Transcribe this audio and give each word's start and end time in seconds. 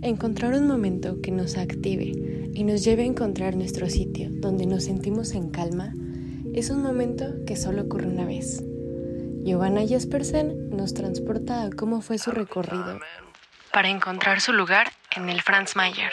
Encontrar 0.00 0.54
un 0.54 0.68
momento 0.68 1.20
que 1.20 1.32
nos 1.32 1.56
active 1.56 2.12
y 2.54 2.62
nos 2.62 2.84
lleve 2.84 3.02
a 3.02 3.06
encontrar 3.06 3.56
nuestro 3.56 3.88
sitio 3.90 4.28
donde 4.30 4.64
nos 4.64 4.84
sentimos 4.84 5.32
en 5.32 5.50
calma 5.50 5.92
es 6.54 6.70
un 6.70 6.82
momento 6.82 7.44
que 7.44 7.56
solo 7.56 7.82
ocurre 7.82 8.06
una 8.06 8.24
vez. 8.24 8.62
Giovanna 9.42 9.84
Jespersen 9.84 10.70
nos 10.70 10.94
transporta 10.94 11.64
a 11.64 11.70
cómo 11.70 12.00
fue 12.00 12.18
su 12.18 12.30
recorrido 12.30 13.00
para 13.72 13.88
encontrar 13.88 14.40
su 14.40 14.52
lugar 14.52 14.92
en 15.16 15.28
el 15.30 15.42
Franz 15.42 15.74
Mayer. 15.74 16.12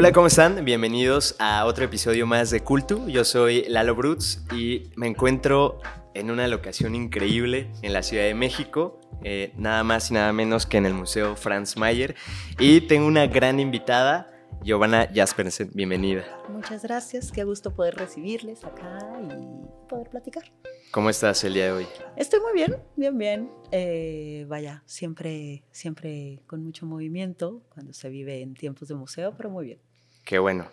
Hola, 0.00 0.12
¿cómo 0.12 0.28
están? 0.28 0.64
Bienvenidos 0.64 1.36
a 1.38 1.66
otro 1.66 1.84
episodio 1.84 2.26
más 2.26 2.48
de 2.48 2.60
Cultu. 2.60 3.06
Yo 3.08 3.22
soy 3.22 3.66
Lalo 3.68 3.94
Brutz 3.94 4.38
y 4.50 4.84
me 4.96 5.06
encuentro 5.06 5.78
en 6.14 6.30
una 6.30 6.48
locación 6.48 6.94
increíble 6.94 7.70
en 7.82 7.92
la 7.92 8.02
Ciudad 8.02 8.24
de 8.24 8.32
México, 8.32 8.98
eh, 9.22 9.52
nada 9.58 9.84
más 9.84 10.10
y 10.10 10.14
nada 10.14 10.32
menos 10.32 10.64
que 10.64 10.78
en 10.78 10.86
el 10.86 10.94
Museo 10.94 11.36
Franz 11.36 11.76
Mayer. 11.76 12.14
Y 12.58 12.80
tengo 12.80 13.06
una 13.06 13.26
gran 13.26 13.60
invitada, 13.60 14.32
Giovanna 14.62 15.06
Jaspersen. 15.14 15.70
Bienvenida. 15.74 16.24
Muchas 16.48 16.82
gracias, 16.82 17.30
qué 17.30 17.44
gusto 17.44 17.74
poder 17.74 17.96
recibirles 17.96 18.64
acá 18.64 19.00
y 19.22 19.86
poder 19.86 20.08
platicar. 20.08 20.44
¿Cómo 20.92 21.10
estás 21.10 21.44
el 21.44 21.52
día 21.52 21.66
de 21.66 21.72
hoy? 21.72 21.86
Estoy 22.16 22.40
muy 22.40 22.54
bien, 22.54 22.78
bien, 22.96 23.18
bien. 23.18 23.50
Eh, 23.70 24.46
vaya, 24.48 24.82
siempre, 24.86 25.62
siempre 25.70 26.40
con 26.46 26.64
mucho 26.64 26.86
movimiento 26.86 27.62
cuando 27.68 27.92
se 27.92 28.08
vive 28.08 28.40
en 28.40 28.54
tiempos 28.54 28.88
de 28.88 28.94
museo, 28.94 29.34
pero 29.36 29.50
muy 29.50 29.66
bien. 29.66 29.89
Qué 30.30 30.38
bueno. 30.38 30.70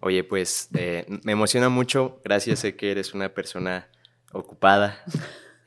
Oye, 0.00 0.22
pues 0.22 0.68
eh, 0.74 1.06
me 1.24 1.32
emociona 1.32 1.70
mucho. 1.70 2.20
Gracias, 2.22 2.58
sé 2.58 2.76
que 2.76 2.90
eres 2.90 3.14
una 3.14 3.30
persona 3.32 3.88
ocupada. 4.32 5.02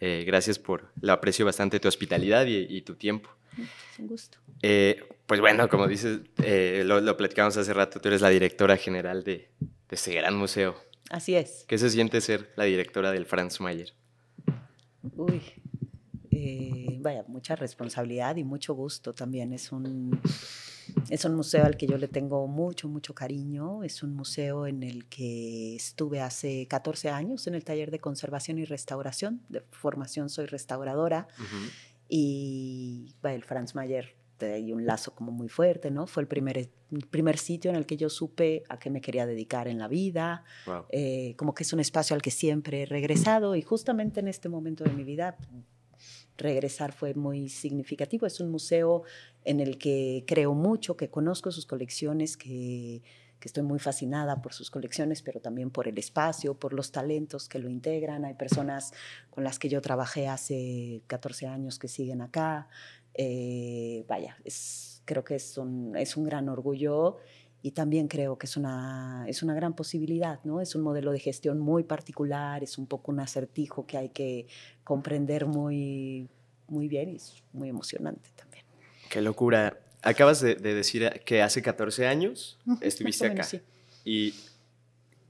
Eh, 0.02 0.26
gracias 0.28 0.60
por, 0.60 0.92
lo 1.02 1.14
aprecio 1.14 1.46
bastante 1.46 1.80
tu 1.80 1.88
hospitalidad 1.88 2.46
y, 2.46 2.82
tu 2.82 2.94
tiempo. 2.96 3.30
Un 3.98 4.08
gusto. 4.08 4.38
pues 4.60 5.40
bueno, 5.40 5.70
como 5.70 5.88
dices, 5.88 6.20
lo, 6.86 7.02
lo, 7.02 7.18
platicamos 7.18 7.58
hace 7.58 7.74
rato, 7.74 8.00
tú 8.00 8.10
eres 8.10 8.22
la 8.22 8.30
directora 8.30 8.78
general 8.78 9.24
de, 9.24 9.50
de 9.60 9.70
este 9.90 10.14
gran 10.14 10.36
museo. 10.36 10.76
Así 11.10 11.36
es. 11.36 11.66
¿Qué 11.68 11.80
se 11.80 11.90
siente 11.90 12.22
ser 12.22 12.52
la 12.58 12.66
directora 12.66 13.12
del 13.12 13.26
Franz 13.26 13.60
Mayer? 13.62 13.94
Uy, 15.16 15.42
eh, 16.36 17.00
vaya, 17.02 17.24
mucha 17.28 17.56
responsabilidad 17.56 18.36
y 18.36 18.44
mucho 18.44 18.74
gusto 18.74 19.14
también. 19.14 19.54
Es 19.54 19.72
un, 19.72 20.20
es 21.10 21.24
un 21.24 21.36
museo 21.36 21.66
al 21.66 21.78
que 21.78 21.88
yo 21.88 21.98
le 21.98 22.08
tengo 22.08 22.46
mucho, 22.48 22.90
mucho 22.90 23.16
cariño. 23.16 23.84
Es 23.84 24.04
un 24.04 24.14
museo 24.14 24.68
en 24.68 24.84
el 24.84 25.06
que 25.08 25.76
estuve 25.76 26.20
hace 26.20 26.68
14 26.68 27.10
años 27.10 27.48
en 27.48 27.56
el 27.56 27.64
taller 27.64 27.90
de 27.90 28.00
conservación 28.00 28.58
y 28.58 28.66
restauración. 28.66 29.42
De 29.48 29.62
formación 29.72 30.30
soy 30.30 30.46
restauradora. 30.46 31.28
Y 32.10 33.16
vaya, 33.22 33.36
el 33.36 33.44
Franz 33.44 33.74
Mayer 33.76 34.16
hay 34.42 34.74
un 34.74 34.86
lazo 34.86 35.16
como 35.16 35.32
muy 35.32 35.48
fuerte, 35.48 35.92
¿no? 35.92 36.08
Fue 36.08 36.22
el 36.22 36.28
primer, 36.28 36.70
primer 37.10 37.38
sitio 37.38 37.72
en 37.72 37.78
el 37.78 37.86
que 37.86 37.98
yo 37.98 38.10
supe 38.10 38.64
a 38.70 38.78
qué 38.78 38.90
me 38.90 39.02
quería 39.02 39.26
dedicar 39.26 39.68
en 39.68 39.80
la 39.80 39.88
vida, 39.88 40.44
eh, 40.90 41.36
como 41.38 41.54
que 41.54 41.64
es 41.64 41.72
un 41.72 41.80
espacio 41.80 42.16
al 42.16 42.22
que 42.22 42.32
siempre 42.32 42.84
he 42.84 42.86
regresado 42.86 43.56
y 43.56 43.62
justamente 43.62 44.20
en 44.20 44.28
este 44.28 44.50
momento 44.50 44.84
de 44.84 44.92
mi 44.92 45.04
vida 45.04 45.38
regresar 46.38 46.92
fue 46.92 47.14
muy 47.14 47.50
significativo. 47.50 48.26
Es 48.26 48.40
un 48.40 48.52
museo 48.52 49.04
en 49.44 49.60
el 49.60 49.78
que 49.78 50.24
creo 50.28 50.54
mucho, 50.54 50.98
que 50.98 51.10
conozco 51.10 51.52
sus 51.52 51.66
colecciones, 51.66 52.38
que, 52.38 53.02
estoy 53.42 53.62
muy 53.62 53.78
fascinada 53.78 54.42
por 54.42 54.54
sus 54.54 54.72
colecciones, 54.72 55.22
pero 55.22 55.40
también 55.40 55.70
por 55.70 55.88
el 55.88 56.00
espacio, 56.00 56.56
por 56.56 56.74
los 56.74 56.92
talentos 56.92 57.48
que 57.48 57.60
lo 57.60 57.70
integran. 57.70 58.26
Hay 58.26 58.34
personas 58.34 58.92
con 59.30 59.44
las 59.44 59.60
que 59.60 59.70
yo 59.70 59.82
trabajé 59.82 60.28
hace 60.28 61.04
14 61.06 61.46
años 61.46 61.78
que 61.78 61.88
siguen 61.88 62.24
acá. 62.24 62.68
Eh, 63.14 64.04
vaya, 64.08 64.36
es, 64.44 65.04
creo 65.06 65.24
que 65.24 65.36
es 65.36 65.60
un, 65.60 65.96
es 65.96 66.18
un 66.18 66.24
gran 66.24 66.50
orgullo 66.50 67.18
y 67.66 67.72
también 67.72 68.08
creo 68.08 68.38
que 68.38 68.46
es 68.46 68.58
una, 68.58 69.26
es 69.28 69.42
una 69.42 69.56
gran 69.56 69.74
posibilidad, 69.74 70.40
¿no? 70.44 70.62
Es 70.62 70.76
un 70.76 70.84
modelo 70.84 71.12
de 71.12 71.20
gestión 71.20 71.58
muy 71.58 71.82
particular, 71.82 72.62
es 72.62 72.78
un 72.78 72.86
poco 72.86 73.12
un 73.12 73.20
acertijo 73.20 73.88
que 73.88 73.98
hay 73.98 74.10
que 74.10 74.46
comprender 74.84 75.48
muy, 75.48 76.30
muy 76.68 76.88
bien 76.88 77.10
y 77.10 77.16
es 77.16 77.42
muy 77.54 77.70
emocionante 77.70 78.30
también. 78.36 78.64
Qué 79.10 79.20
locura. 79.20 79.80
Acabas 80.04 80.42
de, 80.42 80.54
decir 80.54 81.10
que 81.26 81.42
hace 81.42 81.64
14 81.64 82.06
años 82.06 82.60
estuviste 82.82 83.26
acá. 83.26 83.48
¿Y 84.04 84.36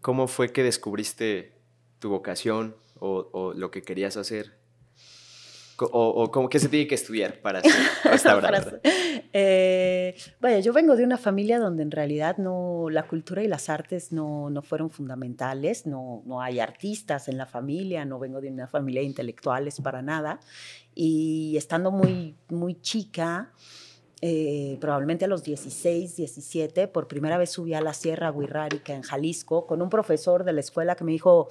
cómo 0.02 0.28
fue 0.28 0.52
que 0.52 0.62
descubriste 0.62 1.54
tu 2.00 2.10
vocación 2.10 2.76
o, 3.00 3.30
o 3.32 3.54
lo 3.54 3.72
que 3.72 3.82
querías 3.82 4.18
hacer? 4.18 4.58
¿O, 5.78 6.30
o 6.34 6.50
qué 6.50 6.60
se 6.60 6.68
tiene 6.68 6.86
que 6.86 6.96
estudiar 6.96 7.40
para 7.40 7.62
ser 7.62 7.72
restaurador? 8.04 8.82
Eh, 9.38 10.16
vaya, 10.40 10.60
yo 10.60 10.72
vengo 10.72 10.96
de 10.96 11.04
una 11.04 11.18
familia 11.18 11.60
donde 11.60 11.84
en 11.84 11.92
realidad 11.92 12.38
no, 12.38 12.88
la 12.90 13.06
cultura 13.06 13.44
y 13.44 13.50
las 13.50 13.68
artes 13.68 14.14
no, 14.14 14.50
no 14.50 14.62
fueron 14.62 14.90
fundamentales, 14.90 15.86
no, 15.86 16.24
no 16.26 16.42
hay 16.42 16.62
artistas 16.62 17.28
en 17.28 17.38
la 17.38 17.46
familia, 17.46 18.06
no 18.06 18.18
vengo 18.18 18.40
de 18.40 18.48
una 18.48 18.70
familia 18.70 19.02
de 19.02 19.08
intelectuales 19.08 19.82
para 19.82 20.02
nada. 20.02 20.40
Y 20.94 21.58
estando 21.58 21.92
muy, 21.92 22.38
muy 22.48 22.80
chica, 22.80 23.52
eh, 24.22 24.78
probablemente 24.80 25.26
a 25.26 25.28
los 25.28 25.44
16, 25.44 26.16
17, 26.16 26.88
por 26.88 27.10
primera 27.10 27.38
vez 27.38 27.50
subí 27.50 27.74
a 27.74 27.82
la 27.82 27.94
Sierra 27.94 28.32
Huirrárica 28.32 28.94
en 28.94 29.02
Jalisco 29.02 29.68
con 29.68 29.82
un 29.82 29.90
profesor 29.90 30.46
de 30.46 30.54
la 30.54 30.62
escuela 30.62 30.96
que 30.96 31.04
me 31.04 31.12
dijo, 31.12 31.50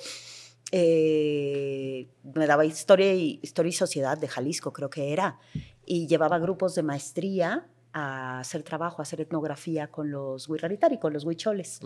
eh, 0.73 2.09
me 2.35 2.47
daba 2.47 2.65
historia 2.65 3.13
y, 3.13 3.41
historia 3.43 3.69
y 3.69 3.75
sociedad 3.75 4.17
de 4.17 4.27
Jalisco, 4.27 4.73
creo 4.73 4.89
que 4.89 5.13
era, 5.13 5.39
y 5.85 6.07
llevaba 6.07 6.39
grupos 6.39 6.75
de 6.75 6.83
maestría 6.83 7.67
a 7.95 8.41
hacer 8.41 8.65
trabajo, 8.65 9.01
a 9.01 9.05
hacer 9.05 9.21
etnografía 9.21 9.87
con 9.87 10.11
los 10.11 10.49
Huirraritari, 10.49 10.99
con 10.99 11.13
los 11.13 11.25
huicholes. 11.25 11.81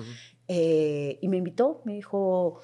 Eh, 0.48 1.18
y 1.20 1.28
me 1.28 1.36
invitó, 1.36 1.82
me 1.84 1.92
dijo, 1.92 2.60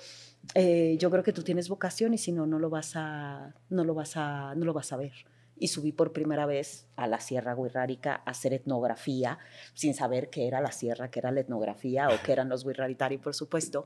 eh, 0.55 0.97
yo 0.99 1.10
creo 1.10 1.22
que 1.22 1.34
tú 1.34 1.43
tienes 1.43 1.69
vocación 1.69 2.15
y 2.15 2.19
si 2.19 2.33
no, 2.33 2.47
no 2.47 2.59
lo 2.59 2.71
vas 2.71 2.93
a, 2.97 3.54
no 3.69 3.84
lo 3.84 3.94
vas 3.94 4.16
a, 4.16 4.54
no 4.54 4.65
lo 4.65 4.72
vas 4.72 4.93
a 4.93 4.97
ver. 4.97 5.12
Y 5.56 5.69
subí 5.69 5.93
por 5.93 6.12
primera 6.12 6.47
vez 6.47 6.88
a 6.97 7.06
la 7.06 7.21
Sierra 7.21 7.54
Huirrárica 7.54 8.22
a 8.25 8.31
hacer 8.31 8.54
etnografía, 8.54 9.38
sin 9.75 9.93
saber 9.93 10.31
qué 10.31 10.49
era 10.49 10.62
la 10.62 10.72
sierra, 10.72 11.10
qué 11.10 11.21
era 11.21 11.31
la 11.31 11.41
etnografía 11.41 12.09
o 12.09 12.22
qué 12.25 12.33
eran 12.33 12.49
los 12.49 12.65
Huirraritari, 12.65 13.19
por 13.19 13.34
supuesto. 13.34 13.84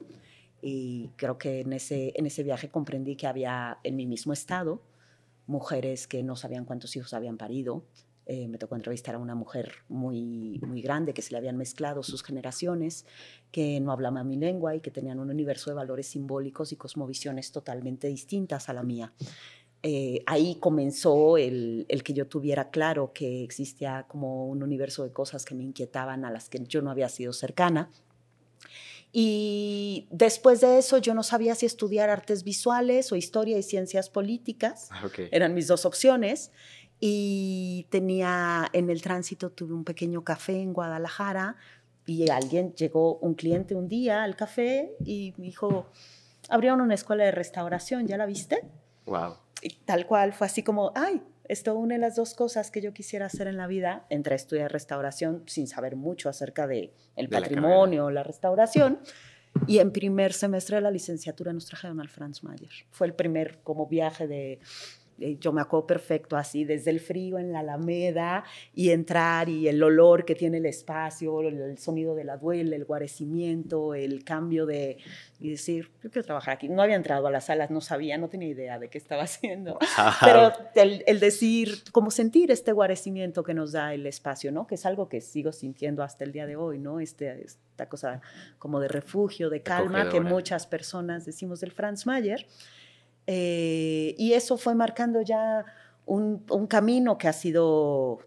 Y 0.63 1.11
creo 1.17 1.37
que 1.37 1.61
en 1.61 1.73
ese, 1.73 2.13
en 2.15 2.27
ese 2.27 2.45
viaje 2.45 2.69
comprendí 2.69 3.17
que 3.17 3.27
había 3.27 3.79
en 3.83 3.97
mi 3.97 4.07
mismo 4.07 4.33
estado 4.33 4.83
mujeres 5.49 6.07
que 6.07 6.23
no 6.23 6.37
sabían 6.37 6.65
cuántos 6.65 6.95
hijos 6.95 7.13
habían 7.13 7.39
parido. 7.39 7.83
Eh, 8.31 8.47
me 8.47 8.59
tocó 8.59 8.77
entrevistar 8.77 9.15
a 9.15 9.19
una 9.19 9.35
mujer 9.35 9.73
muy, 9.89 10.61
muy 10.67 10.83
grande 10.83 11.15
que 11.15 11.23
se 11.23 11.33
le 11.33 11.39
habían 11.39 11.57
mezclado 11.57 12.03
sus 12.03 12.23
generaciones, 12.23 13.07
que 13.51 13.81
no 13.81 13.91
hablaba 13.91 14.23
mi 14.23 14.37
lengua 14.37 14.77
y 14.77 14.81
que 14.81 14.91
tenían 14.91 15.19
un 15.19 15.31
universo 15.31 15.71
de 15.71 15.77
valores 15.77 16.09
simbólicos 16.09 16.71
y 16.71 16.77
cosmovisiones 16.77 17.53
totalmente 17.53 18.07
distintas 18.07 18.69
a 18.69 18.75
la 18.75 18.83
mía. 18.83 19.15
Eh, 19.83 20.23
ahí 20.27 20.57
comenzó 20.57 21.39
el, 21.39 21.87
el, 21.89 22.03
que 22.03 22.13
yo 22.13 22.27
tuviera 22.27 22.69
claro 22.69 23.13
que 23.15 23.43
existía 23.43 24.05
como 24.09 24.47
un 24.47 24.63
universo 24.63 25.05
de 25.05 25.13
cosas 25.13 25.47
que 25.47 25.55
me 25.55 25.65
inquietaban, 25.65 26.27
a 26.27 26.31
las 26.31 26.51
que 26.51 26.63
yo 26.67 26.83
no 26.83 26.91
había 26.91 27.09
sido 27.09 27.33
cercana. 27.33 27.91
Y 29.11 30.07
después 30.11 30.61
de 30.61 30.79
eso 30.79 30.99
yo 30.99 31.15
no 31.15 31.23
sabía 31.23 31.55
si 31.55 31.65
estudiar 31.65 32.11
artes 32.11 32.45
visuales 32.45 33.11
o 33.11 33.17
historia 33.17 33.57
y 33.57 33.63
ciencias 33.63 34.11
políticas. 34.11 34.89
Ah, 34.91 35.09
Eran 35.31 35.55
mis 35.55 35.67
dos 35.67 35.87
opciones. 35.87 36.51
Y 37.01 37.87
tenía 37.91 38.69
en 38.73 38.91
el 38.91 39.03
tránsito, 39.03 39.51
tuve 39.51 39.75
un 39.75 39.85
pequeño 39.85 40.25
café 40.25 40.61
en 40.61 40.73
Guadalajara 40.73 41.57
y 42.07 42.29
alguien 42.31 42.75
llegó, 42.75 43.19
un 43.19 43.35
cliente 43.35 43.75
un 43.75 43.87
día 43.87 44.23
al 44.23 44.35
café 44.35 44.97
y 45.05 45.35
me 45.37 45.47
dijo, 45.47 45.87
abrieron 46.49 46.81
una 46.81 46.95
escuela 46.95 47.25
de 47.25 47.31
restauración, 47.31 48.07
¿ya 48.07 48.17
la 48.17 48.27
viste? 48.27 48.65
Wow. 49.07 49.35
Y 49.63 49.75
tal 49.85 50.07
cual, 50.07 50.33
fue 50.33 50.47
así 50.47 50.63
como, 50.63 50.93
ay, 50.95 51.23
esto 51.49 51.75
une 51.75 51.99
las 51.99 52.17
dos 52.17 52.35
cosas 52.35 52.71
que 52.71 52.81
yo 52.81 52.93
quisiera 52.93 53.27
hacer 53.27 53.47
en 53.47 53.57
la 53.57 53.67
vida. 53.67 54.07
Entré 54.11 54.35
a 54.35 54.37
estudiar 54.37 54.71
restauración 54.71 55.43
sin 55.47 55.67
saber 55.67 55.97
mucho 55.97 56.29
acerca 56.29 56.67
de 56.67 56.93
el 57.17 57.29
patrimonio, 57.29 58.11
la, 58.11 58.23
restauración. 58.23 59.01
Y 59.67 59.79
en 59.79 59.91
primer 59.93 60.35
semestre 60.35 60.77
de 60.77 60.83
la 60.83 60.91
licenciatura 60.91 61.53
nos 61.53 61.67
trajeron 61.67 62.01
al 62.01 62.09
Franz 62.09 62.45
Mayer. 62.45 62.71
Fue 62.91 63.07
el 63.07 63.15
primer 63.15 63.61
como 63.63 63.87
viaje 63.87 64.29
de, 64.29 64.61
yo 65.41 65.53
me 65.53 65.61
acuerdo 65.61 65.87
perfecto 65.87 66.37
así, 66.37 66.65
desde 66.65 66.91
el 66.91 67.01
frío 67.01 67.39
en 67.39 67.53
la 67.53 67.61
alameda 67.61 68.45
y 68.75 68.91
entrar 68.91 69.49
y 69.49 69.69
el 69.69 69.83
olor 69.83 70.25
que 70.25 70.35
tiene 70.35 70.59
el 70.59 70.67
espacio, 70.67 71.41
el, 71.41 71.79
sonido 71.79 72.15
de 72.15 72.25
la 72.25 72.37
duela, 72.37 72.77
el 72.77 72.85
guarecimiento, 72.85 73.95
el 73.95 74.25
cambio 74.25 74.67
de, 74.67 74.99
y 75.41 75.51
decir, 75.51 75.91
yo 76.03 76.11
quiero 76.11 76.25
trabajar 76.25 76.55
aquí. 76.55 76.69
No 76.69 76.83
había 76.83 76.97
entrado 76.97 77.27
a 77.27 77.31
las 77.31 77.47
salas, 77.47 77.71
no 77.71 77.81
sabía, 77.81 78.19
no 78.19 78.29
tenía 78.29 78.49
idea 78.49 78.79
de 78.79 78.89
qué 78.89 78.99
estaba 78.99 79.23
haciendo, 79.25 79.79
pero 80.21 80.53
el, 80.75 81.03
el, 81.07 81.21
decir, 81.21 81.83
como 81.93 82.11
sentir 82.11 82.51
este 82.51 82.73
guarecimiento 82.73 83.43
que 83.43 83.55
nos 83.55 83.73
da 83.73 83.95
el 83.95 84.07
espacio, 84.07 84.53
¿no? 84.53 84.67
Que 84.67 84.77
es 84.77 84.87
algo 84.87 85.09
que 85.09 85.21
sigo 85.21 85.53
sintiendo 85.53 86.03
hasta 86.03 86.25
el 86.25 86.33
día 86.33 86.47
de 86.47 86.57
hoy, 86.57 86.79
¿no? 86.79 87.01
Este, 87.01 87.45
esta 87.45 87.89
cosa 87.89 88.21
como 88.59 88.81
de 88.81 88.89
refugio, 88.89 89.51
de 89.51 89.63
calma, 89.63 90.09
que 90.09 90.21
muchas 90.21 90.67
personas 90.67 91.25
decimos 91.25 91.61
del 91.61 91.73
Franz 91.73 92.07
Mayer. 92.07 92.47
Eh, 93.31 94.15
y 94.17 94.33
eso 94.33 94.57
fue 94.57 94.75
marcando 94.75 95.21
ya 95.21 95.67
un, 96.07 96.39
camino 96.67 97.19
que 97.19 97.29
ha 97.29 97.35
sido 97.35 98.21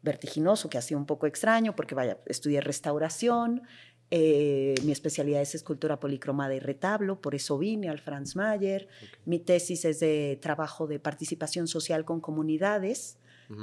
vertiginoso, 0.00 0.70
que 0.70 0.78
ha 0.78 0.80
sido 0.80 0.98
un 0.98 1.04
poco 1.04 1.26
extraño, 1.26 1.76
porque 1.76 1.94
vaya, 1.94 2.16
estudié 2.24 2.62
restauración, 2.62 3.64
eh, 4.10 4.74
mi 4.82 4.92
especialidad 4.92 5.42
es 5.42 5.54
escultura 5.54 6.00
policromada 6.00 6.54
y 6.54 6.60
retablo, 6.60 7.20
por 7.20 7.34
eso 7.34 7.58
vine 7.58 7.90
al 7.90 7.98
Franz 7.98 8.34
Mayer. 8.34 8.88
Mi 9.26 9.40
tesis 9.40 9.84
es 9.84 10.00
de 10.00 10.38
trabajo 10.40 10.86
de 10.86 11.00
participación 11.00 11.68
social 11.68 12.06
con 12.06 12.22
comunidades 12.22 13.18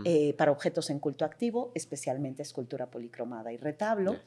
eh, 0.05 0.35
para 0.37 0.51
objetos 0.51 0.91
en 0.91 0.99
culto 0.99 1.25
activo, 1.25 1.71
especialmente 1.73 2.43
escultura 2.43 2.91
policromada 2.91 3.51
y 3.51 3.57
retablo. 3.57 4.17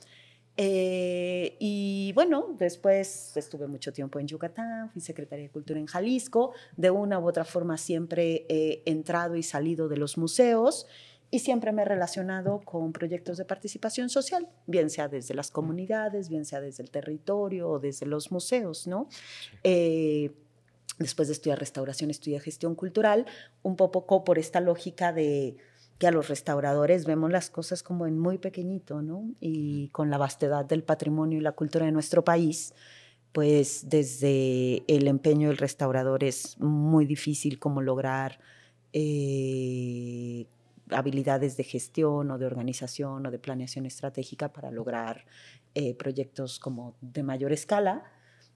Eh, 0.56 1.56
y 1.61 2.12
bueno, 2.14 2.55
después 2.58 3.37
estuve 3.37 3.67
mucho 3.67 3.93
tiempo 3.93 4.19
en 4.19 4.26
Yucatán, 4.26 4.91
fui 4.91 5.03
secretaria 5.03 5.44
de 5.44 5.50
Cultura 5.50 5.79
en 5.79 5.87
Jalisco, 5.87 6.53
de 6.76 6.91
una 6.91 7.19
u 7.19 7.29
otra 7.29 7.44
forma 7.44 7.76
siempre 7.76 8.47
he 8.49 8.82
entrado 8.87 9.37
y 9.37 9.43
salido 9.43 9.88
de 9.88 9.99
los 9.99 10.17
museos 10.17 10.87
y 11.31 11.41
siempre 11.41 11.73
me 11.73 11.82
he 11.82 11.85
relacionado 11.85 12.61
con 12.64 12.93
proyectos 12.93 13.37
de 13.37 13.44
participación 13.44 14.08
social, 14.08 14.49
bien 14.67 14.91
sea 14.91 15.08
desde 15.08 15.35
las 15.35 15.50
comunidades, 15.50 16.29
bien 16.29 16.44
sea 16.44 16.61
desde 16.61 16.82
el 16.82 16.91
territorio 16.91 17.69
o 17.69 17.79
desde 17.79 18.06
los 18.06 18.31
museos, 18.31 18.87
¿no? 18.87 19.08
Eh, 19.64 20.31
después 20.99 21.29
de 21.29 21.35
estudiar 21.35 21.58
restauración, 21.58 22.11
estudié 22.11 22.41
gestión 22.41 22.75
cultural, 22.75 23.26
un 23.62 23.76
poco 23.76 24.25
por 24.25 24.38
esta 24.38 24.61
lógica 24.61 25.12
de 25.12 25.56
que 25.98 26.06
a 26.06 26.10
los 26.10 26.28
restauradores 26.28 27.06
vemos 27.06 27.31
las 27.31 27.50
cosas 27.50 27.82
como 27.82 28.06
en 28.06 28.19
muy 28.19 28.38
pequeñito, 28.38 29.02
¿no? 29.02 29.31
Y 29.40 29.88
con 29.88 30.10
la 30.10 30.19
vastedad 30.19 30.64
del 30.64 30.82
patrimonio 30.82 31.38
y 31.38 31.43
la 31.43 31.52
cultura 31.52 31.87
de 31.87 31.93
nuestro 31.93 32.22
país, 32.22 32.75
pues 33.32 33.88
desde 33.88 34.82
el 34.88 35.08
empeño 35.08 35.48
del 35.48 35.56
restaurador 35.56 36.25
es 36.25 36.58
muy 36.60 37.06
difícil 37.06 37.58
como 37.58 37.81
lograr 37.81 38.38
eh, 38.93 40.46
habilidades 40.90 41.56
de 41.56 41.64
gestión 41.64 42.31
o 42.31 42.38
de 42.38 42.46
organización 42.46 43.26
o 43.26 43.31
de 43.31 43.38
planeación 43.38 43.87
estratégica 43.87 44.52
para 44.52 44.70
lograr 44.70 45.25
eh, 45.75 45.94
proyectos 45.94 46.58
como 46.58 46.94
de 47.00 47.22
mayor 47.22 47.52
escala, 47.52 48.04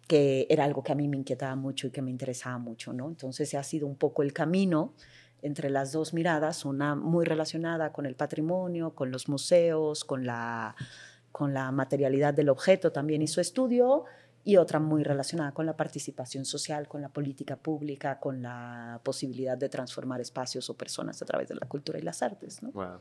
que 0.06 0.46
era 0.50 0.64
algo 0.64 0.82
que 0.82 0.92
a 0.92 0.94
mí 0.94 1.08
me 1.08 1.16
inquietaba 1.16 1.56
mucho 1.56 1.87
y 1.87 1.90
que 1.90 2.02
me 2.02 2.10
interesaba 2.10 2.58
mucho, 2.58 2.92
¿no? 2.92 3.08
Entonces 3.08 3.54
ha 3.54 3.62
sido 3.62 3.87
un 3.87 3.96
poco 3.96 4.22
el 4.22 4.32
camino 4.32 4.94
entre 5.42 5.70
las 5.70 5.92
dos 5.92 6.12
miradas, 6.14 6.64
una 6.64 6.94
muy 6.94 7.25
relacionada 7.25 7.92
con 7.92 8.06
el 8.06 8.14
patrimonio, 8.14 8.94
con 8.94 9.10
los 9.10 9.28
museos, 9.28 10.04
con 10.04 10.26
la, 10.26 10.75
con 11.32 11.54
la 11.54 11.70
materialidad 11.72 12.34
del 12.34 12.48
objeto 12.48 12.92
también 12.92 13.26
su 13.28 13.40
estudio, 13.40 14.04
y 14.42 14.56
otra 14.56 14.78
muy 14.78 15.02
relacionada 15.02 15.52
con 15.52 15.66
la 15.66 15.76
participación 15.76 16.44
social, 16.44 16.88
con 16.88 17.02
la 17.02 17.08
política 17.10 17.56
pública, 17.56 18.19
con 18.19 18.42
la 18.42 19.00
posibilidad 19.04 19.56
de 19.56 19.69
transformar 19.69 20.20
espacios 20.20 20.70
o 20.70 20.76
personas 20.76 21.20
a 21.20 21.26
través 21.26 21.48
de 21.48 21.56
la 21.56 21.66
cultura 21.66 21.98
y 21.98 22.02
las 22.02 22.22
artes. 22.22 22.62
¿no? 22.62 22.70
Wow. 22.72 23.00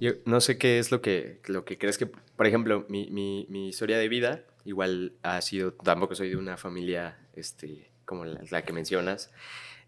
Yo 0.00 0.12
no 0.24 0.40
sé 0.40 0.58
qué 0.58 0.80
es 0.80 0.90
lo 0.90 1.00
que, 1.00 1.40
lo 1.46 1.64
que 1.64 1.78
crees 1.78 1.96
que, 1.98 2.06
por 2.06 2.46
ejemplo, 2.46 2.84
mi, 2.88 3.08
mi, 3.10 3.46
mi 3.48 3.68
historia 3.68 3.98
de 3.98 4.08
vida 4.08 4.42
igual 4.64 5.12
ha 5.22 5.40
sido, 5.40 5.72
tampoco 5.72 6.16
soy 6.16 6.30
de 6.30 6.36
una 6.36 6.56
familia 6.56 7.16
este, 7.34 7.90
como 8.04 8.24
la, 8.24 8.40
la 8.50 8.62
que 8.62 8.72
mencionas, 8.72 9.30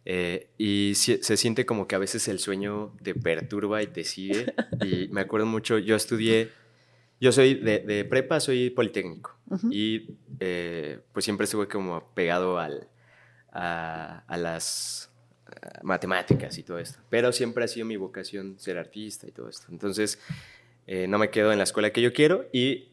eh, 0.05 0.49
y 0.57 0.95
se 0.95 1.37
siente 1.37 1.67
como 1.67 1.87
que 1.87 1.95
a 1.95 1.99
veces 1.99 2.27
el 2.29 2.39
sueño 2.39 2.95
te 3.03 3.15
perturba 3.15 3.83
y 3.83 3.87
te 3.87 4.05
sigue. 4.05 4.53
Y 4.83 5.09
me 5.09 5.21
acuerdo 5.21 5.47
mucho, 5.47 5.79
yo 5.79 5.95
estudié, 5.97 6.51
yo 7.21 7.33
soy 7.33 7.55
de, 7.55 8.05
prepa, 8.05 8.41
soy 8.41 8.71
politécnico. 8.71 9.37
Y 9.71 10.17
eh, 10.39 11.01
pues 11.13 11.25
siempre 11.25 11.45
estuve 11.45 11.69
como 11.69 12.13
pegado 12.15 12.59
al, 12.59 12.89
a, 13.53 14.25
las 14.37 15.11
matemáticas 15.83 16.57
y 16.59 16.63
todo 16.63 16.79
esto. 16.79 17.01
Pero 17.11 17.33
siempre 17.33 17.65
ha 17.65 17.69
sido 17.69 17.87
mi 17.87 17.97
vocación 17.97 18.59
ser 18.59 18.79
artista 18.79 19.27
y 19.27 19.33
todo 19.33 19.49
esto. 19.49 19.67
Entonces, 19.71 20.19
eh, 20.87 21.07
no 21.09 21.19
me 21.19 21.31
quedo 21.31 21.53
en 21.53 21.59
la 21.59 21.65
escuela 21.65 21.93
que 21.93 22.01
yo 22.01 22.13
quiero 22.13 22.47
y 22.53 22.89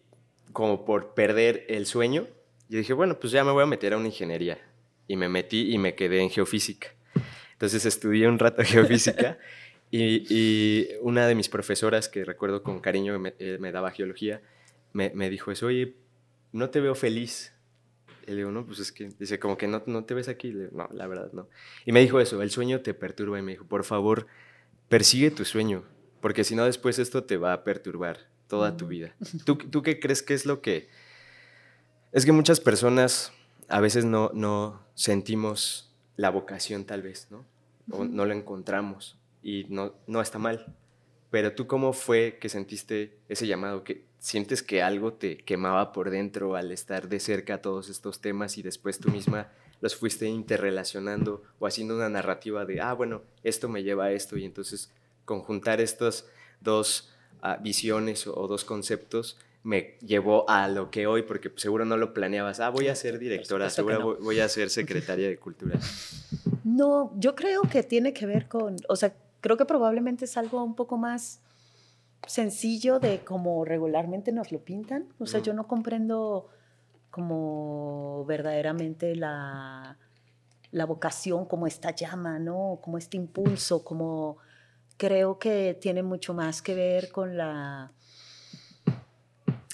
como 0.52 0.86
por 0.86 1.14
perder 1.14 1.66
el 1.70 1.86
sueño, 1.86 2.28
yo 2.70 2.78
dije, 2.80 2.94
bueno, 2.94 3.20
pues 3.20 3.32
ya 3.32 3.44
me 3.44 3.52
voy 3.52 3.64
a 3.64 3.68
meter 3.68 3.94
a 3.94 3.98
una 3.98 4.08
ingeniería. 4.08 4.58
Y 5.08 5.16
me 5.16 5.30
metí 5.30 5.74
y 5.74 5.78
me 5.78 5.96
quedé 5.96 6.20
en 6.20 6.30
geofísica. 6.30 6.97
Entonces 7.58 7.86
estudié 7.86 8.28
un 8.28 8.38
rato 8.38 8.62
geofísica 8.66 9.40
y, 9.90 10.88
una 11.02 11.28
de 11.28 11.36
mis 11.36 11.50
profesoras, 11.50 12.08
que 12.08 12.24
recuerdo 12.24 12.62
con 12.62 12.80
cariño 12.80 13.18
me, 13.20 13.34
eh, 13.40 13.58
me 13.60 13.72
daba 13.72 13.92
geología, 13.92 14.42
me, 14.94 15.12
me, 15.16 15.30
dijo 15.30 15.52
eso, 15.52 15.68
oye, 15.68 15.96
no 16.52 16.70
te 16.70 16.82
veo 16.82 16.94
feliz. 16.94 17.54
Y 18.28 18.32
le 18.32 18.38
digo, 18.38 18.52
no, 18.52 18.66
pues 18.66 18.80
es 18.80 18.92
que, 18.92 19.10
dice, 19.18 19.40
como 19.40 19.58
que 19.58 19.68
no, 19.68 19.82
no 19.86 20.04
te 20.04 20.14
ves 20.14 20.28
aquí. 20.28 20.52
Le 20.52 20.66
digo, 20.66 20.78
no, 20.78 20.90
la 20.94 21.08
verdad, 21.08 21.32
no. 21.32 21.48
Y 21.86 21.94
me 21.94 22.02
dijo 22.02 22.20
eso, 22.20 22.42
el 22.42 22.52
sueño 22.52 22.82
te 22.82 22.94
perturba. 22.94 23.40
Y 23.40 23.42
me 23.42 23.54
dijo, 23.54 23.66
por 23.66 23.86
favor, 23.86 24.28
persigue 24.90 25.32
tu 25.32 25.46
sueño, 25.46 25.84
porque 26.22 26.44
si 26.44 26.56
no 26.56 26.66
después 26.66 27.00
esto 27.00 27.24
te 27.24 27.38
va 27.38 27.54
a 27.54 27.64
perturbar 27.64 28.28
toda 28.48 28.76
tu 28.76 28.86
mm. 28.86 28.90
vida. 28.90 29.16
¿Tú, 29.46 29.56
¿Tú 29.58 29.82
qué 29.82 30.00
crees 30.00 30.22
que 30.22 30.34
es 30.34 30.46
lo 30.46 30.62
que... 30.62 30.90
Es 32.12 32.26
que 32.26 32.32
muchas 32.32 32.60
personas 32.60 33.32
a 33.68 33.80
veces 33.80 34.06
no, 34.06 34.32
no 34.34 34.86
sentimos 34.96 35.87
la 36.18 36.30
vocación 36.30 36.84
tal 36.84 37.02
vez, 37.02 37.28
¿no? 37.32 37.46
O 37.90 38.04
no 38.04 38.26
lo 38.26 38.34
encontramos 38.34 39.18
y 39.42 39.66
no, 39.70 39.94
no 40.08 40.20
está 40.20 40.40
mal. 40.40 40.76
Pero 41.32 41.54
tú 41.54 41.68
cómo 41.68 41.94
fue 41.94 42.38
que 42.42 42.50
sentiste 42.50 43.18
ese 43.30 43.48
llamado, 43.48 43.84
que 43.84 44.04
sientes 44.20 44.64
que 44.64 44.82
algo 44.82 45.14
te 45.14 45.38
quemaba 45.38 45.94
por 45.94 46.10
dentro 46.10 46.56
al 46.56 46.72
estar 46.72 47.08
de 47.08 47.20
cerca 47.20 47.56
a 47.56 47.62
todos 47.62 47.90
estos 47.90 48.20
temas 48.20 48.58
y 48.58 48.64
después 48.64 49.00
tú 49.00 49.10
misma 49.10 49.50
los 49.82 49.96
fuiste 49.96 50.26
interrelacionando 50.28 51.44
o 51.60 51.68
haciendo 51.68 51.96
una 51.96 52.10
narrativa 52.10 52.66
de, 52.66 52.82
ah, 52.82 52.94
bueno, 52.94 53.22
esto 53.44 53.70
me 53.70 53.84
lleva 53.84 54.06
a 54.06 54.12
esto 54.12 54.38
y 54.38 54.46
entonces 54.46 54.92
conjuntar 55.24 55.80
estas 55.80 56.26
dos 56.62 57.14
ah, 57.42 57.58
visiones 57.58 58.26
o 58.26 58.48
dos 58.48 58.66
conceptos 58.66 59.38
me 59.68 59.98
llevó 60.00 60.50
a 60.50 60.70
lo 60.70 60.90
que 60.90 61.08
hoy, 61.08 61.24
porque 61.24 61.52
seguro 61.58 61.84
no 61.84 61.98
lo 61.98 62.14
planeabas, 62.14 62.62
ah, 62.62 62.70
voy 62.70 62.88
a 62.88 62.96
ser 62.96 63.20
directora, 63.20 63.70
seguro 63.70 64.18
voy 64.22 64.40
a 64.40 64.48
ser 64.48 64.70
secretaria 64.70 65.28
de 65.28 65.38
cultura. 65.38 65.78
No, 66.64 67.14
yo 67.18 67.34
creo 67.34 67.62
que 67.62 67.82
tiene 67.82 68.12
que 68.14 68.26
ver 68.26 68.50
con, 68.50 68.76
o 68.90 68.96
sea, 68.98 69.16
creo 69.40 69.56
que 69.56 69.66
probablemente 69.66 70.26
es 70.26 70.36
algo 70.36 70.62
un 70.62 70.76
poco 70.76 70.98
más 70.98 71.40
sencillo 72.28 73.00
de 73.00 73.22
como 73.24 73.64
regularmente 73.64 74.34
nos 74.34 74.52
lo 74.52 74.60
pintan. 74.60 75.08
O 75.18 75.26
sea, 75.26 75.40
yo 75.40 75.54
no 75.54 75.66
comprendo 75.66 76.50
como 77.10 78.26
verdaderamente 78.26 79.16
la, 79.16 79.98
la 80.72 80.86
vocación, 80.86 81.46
como 81.46 81.66
esta 81.66 81.96
llama, 81.96 82.38
¿no? 82.38 82.80
Como 82.82 82.98
este 82.98 83.16
impulso, 83.16 83.84
como 83.84 84.38
creo 84.98 85.40
que 85.40 85.78
tiene 85.80 86.04
mucho 86.04 86.34
más 86.34 86.62
que 86.62 86.76
ver 86.76 87.12
con 87.12 87.38
la 87.38 87.94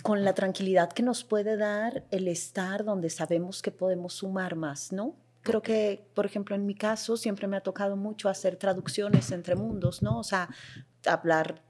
con 0.04 0.26
la 0.26 0.34
tranquilidad 0.34 0.92
que 0.92 1.02
nos 1.02 1.24
puede 1.24 1.56
dar 1.56 2.04
el 2.12 2.28
estar 2.28 2.84
donde 2.84 3.10
sabemos 3.10 3.62
que 3.62 3.72
podemos 3.72 4.14
sumar 4.14 4.56
más, 4.56 4.92
¿no? 4.92 5.16
Creo 5.42 5.62
que, 5.62 6.06
por 6.14 6.26
ejemplo, 6.26 6.56
en 6.56 6.66
mi 6.66 6.76
caso 6.76 7.16
siempre 7.16 7.48
me 7.48 7.56
ha 7.56 7.62
tocado 7.62 7.96
mucho 7.96 8.28
hacer 8.28 8.58
traducciones 8.58 9.32
entre 9.32 9.56
mundos, 9.56 10.02
¿no? 10.02 10.20
O 10.20 10.24
sea, 10.24 10.50
hablar, 11.06 11.62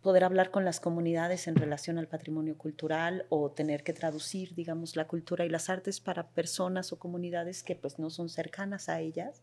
poder 0.00 0.24
hablar 0.24 0.50
con 0.50 0.64
las 0.64 0.80
comunidades 0.80 1.48
en 1.48 1.56
relación 1.56 1.98
al 1.98 2.08
patrimonio 2.08 2.56
cultural 2.56 3.26
o 3.28 3.50
tener 3.50 3.84
que 3.84 3.92
traducir, 3.92 4.54
digamos, 4.54 4.96
la 4.96 5.06
cultura 5.06 5.44
y 5.44 5.50
las 5.50 5.68
artes 5.68 6.00
para 6.00 6.28
personas 6.28 6.94
o 6.94 6.98
comunidades 6.98 7.62
que 7.62 7.76
pues 7.76 7.98
no 7.98 8.08
son 8.08 8.30
cercanas 8.30 8.88
a 8.88 9.00
ellas. 9.00 9.42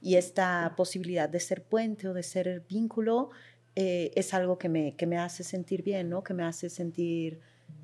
Y 0.00 0.16
esta 0.16 0.72
posibilidad 0.74 1.28
de 1.28 1.40
ser 1.40 1.62
puente 1.64 2.08
o 2.08 2.14
de 2.14 2.22
ser 2.22 2.62
vínculo 2.66 3.28
eh, 3.76 4.10
es 4.16 4.32
algo 4.32 4.58
que 4.58 4.70
me, 4.70 4.96
que 4.96 5.06
me 5.06 5.18
hace 5.18 5.44
sentir 5.44 5.82
bien, 5.82 6.08
¿no? 6.08 6.24
Que 6.24 6.32
me 6.34 6.44
hace 6.44 6.70
sentir 6.70 7.40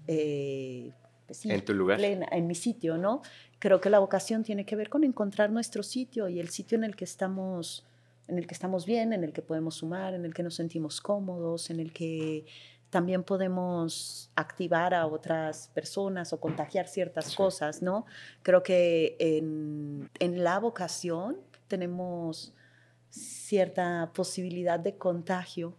eh, 0.06 0.92
pues 1.26 1.44
en 1.46 1.64
tu 1.64 1.74
lugar. 1.74 2.00
en 2.00 2.46
mi 2.46 2.54
sitio, 2.54 2.98
¿no? 2.98 3.22
Creo 3.58 3.80
que 3.80 3.90
la 3.90 3.98
vocación 3.98 4.42
tiene 4.42 4.66
que 4.66 4.76
ver 4.76 4.90
con 4.90 5.04
encontrar 5.04 5.50
nuestro 5.50 5.82
sitio 5.82 6.28
y 6.28 6.38
el 6.38 6.50
sitio 6.50 6.76
en 6.76 6.84
el 6.84 6.96
que 6.96 7.04
estamos, 7.04 7.84
en 8.28 8.38
el 8.38 8.46
que 8.46 8.54
estamos 8.54 8.84
bien, 8.84 9.12
en 9.12 9.24
el 9.24 9.32
que 9.32 9.42
podemos 9.42 9.76
sumar, 9.76 10.14
en 10.14 10.24
el 10.24 10.34
que 10.34 10.42
nos 10.42 10.54
sentimos 10.54 11.00
cómodos, 11.00 11.70
en 11.70 11.80
el 11.80 11.92
que 11.92 12.44
también 12.90 13.24
podemos 13.24 14.30
activar 14.36 14.94
a 14.94 15.06
otras 15.06 15.68
personas 15.74 16.32
o 16.32 16.38
contagiar 16.38 16.86
ciertas 16.86 17.34
cosas, 17.34 17.82
¿no? 17.82 18.06
Creo 18.42 18.62
que 18.62 19.16
en, 19.18 20.10
en 20.20 20.44
la 20.44 20.58
vocación 20.60 21.38
tenemos 21.66 22.52
cierta 23.10 24.12
posibilidad 24.14 24.78
de 24.78 24.96
contagio 24.96 25.74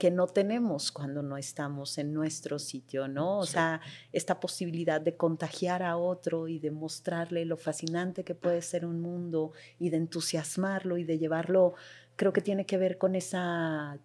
que 0.00 0.10
no 0.10 0.26
tenemos 0.26 0.90
cuando 0.90 1.22
no 1.22 1.36
estamos 1.36 1.98
en 1.98 2.14
nuestro 2.14 2.58
sitio, 2.58 3.06
¿no? 3.06 3.38
O 3.38 3.44
sea, 3.44 3.82
esta 4.12 4.40
posibilidad 4.40 4.98
de 4.98 5.14
contagiar 5.14 5.82
a 5.82 5.98
otro 5.98 6.48
y 6.48 6.58
de 6.58 6.70
mostrarle 6.70 7.44
lo 7.44 7.58
fascinante 7.58 8.24
que 8.24 8.34
puede 8.34 8.62
ser 8.62 8.86
un 8.86 9.02
mundo 9.02 9.52
y 9.78 9.90
de 9.90 9.98
entusiasmarlo 9.98 10.96
y 10.96 11.04
de 11.04 11.18
llevarlo, 11.18 11.74
creo 12.16 12.32
que 12.32 12.40
tiene 12.40 12.64
que 12.64 12.78
ver 12.78 12.96
con 12.96 13.14
esa, 13.14 13.98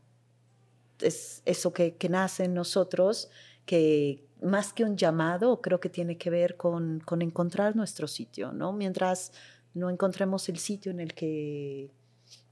es 1.00 1.42
eso 1.46 1.72
que, 1.72 1.96
que 1.96 2.10
nace 2.10 2.44
en 2.44 2.54
nosotros, 2.54 3.30
que 3.66 4.28
más 4.42 4.74
que 4.74 4.84
un 4.84 4.98
llamado, 4.98 5.62
creo 5.62 5.80
que 5.80 5.90
tiene 5.90 6.18
que 6.18 6.30
ver 6.30 6.58
con, 6.58 7.00
con 7.06 7.22
encontrar 7.22 7.78
nuestro 7.78 8.10
sitio, 8.10 8.52
¿no? 8.52 8.74
Mientras 8.74 9.32
no 9.74 9.90
encontremos 9.90 10.50
el 10.50 10.58
sitio 10.58 10.92
en 10.92 11.00
el 11.00 11.14
que 11.14 11.90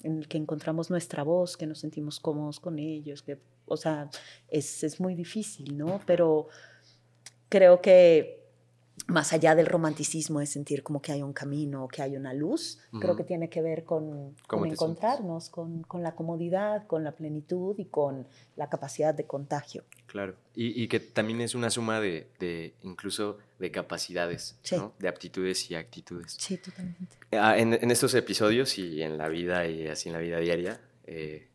en 0.04 0.18
el 0.20 0.28
que 0.28 0.38
encontramos 0.38 0.90
nuestra 0.90 1.24
voz, 1.24 1.58
que 1.58 1.66
nos 1.66 1.80
sentimos 1.80 2.20
cómodos 2.20 2.60
con 2.60 2.78
ellos, 2.78 3.24
que, 3.24 3.40
o 3.66 3.78
sea, 3.78 4.10
es, 4.50 4.84
es 4.84 5.00
muy 5.00 5.16
difícil, 5.16 5.78
¿no? 5.78 6.02
Pero 6.06 6.48
creo 7.50 7.82
que 7.82 8.43
más 9.08 9.34
allá 9.34 9.56
del 9.56 9.66
romanticismo 9.66 10.40
de 10.40 10.46
sentir 10.46 10.84
como 10.84 11.02
que 11.02 11.12
hay 11.12 11.22
un 11.22 11.34
camino, 11.34 11.88
que 11.88 12.02
hay 12.02 12.16
una 12.16 12.34
luz, 12.34 12.80
creo 13.00 13.16
que 13.16 13.24
tiene 13.24 13.50
que 13.50 13.62
ver 13.62 13.84
con, 13.84 14.36
con 14.48 14.66
encontrarnos, 14.66 15.50
con, 15.50 15.84
con, 15.84 16.04
la 16.04 16.16
comodidad, 16.16 16.88
con 16.88 17.04
la 17.04 17.12
plenitud 17.12 17.76
y 17.78 17.86
con 17.86 18.28
la 18.56 18.70
capacidad 18.70 19.14
de 19.14 19.26
contagio. 19.26 19.84
Claro, 20.06 20.36
y, 20.56 20.82
y 20.82 20.88
que 20.88 21.00
también 21.00 21.42
es 21.42 21.56
una 21.56 21.70
suma 21.70 22.00
de, 22.00 22.30
de 22.40 22.76
incluso 22.84 23.40
de 23.60 23.72
capacidades, 23.72 24.58
¿no? 24.72 24.94
de 25.00 25.08
aptitudes 25.08 25.70
y 25.72 25.76
actitudes. 25.76 26.36
Sí, 26.40 26.58
totalmente. 26.58 27.18
Ah, 27.32 27.58
en, 27.58 27.74
en, 27.74 27.92
estos 27.92 28.14
episodios 28.14 28.78
y 28.78 29.02
en 29.02 29.18
la 29.18 29.28
vida 29.28 29.68
y 29.68 29.88
así 29.88 30.10
en 30.10 30.14
la 30.14 30.20
vida 30.20 30.38
diaria, 30.38 30.80
eh, 31.06 31.50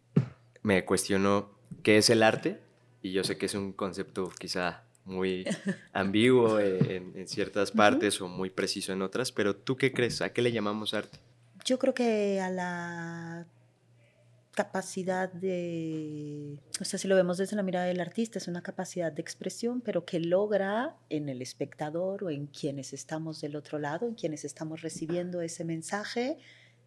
me 0.63 0.85
cuestiono 0.85 1.51
qué 1.83 1.99
es 1.99 2.11
el 2.11 2.23
arte 2.23 2.61
y 3.01 3.13
yo 3.13 3.25
sé 3.25 3.39
que 3.39 3.47
es 3.47 3.55
un 3.55 3.73
concepto 3.73 4.31
quizá 4.39 4.88
muy 5.09 5.45
ambiguo 5.93 6.61
en, 6.61 7.27
ciertas 7.27 7.73
partes 7.73 8.21
o 8.21 8.29
muy 8.29 8.51
preciso 8.51 8.93
en 8.93 9.03
otras, 9.03 9.33
pero 9.33 9.57
¿tú 9.57 9.77
qué 9.77 9.93
crees? 9.93 10.23
¿A 10.23 10.33
qué 10.33 10.43
le 10.43 10.53
llamamos 10.53 10.95
arte? 10.95 11.19
Yo 11.65 11.79
creo 11.79 11.95
que 11.95 12.41
a 12.41 12.51
la 12.51 13.47
capacidad 14.53 15.33
de, 15.33 16.59
o 16.81 16.85
sea, 16.85 16.99
si 16.99 17.07
lo 17.07 17.15
vemos 17.15 17.39
desde 17.39 17.55
la 17.55 17.63
mirada 17.63 17.87
del 17.87 18.01
artista, 18.01 18.39
es 18.39 18.49
una 18.49 18.63
capacidad 18.63 19.13
de 19.13 19.23
expresión, 19.23 19.81
pero 19.81 20.05
que 20.05 20.19
logra 20.19 20.97
en 21.11 21.29
el 21.29 21.43
espectador 21.43 22.25
o 22.25 22.31
en 22.31 22.47
quienes 22.47 22.93
estamos 22.93 23.41
del 23.41 23.55
otro 23.55 23.79
lado, 23.79 24.09
en 24.09 24.15
quienes 24.15 24.45
estamos 24.45 24.83
recibiendo 24.83 25.43
ese 25.43 25.65
mensaje, 25.65 26.39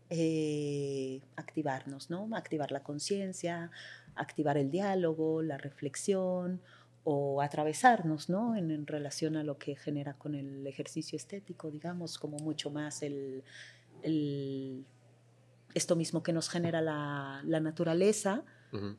eh, 0.10 1.22
activarnos, 1.38 2.10
¿no? 2.10 2.28
Activar 2.36 2.74
la 2.74 2.84
conciencia, 2.84 3.72
activar 4.16 4.58
el 4.58 4.70
diálogo, 4.70 5.42
la 5.42 5.58
reflexión 5.58 6.60
o 7.03 7.41
atravesarnos, 7.41 8.29
¿no? 8.29 8.55
En, 8.55 8.86
relación 8.86 9.36
a 9.36 9.43
lo 9.43 9.58
que 9.58 9.75
genera 9.75 10.13
con 10.13 10.36
el 10.36 10.65
ejercicio 10.67 11.15
estético, 11.15 11.72
digamos, 11.72 12.17
como 12.17 12.38
mucho 12.38 12.70
más 12.70 13.01
el, 13.01 13.43
esto 15.74 15.96
mismo 15.96 16.22
que 16.22 16.34
nos 16.34 16.50
genera 16.50 16.81
la, 16.81 17.60
naturaleza, 17.60 18.43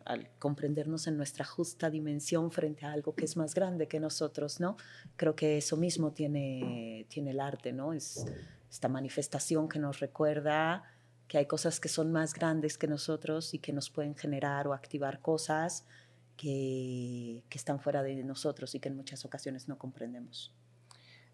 al 0.05 0.29
comprendernos 0.39 1.07
en 1.07 1.17
nuestra 1.17 1.47
justa 1.47 1.89
dimensión 1.89 2.51
frente 2.51 2.85
a 2.85 2.93
algo 2.93 3.15
que 3.15 3.25
es 3.25 3.39
más 3.39 3.55
grande 3.55 3.89
que 3.89 4.01
nosotros, 4.01 4.61
¿no? 4.61 4.77
Creo 5.17 5.35
que 5.35 5.57
eso 5.57 5.79
mismo 5.79 6.13
tiene, 6.13 7.07
tiene 7.09 7.31
el 7.31 7.41
arte, 7.41 7.73
¿no? 7.73 7.95
Es 7.95 8.27
esta 8.71 8.89
manifestación 8.89 9.69
que 9.69 9.79
nos 9.79 10.01
recuerda 10.01 10.83
que 11.27 11.39
hay 11.39 11.47
cosas 11.47 11.81
que 11.81 11.89
son 11.89 12.13
más 12.13 12.35
grandes 12.35 12.77
que 12.77 12.87
nosotros 12.87 13.55
y 13.55 13.59
que 13.59 13.73
nos 13.73 13.89
pueden 13.89 14.15
generar 14.15 14.69
o 14.69 14.75
activar 14.75 15.21
cosas 15.21 15.87
que, 16.37 17.43
están 17.51 17.81
fuera 17.81 18.03
de 18.03 18.23
nosotros 18.25 18.75
y 18.75 18.81
que 18.81 18.89
en 18.89 18.97
muchas 18.97 19.25
ocasiones 19.25 19.69
no 19.69 19.79
comprendemos. 19.79 20.53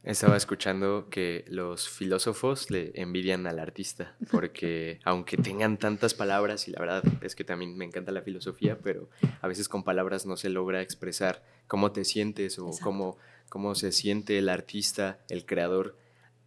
Estaba 0.05 0.37
escuchando 0.37 1.09
que 1.11 1.45
los 1.49 1.89
filósofos 1.89 2.71
le 2.71 2.93
envidian 2.95 3.47
al 3.47 3.59
artista, 3.59 4.15
porque 4.31 5.01
aunque 5.05 5.37
tengan 5.37 5.77
tantas 5.77 6.15
palabras, 6.15 6.69
y 6.69 6.71
la 6.71 6.81
verdad 6.81 7.03
es 7.21 7.35
que 7.35 7.45
también 7.45 7.77
me 7.77 7.85
encanta 7.85 8.13
la 8.13 8.23
filosofía, 8.23 8.79
pero 8.79 9.11
a 9.41 9.49
veces 9.49 9.69
con 9.69 9.83
palabras 9.83 10.25
no 10.25 10.37
se 10.37 10.51
logra 10.51 10.83
expresar 10.83 11.43
cómo 11.67 11.93
te 11.93 12.05
sientes 12.05 12.59
o 12.59 12.71
cómo, 12.83 13.19
cómo 13.49 13.75
se 13.75 13.93
siente 13.93 14.39
el 14.39 14.49
artista, 14.49 15.19
el 15.29 15.45
creador, 15.47 15.97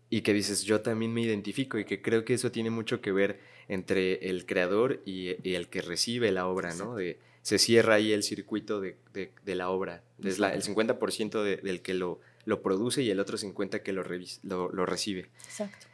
y 0.10 0.22
que 0.22 0.34
dices, 0.34 0.64
yo 0.64 0.82
también 0.82 1.14
me 1.14 1.22
identifico 1.22 1.78
y 1.78 1.86
que 1.86 2.02
creo 2.02 2.26
que 2.26 2.34
eso 2.34 2.52
tiene 2.52 2.70
mucho 2.70 3.00
que 3.00 3.12
ver 3.12 3.40
entre 3.68 4.30
el 4.30 4.46
creador 4.46 5.02
y, 5.06 5.30
el 5.54 5.70
que 5.70 5.82
recibe 5.82 6.34
la 6.34 6.48
obra, 6.48 6.76
¿no? 6.76 6.96
De, 6.96 7.20
se 7.42 7.58
cierra 7.58 7.96
ahí 7.96 8.12
el 8.12 8.24
circuito 8.24 8.80
de, 8.82 8.98
de, 9.14 9.56
la 9.56 9.70
obra. 9.70 10.04
Es 10.24 10.40
la, 10.40 10.54
el 10.54 10.62
50% 10.62 11.62
del 11.62 11.82
que 11.82 11.94
lo, 11.94 12.20
lo, 12.46 12.62
produce 12.62 13.02
y 13.02 13.10
el 13.10 13.20
otro 13.20 13.38
50% 13.38 13.82
que 13.82 13.94
lo, 13.94 14.04
lo, 14.44 14.86
recibe. 14.86 15.30
Exacto. 15.46 15.88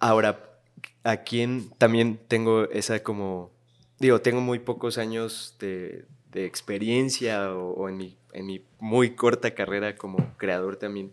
Ahora, 0.00 0.58
a 1.04 1.18
quién 1.18 1.70
también 1.78 2.18
tengo 2.28 2.68
esa 2.70 3.02
como, 3.02 3.52
digo, 3.98 4.20
tengo 4.20 4.40
muy 4.40 4.58
pocos 4.58 4.98
años 4.98 5.56
de, 5.60 6.04
de 6.32 6.46
experiencia 6.46 7.54
o, 7.54 7.88
en, 7.88 7.96
mi, 7.96 8.16
en 8.32 8.46
mi 8.46 8.64
muy 8.80 9.14
corta 9.14 9.54
carrera 9.54 9.96
como 9.96 10.34
creador 10.36 10.76
también. 10.76 11.12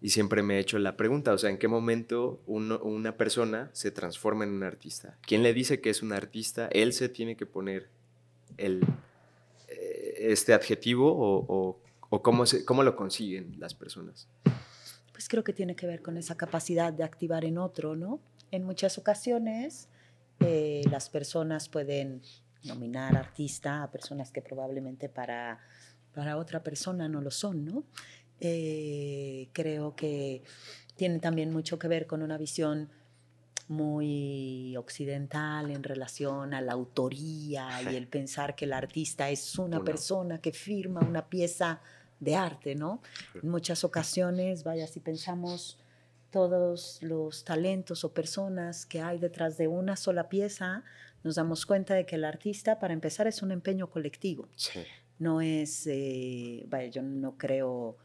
Y 0.00 0.08
siempre 0.08 0.42
me 0.42 0.56
he 0.56 0.58
hecho 0.58 0.80
la 0.80 0.96
pregunta, 0.96 1.32
o 1.32 1.38
sea, 1.38 1.50
¿en 1.50 1.58
qué 1.58 1.68
momento 1.68 2.40
una 2.46 3.16
persona 3.16 3.70
se 3.72 3.92
transforma 3.92 4.42
en 4.42 4.50
un 4.50 4.64
artista? 4.64 5.16
¿Quién 5.20 5.44
le 5.44 5.54
dice 5.54 5.80
que 5.80 5.90
es 5.90 6.02
un 6.02 6.12
artista? 6.12 6.68
Él 6.72 6.92
se 6.92 7.08
tiene 7.08 7.36
que 7.36 7.46
poner 7.46 7.88
el, 8.56 8.84
este 10.30 10.54
adjetivo 10.54 11.12
o, 11.12 11.80
cómo, 12.22 12.46
se, 12.46 12.64
cómo 12.64 12.82
lo 12.82 12.94
consiguen 12.96 13.54
las 13.58 13.74
personas? 13.74 14.28
Pues 15.12 15.28
creo 15.28 15.44
que 15.44 15.52
tiene 15.52 15.74
que 15.76 15.86
ver 15.86 16.02
con 16.02 16.16
esa 16.16 16.36
capacidad 16.36 16.92
de 16.92 17.04
activar 17.04 17.44
en 17.44 17.58
otro, 17.58 17.96
¿no? 17.96 18.20
En 18.50 18.64
muchas 18.64 18.98
ocasiones 18.98 19.88
eh, 20.40 20.82
las 20.90 21.08
personas 21.08 21.68
pueden 21.68 22.22
nominar 22.64 23.16
artista 23.16 23.82
a 23.82 23.90
personas 23.90 24.30
que 24.30 24.42
probablemente 24.42 25.08
para, 25.08 25.60
para 26.14 26.36
otra 26.36 26.62
persona 26.62 27.08
no 27.08 27.20
lo 27.20 27.30
son, 27.30 27.64
¿no? 27.64 27.84
Eh, 28.40 29.48
creo 29.52 29.94
que 29.94 30.42
tiene 30.96 31.20
también 31.20 31.52
mucho 31.52 31.78
que 31.78 31.88
ver 31.88 32.06
con 32.06 32.22
una 32.22 32.36
visión 32.36 32.90
muy 33.72 34.76
occidental 34.76 35.70
en 35.70 35.82
relación 35.82 36.54
a 36.54 36.60
la 36.60 36.72
autoría 36.72 37.82
y 37.90 37.96
el 37.96 38.06
pensar 38.06 38.54
que 38.54 38.66
el 38.66 38.72
artista 38.72 39.30
es 39.30 39.58
una 39.58 39.82
persona 39.82 40.40
que 40.40 40.52
firma 40.52 41.00
una 41.00 41.26
pieza 41.28 41.80
de 42.20 42.36
arte, 42.36 42.74
¿no? 42.74 43.02
En 43.34 43.50
muchas 43.50 43.82
ocasiones, 43.82 44.62
vaya, 44.62 44.86
si 44.86 45.00
pensamos 45.00 45.78
todos 46.30 46.98
los 47.02 47.44
talentos 47.44 48.04
o 48.04 48.12
personas 48.12 48.86
que 48.86 49.00
hay 49.00 49.18
detrás 49.18 49.58
de 49.58 49.68
una 49.68 49.96
sola 49.96 50.28
pieza, 50.28 50.84
nos 51.24 51.34
damos 51.34 51.66
cuenta 51.66 51.94
de 51.94 52.06
que 52.06 52.16
el 52.16 52.24
artista, 52.24 52.78
para 52.78 52.94
empezar, 52.94 53.26
es 53.26 53.42
un 53.42 53.52
empeño 53.52 53.88
colectivo. 53.90 54.48
No 55.18 55.40
es, 55.40 55.86
eh, 55.86 56.64
vaya, 56.68 56.88
yo 56.88 57.02
no 57.02 57.36
creo 57.38 57.96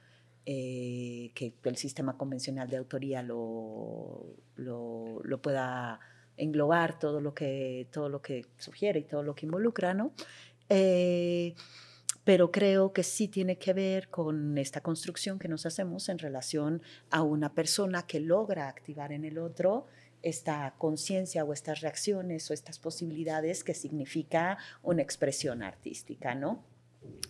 eh, 0.50 1.32
que 1.34 1.54
el 1.66 1.76
sistema 1.76 2.18
convencional 2.18 2.70
de 2.70 2.78
autoría 2.78 3.22
lo, 3.22 4.24
lo, 4.56 5.42
pueda 5.42 6.00
englobar 6.38 6.98
todo 7.00 7.20
lo, 7.20 7.34
que, 7.34 7.90
todo 7.92 8.08
lo 8.08 8.22
que 8.22 8.46
sugiere 8.58 9.02
y 9.02 9.04
todo 9.04 9.24
lo 9.24 9.36
que 9.36 9.46
involucra, 9.46 9.94
¿no? 9.94 10.14
Eh, 10.70 11.54
pero 12.24 12.50
creo 12.50 12.94
que 12.94 13.04
sí 13.04 13.28
tiene 13.28 13.58
que 13.58 13.74
ver 13.74 14.08
con 14.08 14.58
esta 14.58 14.80
construcción 14.80 15.38
que 15.38 15.50
nos 15.50 15.66
hacemos 15.66 16.08
en 16.08 16.18
relación 16.18 16.82
a 17.10 17.24
una 17.24 17.54
persona 17.54 18.08
que 18.08 18.22
logra 18.22 18.70
activar 18.70 19.12
en 19.12 19.26
el 19.26 19.40
otro 19.40 19.88
esta 20.22 20.76
conciencia 20.78 21.44
o 21.44 21.52
estas 21.52 21.82
reacciones 21.82 22.50
o 22.50 22.54
estas 22.54 22.80
posibilidades 22.80 23.66
que 23.66 23.74
significa 23.74 24.58
una 24.82 25.02
expresión 25.02 25.62
artística, 25.62 26.36
¿no? 26.36 26.64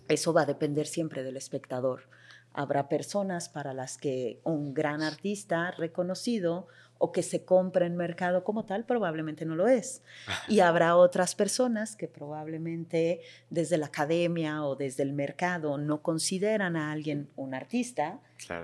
Eso 0.07 0.33
va 0.33 0.43
a 0.43 0.45
depender 0.45 0.86
siempre 0.86 1.24
del 1.24 1.36
espectador. 1.36 2.03
Habrá 2.57 2.89
personas 2.89 3.49
para 3.49 3.73
las 3.75 3.97
que 3.97 4.39
un 4.43 4.73
gran 4.73 5.03
artista 5.03 5.69
reconocido 5.71 6.67
o 6.99 7.11
que 7.11 7.23
se 7.23 7.45
compra 7.45 7.85
en 7.85 7.95
mercado 7.95 8.43
como 8.43 8.65
tal 8.65 8.83
probablemente 8.83 9.45
no 9.45 9.55
lo 9.55 9.67
es. 9.67 10.01
Y 10.47 10.59
habrá 10.61 10.95
otras 10.95 11.35
personas 11.35 11.95
que 11.95 12.07
probablemente 12.07 13.21
desde 13.51 13.77
la 13.77 13.87
academia 13.87 14.63
o 14.63 14.75
desde 14.75 15.03
el 15.03 15.13
mercado 15.13 15.77
no 15.77 16.01
consideran 16.01 16.75
a 16.75 16.91
alguien 16.91 17.29
un 17.35 17.53
artista 17.53 18.19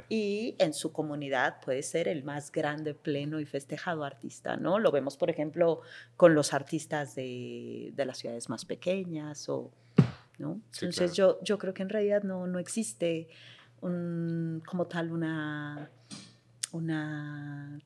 y 0.09 0.55
en 0.59 0.73
su 0.73 0.91
comunidad 0.91 1.59
puede 1.61 1.83
ser 1.83 2.07
el 2.07 2.23
más 2.23 2.51
grande, 2.51 2.93
pleno 2.93 3.39
y 3.39 3.45
festejado 3.45 4.03
artista, 4.03 4.55
¿no? 4.57 4.79
Lo 4.79 4.91
vemos, 4.91 5.17
por 5.17 5.29
ejemplo, 5.29 5.81
con 6.15 6.35
los 6.35 6.53
artistas 6.53 7.15
de, 7.15 7.91
de 7.95 8.05
las 8.05 8.17
ciudades 8.17 8.49
más 8.49 8.65
pequeñas 8.65 9.49
o... 9.49 9.71
¿no? 10.39 10.59
Entonces 10.73 11.13
yo, 11.13 11.39
yo 11.43 11.59
creo 11.59 11.75
que 11.75 11.83
en 11.83 11.89
realidad 11.89 12.23
no, 12.23 12.47
no 12.47 12.57
existe 12.57 13.27
como 13.83 14.87
tal 14.87 15.11
una, 15.11 15.89
una 16.71 17.79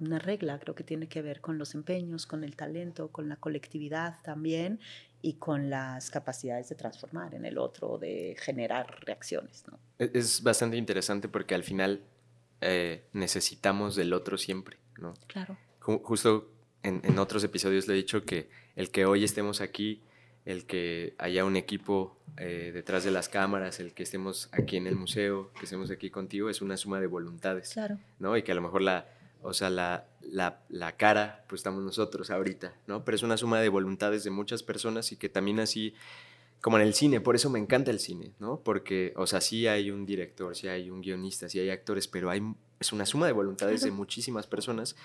una 0.00 0.18
regla, 0.18 0.58
creo 0.58 0.74
que 0.74 0.84
tiene 0.84 1.08
que 1.08 1.22
ver 1.22 1.40
con 1.40 1.58
los 1.58 1.74
empeños, 1.74 2.26
con 2.26 2.44
el 2.44 2.56
talento, 2.56 3.08
con 3.08 3.28
la 3.28 3.36
colectividad 3.36 4.18
también 4.22 4.80
y 5.22 5.34
con 5.34 5.70
las 5.70 6.10
capacidades 6.10 6.68
de 6.68 6.74
transformar 6.74 7.34
en 7.34 7.44
el 7.44 7.58
otro, 7.58 7.98
de 7.98 8.36
generar 8.38 9.04
reacciones. 9.04 9.64
¿no? 9.70 9.78
E-, 9.98 10.10
es 10.14 10.42
bastante 10.42 10.76
interesante 10.76 11.28
porque 11.28 11.54
al 11.54 11.64
final 11.64 12.02
eh, 12.60 13.04
necesitamos 13.12 13.96
del 13.96 14.12
otro 14.12 14.38
siempre, 14.38 14.78
¿no? 14.98 15.14
Claro. 15.26 15.56
Justo 15.80 16.50
en, 16.82 17.00
en, 17.02 17.18
otros 17.18 17.42
episodios 17.44 17.88
le 17.88 17.94
he 17.94 17.96
dicho 17.96 18.24
que 18.24 18.50
el 18.76 18.90
que 18.90 19.06
hoy 19.06 19.24
estemos 19.24 19.62
aquí, 19.62 20.02
el 20.44 20.64
que 20.64 21.14
haya 21.18 21.44
un 21.44 21.56
equipo 21.56 22.16
eh, 22.36 22.70
detrás 22.72 23.04
de 23.04 23.10
las 23.10 23.28
cámaras, 23.28 23.80
el 23.80 23.92
que 23.92 24.02
estemos 24.02 24.48
aquí 24.52 24.76
en 24.76 24.86
el 24.86 24.96
museo, 24.96 25.50
que 25.58 25.64
estemos 25.64 25.90
aquí 25.90 26.10
contigo, 26.10 26.48
es 26.48 26.62
una 26.62 26.76
suma 26.76 27.00
de 27.00 27.06
voluntades, 27.06 27.70
claro. 27.72 27.98
¿no? 28.18 28.36
Y 28.36 28.42
que 28.42 28.52
a 28.52 28.54
lo 28.54 28.62
mejor 28.62 28.82
la, 28.82 29.06
o 29.42 29.52
sea, 29.52 29.70
la, 29.70 30.06
la, 30.22 30.60
la, 30.68 30.96
cara, 30.96 31.44
pues 31.48 31.60
estamos 31.60 31.82
nosotros 31.82 32.30
ahorita, 32.30 32.74
¿no? 32.86 33.04
Pero 33.04 33.16
es 33.16 33.22
una 33.22 33.36
suma 33.36 33.60
de 33.60 33.68
voluntades 33.68 34.24
de 34.24 34.30
muchas 34.30 34.62
personas 34.62 35.12
y 35.12 35.16
que 35.16 35.28
también 35.28 35.60
así, 35.60 35.94
como 36.60 36.78
en 36.78 36.86
el 36.86 36.94
cine, 36.94 37.20
por 37.20 37.34
eso 37.34 37.50
me 37.50 37.58
encanta 37.58 37.90
el 37.90 38.00
cine, 38.00 38.32
¿no? 38.38 38.60
Porque, 38.60 39.12
o 39.16 39.26
sea, 39.26 39.40
sí 39.40 39.66
hay 39.66 39.90
un 39.90 40.06
director, 40.06 40.56
sí 40.56 40.68
hay 40.68 40.90
un 40.90 41.00
guionista, 41.00 41.48
sí 41.48 41.60
hay 41.60 41.70
actores, 41.70 42.08
pero 42.08 42.30
hay, 42.30 42.42
es 42.80 42.92
una 42.92 43.06
suma 43.06 43.26
de 43.26 43.32
voluntades 43.32 43.82
de 43.82 43.90
muchísimas 43.90 44.46
personas 44.46 44.96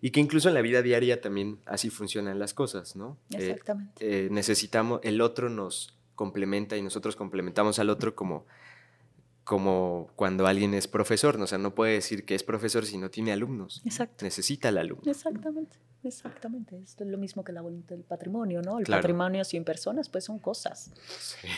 y 0.00 0.10
que 0.10 0.20
incluso 0.20 0.48
en 0.48 0.54
la 0.54 0.62
vida 0.62 0.82
diaria 0.82 1.20
también 1.20 1.58
así 1.66 1.90
funcionan 1.90 2.38
las 2.38 2.54
cosas, 2.54 2.96
¿no? 2.96 3.18
Eh, 3.30 3.50
Exactamente. 3.50 4.26
Eh, 4.26 4.28
necesitamos, 4.30 5.00
el 5.02 5.20
otro 5.20 5.50
nos 5.50 5.98
complementa 6.14 6.76
y 6.76 6.82
nosotros 6.82 7.16
complementamos 7.16 7.78
al 7.78 7.90
otro 7.90 8.14
como 8.14 8.46
como 9.44 10.10
cuando 10.16 10.46
alguien 10.46 10.74
es 10.74 10.86
profesor, 10.86 11.38
¿no? 11.38 11.44
o 11.44 11.46
sea, 11.46 11.58
no 11.58 11.74
puede 11.74 11.94
decir 11.94 12.24
que 12.24 12.34
es 12.34 12.42
profesor 12.42 12.86
si 12.86 12.98
no 12.98 13.10
tiene 13.10 13.32
alumnos. 13.32 13.82
Exacto. 13.84 14.24
Necesita 14.24 14.68
al 14.68 14.78
alumno. 14.78 15.10
Exactamente, 15.10 15.78
exactamente. 16.04 16.78
Esto 16.78 17.04
es 17.04 17.10
lo 17.10 17.18
mismo 17.18 17.42
que 17.42 17.52
la 17.52 17.60
voluntad 17.60 17.96
del 17.96 18.04
patrimonio, 18.04 18.62
¿no? 18.62 18.78
El 18.78 18.84
patrimonio 18.84 19.44
sin 19.44 19.64
personas, 19.64 20.08
pues 20.08 20.24
son 20.24 20.38
cosas. 20.38 20.92
Sí. 21.18 21.48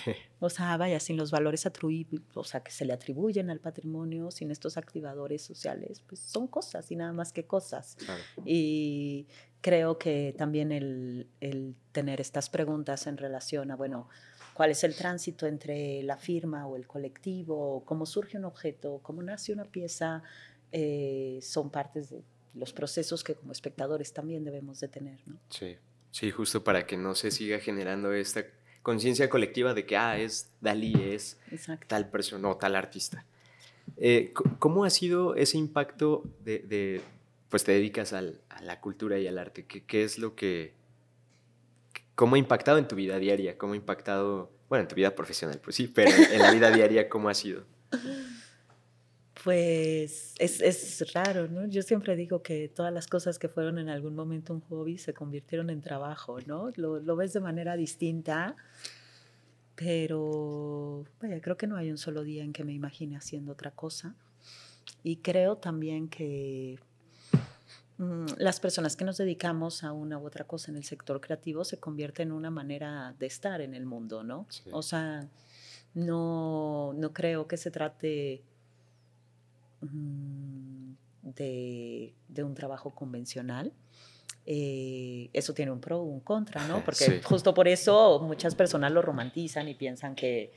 O 0.41 0.49
sea, 0.49 0.77
vaya, 0.77 0.99
sin 1.01 1.17
los 1.17 1.31
valores 1.31 1.67
atribuibles, 1.67 2.23
o 2.35 2.45
sea, 2.45 2.63
que 2.63 2.71
se 2.71 2.85
le 2.85 2.93
atribuyen 2.93 3.51
al 3.51 3.61
patrimonio, 3.61 4.31
sin 4.31 4.51
estos 4.51 4.77
activadores 4.77 5.43
sociales, 5.43 6.03
pues 6.07 6.21
son 6.21 6.47
cosas 6.47 6.91
y 6.91 6.97
nada 6.97 7.13
más 7.13 7.33
que 7.33 7.45
cosas. 7.45 7.97
Claro. 7.97 8.23
Y 8.45 9.27
creo 9.61 9.99
que 9.99 10.35
también 10.37 10.73
el, 10.73 11.29
el 11.41 11.77
tener 11.93 12.21
estas 12.21 12.51
preguntas 12.51 13.07
en 13.07 13.17
relación 13.17 13.71
a, 13.71 13.77
bueno, 13.77 14.09
cuál 14.55 14.71
es 14.71 14.85
el 14.85 14.95
tránsito 14.95 15.47
entre 15.47 16.03
la 16.03 16.17
firma 16.17 16.67
o 16.67 16.77
el 16.77 16.87
colectivo, 16.87 17.83
cómo 17.85 18.07
surge 18.07 18.39
un 18.39 18.45
objeto, 18.45 19.01
cómo 19.03 19.23
nace 19.23 19.53
una 19.53 19.65
pieza, 19.65 20.23
eh, 20.73 21.39
son 21.43 21.71
partes 21.71 22.11
de 22.11 22.23
los 22.55 22.73
procesos 22.73 23.25
que 23.25 23.35
como 23.35 23.53
espectadores 23.53 24.13
también 24.13 24.45
debemos 24.45 24.81
de 24.81 24.89
tener. 24.89 25.21
¿no? 25.27 25.39
Sí, 25.49 25.77
sí, 26.11 26.31
justo 26.31 26.63
para 26.63 26.87
que 26.87 26.97
no 26.97 27.15
se 27.15 27.31
siga 27.31 27.59
generando 27.61 28.13
esta 28.13 28.45
conciencia 28.83 29.31
colectiva 29.31 29.75
de 29.75 29.87
que, 29.87 29.97
ah, 29.97 30.19
es 30.19 30.51
Dalí, 30.61 30.95
es 30.95 31.39
tal 31.87 32.11
persona 32.11 32.49
o 32.49 32.57
tal 32.57 32.77
artista. 32.77 33.25
Eh, 33.97 34.33
¿Cómo 34.59 34.85
ha 34.85 34.91
sido 34.91 35.35
ese 35.35 35.59
impacto 35.59 36.25
de, 36.45 37.01
pues 37.49 37.65
te 37.65 37.73
dedicas 37.73 38.13
a 38.13 38.23
la 38.23 38.81
cultura 38.81 39.19
y 39.19 39.27
al 39.27 39.39
arte? 39.39 39.65
¿Qué, 39.65 39.85
qué 39.85 40.05
es 40.05 40.19
lo 40.19 40.35
que 40.35 40.75
¿Cómo 42.15 42.35
ha 42.35 42.39
impactado 42.39 42.79
en 42.79 42.87
tu 42.87 42.97
vida 42.97 43.19
diaria? 43.19 43.57
¿Cómo 43.57 43.73
ha 43.73 43.77
impactado, 43.77 44.51
bueno, 44.69 44.83
en 44.83 44.89
tu 44.89 44.95
vida 44.95 45.15
profesional, 45.15 45.61
pues 45.63 45.77
sí, 45.77 45.89
pero 45.89 46.11
en 46.11 46.39
la 46.41 46.51
vida 46.51 46.71
diaria, 46.71 47.09
¿cómo 47.09 47.29
ha 47.29 47.35
sido? 47.35 47.65
Pues 49.43 50.35
es, 50.39 50.61
es, 50.61 51.13
raro, 51.15 51.49
¿no? 51.49 51.67
Yo 51.67 51.83
siempre 51.83 52.15
digo 52.15 52.43
que 52.43 52.69
todas 52.69 52.93
las 52.93 53.09
cosas 53.09 53.39
que 53.39 53.49
fueron 53.49 53.79
en 53.79 53.89
algún 53.89 54.15
momento 54.15 54.53
un 54.53 54.61
hobby 54.61 54.99
se 54.99 55.15
convirtieron 55.15 55.69
en 55.71 55.81
trabajo, 55.81 56.39
¿no? 56.47 56.71
Lo, 56.77 57.01
lo 57.01 57.17
ves 57.17 57.33
de 57.33 57.41
manera 57.41 57.77
distinta, 57.77 58.55
pero 59.75 61.05
vaya, 61.21 61.41
creo 61.41 61.57
que 61.57 61.67
no 61.67 61.77
hay 61.77 61.91
un 61.91 61.99
solo 61.99 62.23
día 62.23 62.45
en 62.45 62.53
que 62.53 62.63
me 62.63 62.73
imagine 62.73 63.17
haciendo 63.17 63.53
otra 63.53 63.73
cosa. 63.73 64.15
Y 65.03 65.17
creo 65.17 65.57
también 65.57 66.09
que 66.09 66.79
las 68.39 68.61
personas 68.61 68.97
que 68.97 69.05
nos 69.05 69.19
dedicamos 69.19 69.85
a 69.85 69.93
una 69.93 70.19
u 70.19 70.27
otra 70.27 70.45
cosa 70.45 70.71
en 70.71 70.77
el 70.77 70.85
sector 70.85 71.21
creativo 71.21 71.65
se 71.65 71.79
convierte 71.79 72.23
en 72.23 72.33
una 72.33 72.51
manera 72.51 73.15
de 73.19 73.27
estar 73.27 73.61
en 73.61 73.75
el 73.75 73.87
mundo, 73.87 74.25
¿no? 74.25 74.47
O 74.73 74.83
sea, 74.83 75.29
no, 75.95 76.93
no, 76.95 77.13
creo 77.13 77.47
que 77.47 77.57
se 77.57 77.71
trate 77.71 78.43
mm, 79.83 80.93
de, 81.23 82.15
de, 82.29 82.43
un 82.43 82.55
trabajo 82.55 82.91
convencional. 82.95 83.73
Eh, 84.47 85.31
eso 85.33 85.55
tiene 85.55 85.71
un 85.71 85.81
pro, 85.81 86.03
un 86.03 86.21
contra, 86.21 86.67
¿no? 86.67 86.83
Porque 86.85 87.21
justo 87.23 87.55
por 87.55 87.69
eso 87.69 88.21
muchas 88.21 88.55
personas 88.55 88.91
lo 88.91 89.03
romantizan 89.03 89.69
y 89.69 89.75
piensan 89.75 90.15
que 90.15 90.53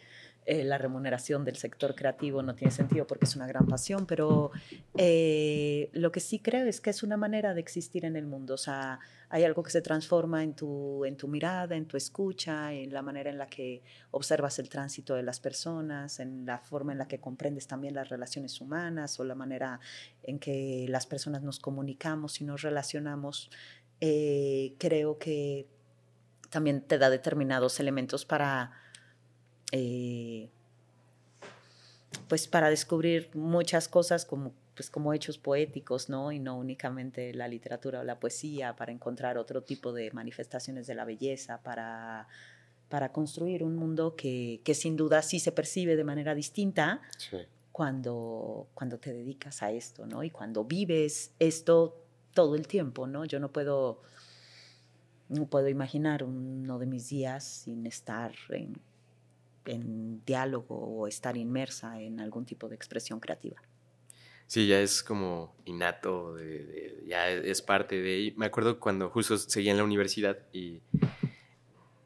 eh, 0.47 0.63
la 0.63 0.77
remuneración 0.77 1.43
del 1.43 1.55
sector 1.55 1.95
creativo 1.95 2.43
no 2.43 2.53
tiene 2.53 2.71
sentido 2.71 3.07
porque 3.07 3.25
es 3.25 3.35
una 3.35 3.47
gran 3.47 3.65
pasión, 3.65 4.05
pero 4.05 4.51
eh, 4.95 5.89
lo 5.93 6.11
que 6.11 6.19
sí 6.19 6.37
creo 6.37 6.67
es 6.67 6.81
que 6.81 6.91
es 6.91 7.01
una 7.01 7.17
manera 7.17 7.55
de 7.55 7.61
existir 7.61 8.05
en 8.05 8.15
el 8.15 8.27
mundo. 8.27 8.53
O 8.53 8.57
sea, 8.57 8.99
hay 9.29 9.43
algo 9.43 9.63
que 9.63 9.71
se 9.71 9.81
transforma 9.81 10.43
en 10.43 10.53
tu, 10.53 11.03
en 11.03 11.17
tu 11.17 11.27
mirada, 11.27 11.75
en 11.75 11.87
tu 11.87 11.97
escucha, 11.97 12.73
en 12.73 12.93
la 12.93 13.01
manera 13.01 13.31
en 13.31 13.39
la 13.39 13.47
que 13.47 13.81
observas 14.11 14.59
el 14.59 14.69
tránsito 14.69 15.15
de 15.15 15.23
las 15.23 15.39
personas, 15.39 16.19
en 16.19 16.45
la 16.45 16.59
forma 16.59 16.91
en 16.91 16.99
la 16.99 17.07
que 17.07 17.19
comprendes 17.19 17.65
también 17.65 17.95
las 17.95 18.09
relaciones 18.09 18.61
humanas 18.61 19.19
o 19.19 19.23
la 19.23 19.33
manera 19.33 19.79
en 20.21 20.37
que 20.37 20.85
las 20.89 21.07
personas 21.07 21.41
nos 21.41 21.59
comunicamos 21.59 22.39
y 22.39 22.43
nos 22.43 22.61
relacionamos. 22.61 23.49
Eh, 23.99 24.75
creo 24.77 25.17
que 25.17 25.67
también 26.51 26.81
te 26.81 26.99
da 26.99 27.09
determinados 27.09 27.79
elementos 27.79 28.25
para 28.25 28.73
pues 32.27 32.47
para 32.47 32.69
descubrir 32.69 33.29
muchas 33.33 33.87
cosas 33.87 34.25
como, 34.25 34.53
pues 34.75 34.89
como 34.89 35.13
hechos 35.13 35.37
poéticos, 35.37 36.09
¿no? 36.09 36.31
Y 36.31 36.39
no 36.39 36.57
únicamente 36.57 37.33
la 37.33 37.47
literatura 37.47 38.01
o 38.01 38.03
la 38.03 38.19
poesía, 38.19 38.75
para 38.75 38.91
encontrar 38.91 39.37
otro 39.37 39.63
tipo 39.63 39.93
de 39.93 40.11
manifestaciones 40.11 40.87
de 40.87 40.95
la 40.95 41.05
belleza, 41.05 41.61
para, 41.63 42.27
para 42.89 43.11
construir 43.11 43.63
un 43.63 43.75
mundo 43.75 44.15
que, 44.15 44.61
que 44.63 44.73
sin 44.73 44.95
duda 44.95 45.21
sí 45.21 45.39
se 45.39 45.51
percibe 45.51 45.95
de 45.95 46.03
manera 46.03 46.35
distinta 46.35 47.01
cuando, 47.71 48.67
cuando 48.73 48.97
te 48.99 49.13
dedicas 49.13 49.61
a 49.61 49.71
esto, 49.71 50.05
¿no? 50.05 50.23
Y 50.23 50.29
cuando 50.29 50.63
vives 50.63 51.33
esto 51.39 52.01
todo 52.33 52.55
el 52.55 52.67
tiempo, 52.67 53.07
¿no? 53.07 53.25
Yo 53.25 53.39
no 53.39 53.51
puedo, 53.51 54.01
no 55.29 55.45
puedo 55.47 55.67
imaginar 55.67 56.23
uno 56.23 56.79
de 56.79 56.85
mis 56.85 57.09
días 57.09 57.43
sin 57.43 57.85
estar 57.85 58.33
en 58.49 58.77
en 59.65 60.23
diálogo 60.25 60.75
o 60.75 61.07
estar 61.07 61.37
inmersa 61.37 62.01
en 62.01 62.19
algún 62.19 62.45
tipo 62.45 62.69
de 62.69 62.75
expresión 62.75 63.19
creativa. 63.19 63.61
Sí, 64.47 64.67
ya 64.67 64.79
es 64.79 65.01
como 65.01 65.55
innato, 65.65 66.37
ya 67.07 67.29
es 67.29 67.61
parte 67.61 68.01
de... 68.01 68.33
Me 68.37 68.45
acuerdo 68.45 68.79
cuando 68.79 69.09
justo 69.09 69.37
seguía 69.37 69.71
en 69.71 69.77
la 69.77 69.83
universidad 69.83 70.37
y, 70.53 70.81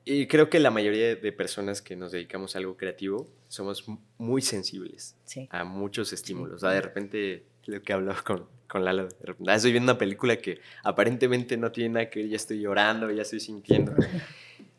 y 0.05 0.27
creo 0.27 0.49
que 0.49 0.59
la 0.59 0.71
mayoría 0.71 1.15
de 1.15 1.31
personas 1.33 1.81
que 1.81 1.97
nos 1.97 2.13
dedicamos 2.13 2.55
a 2.55 2.59
algo 2.59 2.77
creativo 2.77 3.27
somos 3.49 3.85
muy 4.17 4.41
sensibles 4.41 5.17
a 5.49 5.65
muchos 5.65 6.13
estímulos. 6.13 6.61
de 6.61 6.81
repente, 6.81 7.43
lo 7.65 7.81
que 7.81 7.91
hablaba 7.91 8.21
con, 8.21 8.47
con 8.69 8.85
Lalo, 8.85 9.09
ah, 9.47 9.55
estoy 9.55 9.71
viendo 9.71 9.91
una 9.91 9.99
película 9.99 10.37
que 10.37 10.59
aparentemente 10.83 11.57
no 11.57 11.71
tiene 11.73 11.89
nada 11.95 12.09
que 12.09 12.21
ver, 12.21 12.29
ya 12.29 12.37
estoy 12.37 12.61
llorando, 12.61 13.11
ya 13.11 13.23
estoy 13.23 13.39
sintiendo. 13.39 13.93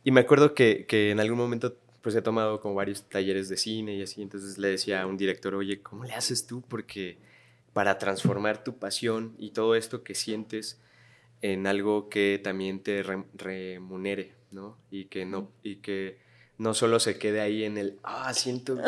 Y 0.03 0.13
me 0.13 0.21
acuerdo 0.21 0.55
que, 0.55 0.87
que 0.87 1.11
en 1.11 1.21
algún 1.21 1.37
momento 1.37 1.77
pues 2.03 2.15
he 2.15 2.23
tomado 2.23 2.61
como 2.61 2.75
varios 2.75 3.09
talleres 3.09 3.49
de 3.49 3.57
cine 3.57 3.95
y 3.97 4.03
así, 4.03 4.23
entonces 4.23 4.59
le 4.59 4.69
decía 4.69 5.03
a 5.03 5.07
un 5.07 5.17
director, 5.17 5.55
oye, 5.55 5.83
¿cómo 5.83 6.05
le 6.05 6.15
haces 6.15 6.47
tú? 6.47 6.63
Porque 6.63 7.19
para 7.73 7.99
transformar 7.99 8.65
tu 8.65 8.79
pasión 8.79 9.35
y 9.39 9.51
todo 9.51 9.75
esto 9.75 10.03
que 10.03 10.15
sientes 10.15 10.81
en 11.43 11.67
algo 11.67 12.09
que 12.09 12.41
también 12.43 12.81
te 12.81 13.03
remunere, 13.03 14.35
¿no? 14.51 14.77
Y 14.91 15.07
que 15.07 15.25
no, 15.25 15.51
y 15.63 15.77
que 15.77 16.19
no 16.59 16.75
solo 16.75 17.01
se 17.01 17.19
quede 17.19 17.41
ahí 17.41 17.65
en 17.65 17.79
el, 17.79 17.99
ah, 18.03 18.35
siento 18.35 18.79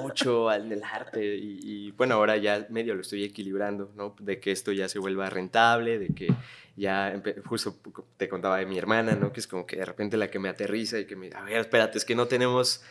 mucho 0.00 0.52
en 0.52 0.70
el 0.70 0.84
arte, 0.84 1.36
y, 1.36 1.90
bueno, 1.92 2.14
ahora 2.14 2.36
ya 2.36 2.66
medio 2.70 2.94
lo 2.94 3.00
estoy 3.00 3.24
equilibrando, 3.24 3.90
¿no? 3.96 4.14
De 4.20 4.38
que 4.38 4.52
esto 4.52 4.70
ya 4.70 4.88
se 4.88 5.00
vuelva 5.00 5.28
rentable, 5.28 5.98
de 5.98 6.08
que 6.08 6.28
ya, 6.76 7.22
justo 7.46 7.76
te 8.16 8.28
contaba 8.28 8.58
de 8.58 8.66
mi 8.66 8.78
hermana, 8.78 9.14
¿no? 9.14 9.32
Que 9.32 9.40
es 9.40 9.46
como 9.46 9.66
que 9.66 9.76
de 9.76 9.84
repente 9.84 10.16
la 10.16 10.30
que 10.30 10.38
me 10.38 10.48
aterriza 10.48 10.98
y 10.98 11.06
que 11.06 11.16
me, 11.16 11.30
a 11.34 11.42
ver, 11.42 11.56
espérate, 11.56 11.98
es 11.98 12.04
que 12.04 12.14
no 12.14 12.26
tenemos 12.26 12.82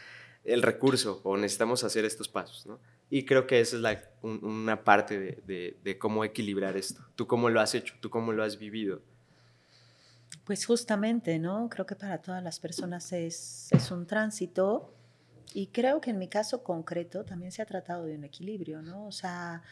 el 0.43 0.61
recurso 0.61 1.21
o 1.23 1.37
necesitamos 1.37 1.83
hacer 1.83 2.05
estos 2.05 2.27
pasos, 2.27 2.65
¿no? 2.65 2.79
Y 3.09 3.25
creo 3.25 3.45
que 3.45 3.59
esa 3.59 3.75
es 3.75 3.81
la, 3.81 4.01
una 4.21 4.83
parte 4.83 5.19
de, 5.19 5.43
de, 5.45 5.77
de 5.83 5.97
cómo 5.97 6.25
equilibrar 6.25 6.75
esto. 6.77 7.01
¿Tú 7.15 7.27
cómo 7.27 7.49
lo 7.49 7.61
has 7.61 7.75
hecho? 7.75 7.93
¿Tú 7.99 8.09
cómo 8.09 8.31
lo 8.31 8.43
has 8.43 8.57
vivido? 8.57 9.01
Pues 10.45 10.65
justamente, 10.65 11.39
¿no? 11.39 11.69
Creo 11.69 11.85
que 11.85 11.95
para 11.95 12.19
todas 12.19 12.43
las 12.43 12.59
personas 12.59 13.11
es, 13.13 13.67
es, 13.71 13.91
un 13.91 14.05
tránsito 14.05 14.93
y 15.53 15.67
creo 15.67 16.01
que 16.01 16.11
en 16.11 16.19
mi 16.19 16.27
caso 16.27 16.63
concreto 16.63 17.25
también 17.25 17.51
se 17.51 17.63
ha 17.63 17.65
tratado 17.65 18.05
de 18.05 18.15
un 18.15 18.23
equilibrio, 18.23 18.81
¿no? 18.83 19.07
O 19.07 19.11
sea, 19.11 19.63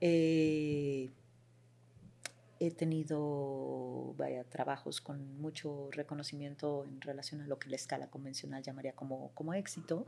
eh, 0.00 1.08
he 2.66 2.70
tenido 2.70 4.14
vaya, 4.16 4.44
trabajos 4.44 5.00
con 5.00 5.40
mucho 5.40 5.88
reconocimiento 5.90 6.84
en 6.84 7.00
relación 7.00 7.40
a 7.40 7.46
lo 7.48 7.58
que 7.58 7.68
la 7.68 7.74
escala 7.74 8.06
convencional 8.06 8.62
llamaría 8.62 8.92
como, 8.92 9.32
como 9.34 9.52
éxito. 9.54 10.06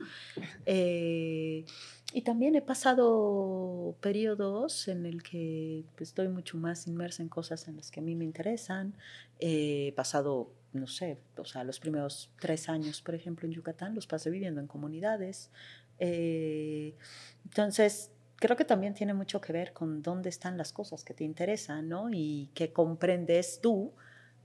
Eh, 0.66 1.64
y 2.12 2.22
también 2.22 2.54
he 2.54 2.62
pasado 2.62 3.96
periodos 4.00 4.88
en 4.88 5.04
el 5.04 5.22
que 5.22 5.84
pues, 5.96 6.10
estoy 6.10 6.28
mucho 6.28 6.56
más 6.56 6.86
inmersa 6.86 7.22
en 7.22 7.28
cosas 7.28 7.66
en 7.68 7.76
las 7.76 7.90
que 7.90 8.00
a 8.00 8.02
mí 8.02 8.14
me 8.14 8.24
interesan. 8.24 8.94
he 9.40 9.92
pasado, 9.96 10.52
no 10.72 10.86
sé, 10.86 11.18
o 11.36 11.44
sea, 11.44 11.64
los 11.64 11.80
primeros 11.80 12.30
tres 12.40 12.68
años, 12.68 13.02
por 13.02 13.14
ejemplo, 13.14 13.46
en 13.46 13.52
Yucatán, 13.52 13.94
los 13.94 14.06
pasé 14.06 14.30
viviendo 14.30 14.60
en 14.60 14.68
comunidades. 14.68 15.50
Eh, 15.98 16.94
entonces, 17.44 18.10
creo 18.44 18.58
que 18.58 18.66
también 18.66 18.92
tiene 18.92 19.14
mucho 19.14 19.40
que 19.40 19.54
ver 19.54 19.72
con 19.72 20.02
dónde 20.02 20.28
están 20.28 20.58
las 20.58 20.70
cosas 20.70 21.02
que 21.02 21.14
te 21.14 21.24
interesan, 21.24 21.88
¿no? 21.88 22.10
Y 22.12 22.50
qué 22.52 22.74
comprendes 22.74 23.58
tú 23.62 23.94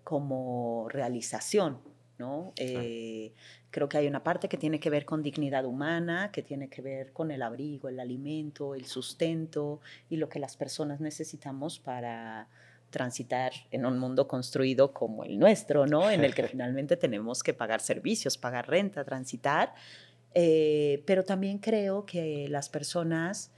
como 0.05 0.87
realización, 0.87 1.79
¿no? 2.17 2.53
Eh, 2.55 3.33
creo 3.69 3.89
que 3.89 3.97
hay 3.97 4.07
una 4.07 4.23
parte 4.23 4.47
que 4.47 4.55
tiene 4.55 4.79
que 4.79 4.89
ver 4.89 5.03
con 5.03 5.21
dignidad 5.21 5.65
humana, 5.65 6.31
que 6.31 6.41
tiene 6.41 6.69
que 6.69 6.81
ver 6.81 7.11
con 7.11 7.29
el 7.29 7.41
abrigo, 7.41 7.89
el 7.89 7.99
alimento, 7.99 8.73
el 8.73 8.85
sustento 8.85 9.81
y 10.09 10.15
lo 10.15 10.29
que 10.29 10.39
las 10.39 10.55
personas 10.55 11.01
necesitamos 11.01 11.77
para 11.77 12.47
transitar 12.91 13.51
en 13.69 13.85
un 13.85 13.99
mundo 13.99 14.29
construido 14.29 14.93
como 14.93 15.25
el 15.25 15.37
nuestro, 15.37 15.87
¿no? 15.87 16.09
En 16.09 16.23
el 16.23 16.33
que 16.33 16.43
finalmente 16.47 16.95
tenemos 16.95 17.43
que 17.43 17.53
pagar 17.53 17.81
servicios, 17.81 18.37
pagar 18.37 18.69
renta, 18.69 19.03
transitar. 19.03 19.73
Eh, 20.35 21.03
pero 21.05 21.25
también 21.25 21.57
creo 21.57 22.05
que 22.05 22.47
las 22.49 22.69
personas 22.69 23.51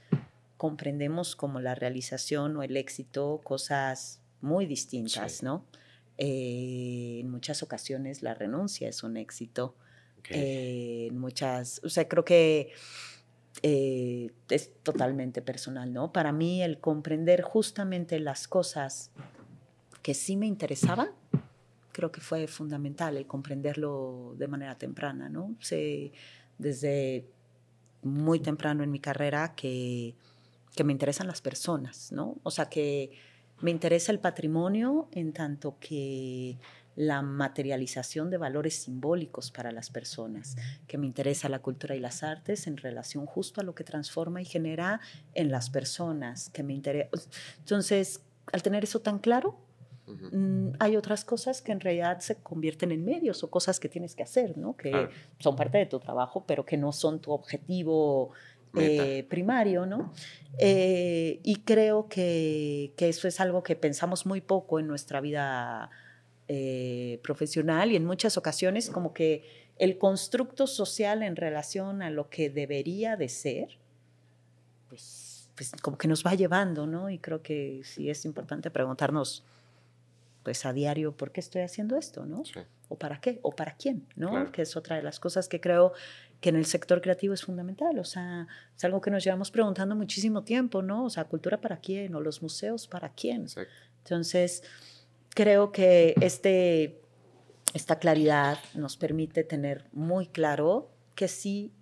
comprendemos 0.62 1.34
como 1.34 1.58
la 1.58 1.74
realización 1.74 2.56
o 2.56 2.62
el 2.62 2.76
éxito 2.76 3.40
cosas 3.42 4.20
muy 4.40 4.64
distintas, 4.64 5.42
¿no? 5.42 5.66
Eh, 6.18 7.18
en 7.20 7.28
muchas 7.32 7.64
ocasiones 7.64 8.22
la 8.22 8.34
renuncia 8.34 8.88
es 8.88 9.02
un 9.02 9.16
éxito. 9.16 9.74
Eh, 10.30 11.08
en 11.10 11.18
muchas, 11.18 11.80
o 11.82 11.88
sea, 11.88 12.06
creo 12.06 12.24
que 12.24 12.70
eh, 13.64 14.30
es 14.50 14.70
totalmente 14.84 15.42
personal, 15.42 15.92
¿no? 15.92 16.12
Para 16.12 16.30
mí 16.30 16.62
el 16.62 16.78
comprender 16.78 17.42
justamente 17.42 18.20
las 18.20 18.46
cosas 18.46 19.10
que 20.00 20.14
sí 20.14 20.36
me 20.36 20.46
interesaban, 20.46 21.08
creo 21.90 22.12
que 22.12 22.20
fue 22.20 22.46
fundamental 22.46 23.16
el 23.16 23.26
comprenderlo 23.26 24.36
de 24.38 24.46
manera 24.46 24.78
temprana, 24.78 25.28
¿no? 25.28 25.56
Sé 25.58 26.12
desde 26.56 27.26
muy 28.04 28.38
temprano 28.38 28.84
en 28.84 28.92
mi 28.92 29.00
carrera 29.00 29.54
que 29.56 30.14
que 30.74 30.84
me 30.84 30.92
interesan 30.92 31.26
las 31.26 31.40
personas, 31.40 32.12
¿no? 32.12 32.38
O 32.42 32.50
sea, 32.50 32.68
que 32.68 33.12
me 33.60 33.70
interesa 33.70 34.12
el 34.12 34.18
patrimonio 34.18 35.08
en 35.12 35.32
tanto 35.32 35.76
que 35.78 36.58
la 36.96 37.22
materialización 37.22 38.28
de 38.30 38.36
valores 38.36 38.74
simbólicos 38.74 39.50
para 39.50 39.72
las 39.72 39.90
personas, 39.90 40.56
que 40.86 40.98
me 40.98 41.06
interesa 41.06 41.48
la 41.48 41.60
cultura 41.60 41.94
y 41.94 42.00
las 42.00 42.22
artes 42.22 42.66
en 42.66 42.76
relación 42.76 43.24
justo 43.26 43.60
a 43.60 43.64
lo 43.64 43.74
que 43.74 43.84
transforma 43.84 44.42
y 44.42 44.44
genera 44.44 45.00
en 45.34 45.50
las 45.50 45.70
personas, 45.70 46.50
que 46.50 46.62
me 46.62 46.74
interesa. 46.74 47.08
Entonces, 47.58 48.20
al 48.52 48.62
tener 48.62 48.84
eso 48.84 49.00
tan 49.00 49.20
claro, 49.20 49.56
mm, 50.06 50.72
hay 50.80 50.96
otras 50.96 51.24
cosas 51.24 51.62
que 51.62 51.72
en 51.72 51.80
realidad 51.80 52.18
se 52.20 52.36
convierten 52.36 52.92
en 52.92 53.04
medios 53.04 53.42
o 53.42 53.50
cosas 53.50 53.80
que 53.80 53.88
tienes 53.88 54.14
que 54.14 54.24
hacer, 54.24 54.58
¿no? 54.58 54.76
Que 54.76 55.08
son 55.38 55.56
parte 55.56 55.78
de 55.78 55.86
tu 55.86 55.98
trabajo, 55.98 56.44
pero 56.46 56.66
que 56.66 56.76
no 56.76 56.92
son 56.92 57.20
tu 57.20 57.30
objetivo 57.30 58.32
eh, 58.76 59.26
primario, 59.28 59.86
¿no? 59.86 60.12
Eh, 60.58 61.40
y 61.42 61.56
creo 61.60 62.08
que, 62.08 62.92
que, 62.96 63.08
eso 63.08 63.28
es 63.28 63.40
algo 63.40 63.62
que 63.62 63.76
pensamos 63.76 64.26
muy 64.26 64.40
poco 64.40 64.78
en 64.78 64.86
nuestra 64.86 65.20
vida 65.20 65.90
eh, 66.48 67.20
profesional 67.22 67.92
y 67.92 67.96
en 67.96 68.04
muchas 68.04 68.36
ocasiones 68.36 68.90
como 68.90 69.14
que 69.14 69.44
el 69.78 69.96
constructo 69.96 70.66
social 70.66 71.22
en 71.22 71.36
relación 71.36 72.02
a 72.02 72.10
lo 72.10 72.28
que 72.28 72.50
debería 72.50 73.16
de 73.16 73.28
ser, 73.28 73.78
pues, 74.88 75.48
pues 75.54 75.72
como 75.80 75.96
que 75.96 76.08
nos 76.08 76.26
va 76.26 76.34
llevando, 76.34 76.86
¿no? 76.86 77.10
Y 77.10 77.18
creo 77.18 77.42
que 77.42 77.82
sí 77.84 78.10
es 78.10 78.24
importante 78.24 78.70
preguntarnos, 78.70 79.44
pues 80.42 80.66
a 80.66 80.72
diario, 80.72 81.16
¿por 81.16 81.30
qué 81.30 81.40
estoy 81.40 81.62
haciendo 81.62 81.96
esto, 81.96 82.26
no? 82.26 82.42
¿O 82.88 82.96
para 82.96 83.20
qué? 83.20 83.38
¿O 83.42 83.52
para 83.52 83.76
quién? 83.76 84.06
¿no? 84.16 84.52
Que 84.52 84.62
es 84.62 84.76
otra 84.76 84.96
de 84.96 85.02
las 85.02 85.20
cosas 85.20 85.48
que 85.48 85.60
creo 85.60 85.92
que 86.42 86.48
en 86.48 86.56
el 86.56 86.66
sector 86.66 87.00
creativo 87.00 87.32
es 87.32 87.44
fundamental, 87.44 88.00
o 88.00 88.04
sea, 88.04 88.48
es 88.76 88.84
algo 88.84 89.00
que 89.00 89.12
nos 89.12 89.22
llevamos 89.22 89.52
preguntando 89.52 89.94
muchísimo 89.94 90.42
tiempo, 90.42 90.82
¿no? 90.82 91.04
O 91.04 91.10
sea, 91.10 91.24
cultura 91.24 91.60
para 91.60 91.78
quién 91.78 92.16
o 92.16 92.20
los 92.20 92.42
museos 92.42 92.88
para 92.88 93.10
quién. 93.10 93.46
Entonces, 93.98 94.64
creo 95.30 95.70
que 95.70 96.14
este, 96.20 97.00
esta 97.74 98.00
claridad 98.00 98.58
nos 98.74 98.96
permite 98.96 99.44
tener 99.44 99.84
muy 99.92 100.26
claro 100.26 100.90
que 101.14 101.28
sí 101.28 101.72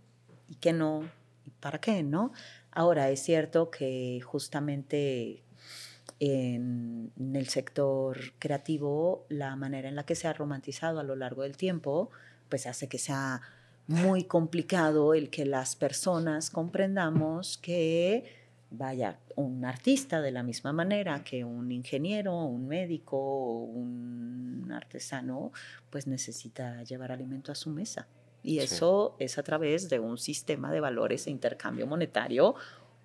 y 0.46 0.56
que 0.56 0.74
no 0.74 1.08
y 1.46 1.50
para 1.52 1.80
qué, 1.80 2.02
¿no? 2.02 2.32
Ahora, 2.70 3.08
es 3.08 3.22
cierto 3.22 3.70
que 3.70 4.20
justamente 4.22 5.42
en, 6.18 7.12
en, 7.18 7.34
el 7.34 7.48
sector 7.48 8.34
creativo, 8.38 9.24
la 9.30 9.56
manera 9.56 9.88
en 9.88 9.96
la 9.96 10.04
que 10.04 10.14
se 10.14 10.28
ha 10.28 10.34
romantizado 10.34 11.00
a 11.00 11.02
lo 11.02 11.16
largo 11.16 11.44
del 11.44 11.56
tiempo, 11.56 12.10
pues 12.50 12.66
hace 12.66 12.90
que 12.90 12.98
sea 12.98 13.40
muy 13.90 14.22
complicado 14.22 15.14
el 15.14 15.30
que 15.30 15.44
las 15.44 15.74
personas 15.74 16.48
comprendamos 16.48 17.58
que, 17.58 18.24
vaya, 18.70 19.18
un 19.34 19.64
artista 19.64 20.20
de 20.20 20.30
la 20.30 20.44
misma 20.44 20.72
manera 20.72 21.24
que 21.24 21.44
un 21.44 21.72
ingeniero, 21.72 22.36
un 22.44 22.68
médico, 22.68 23.64
un 23.64 24.70
artesano, 24.72 25.50
pues 25.90 26.06
necesita 26.06 26.84
llevar 26.84 27.10
alimento 27.10 27.50
a 27.50 27.56
su 27.56 27.68
mesa. 27.70 28.06
Y 28.44 28.60
eso 28.60 29.16
es 29.18 29.38
a 29.38 29.42
través 29.42 29.90
de 29.90 29.98
un 29.98 30.18
sistema 30.18 30.70
de 30.70 30.78
valores 30.78 31.26
e 31.26 31.30
intercambio 31.30 31.88
monetario 31.88 32.54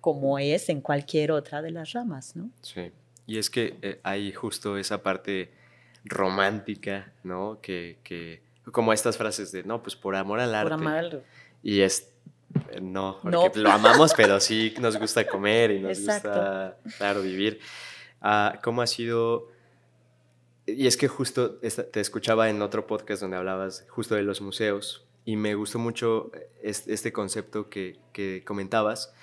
como 0.00 0.38
es 0.38 0.68
en 0.68 0.80
cualquier 0.80 1.32
otra 1.32 1.62
de 1.62 1.72
las 1.72 1.94
ramas, 1.94 2.36
¿no? 2.36 2.48
Sí. 2.62 2.92
Y 3.26 3.38
es 3.38 3.50
que 3.50 3.76
eh, 3.82 3.98
hay 4.04 4.30
justo 4.30 4.78
esa 4.78 5.02
parte 5.02 5.50
romántica, 6.04 7.12
¿no? 7.24 7.58
Que, 7.60 7.98
que 8.04 8.45
como 8.72 8.92
estas 8.92 9.16
frases 9.16 9.52
de, 9.52 9.64
no, 9.64 9.82
pues 9.82 9.96
por 9.96 10.16
amor 10.16 10.40
al 10.40 10.54
arte. 10.54 10.70
Por 10.70 10.80
amor 10.80 10.92
al 10.92 11.24
Y 11.62 11.80
es, 11.80 12.12
eh, 12.70 12.80
no, 12.80 13.18
porque 13.22 13.58
lo 13.58 13.70
amamos, 13.70 14.12
pero 14.16 14.40
sí 14.40 14.74
nos 14.80 14.98
gusta 14.98 15.26
comer 15.26 15.70
y 15.72 15.80
nos 15.80 15.98
gusta, 16.04 16.78
claro, 16.98 17.22
vivir. 17.22 17.60
Ah, 18.20 18.58
¿Cómo 18.62 18.82
ha 18.82 18.86
sido? 18.86 19.48
Y 20.66 20.86
es 20.86 20.96
que 20.96 21.06
justo 21.06 21.56
te 21.56 22.00
escuchaba 22.00 22.50
en 22.50 22.60
otro 22.60 22.86
podcast 22.86 23.22
donde 23.22 23.36
hablabas 23.36 23.86
justo 23.88 24.16
de 24.16 24.22
los 24.22 24.40
museos 24.40 25.06
y 25.24 25.36
me 25.36 25.54
gustó 25.54 25.78
mucho 25.78 26.32
este 26.62 27.12
concepto 27.12 27.68
que, 27.68 28.00
que 28.12 28.42
comentabas, 28.44 29.14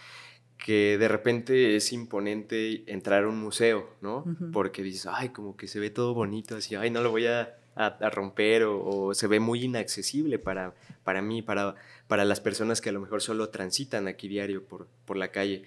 que 0.58 0.98
de 0.98 1.08
repente 1.10 1.76
es 1.76 1.92
imponente 1.92 2.90
entrar 2.92 3.26
a 3.26 3.28
un 3.28 3.42
museo, 3.42 3.90
¿no? 4.00 4.24
Porque 4.54 4.84
dices, 4.84 5.08
ay, 5.12 5.30
como 5.30 5.58
que 5.58 5.68
se 5.68 5.82
ve 5.82 5.90
todo 5.90 6.14
bonito, 6.14 6.56
así, 6.56 6.76
ay, 6.76 6.90
no 6.90 7.02
lo 7.02 7.12
voy 7.12 7.28
a 7.28 7.58
a, 7.76 8.10
romper 8.10 8.64
o, 8.64 9.14
se 9.14 9.28
ve 9.28 9.40
muy 9.40 9.64
inaccesible 9.64 10.40
para, 10.40 10.74
para 11.04 11.22
mí, 11.22 11.42
para, 11.42 11.76
para 12.08 12.26
las 12.26 12.40
personas 12.40 12.82
que 12.82 12.90
a 12.90 12.92
lo 12.92 13.02
mejor 13.02 13.22
solo 13.22 13.50
transitan 13.50 14.08
aquí 14.08 14.28
diario 14.28 14.64
por, 14.64 14.88
por 15.06 15.18
la 15.18 15.30
calle. 15.30 15.64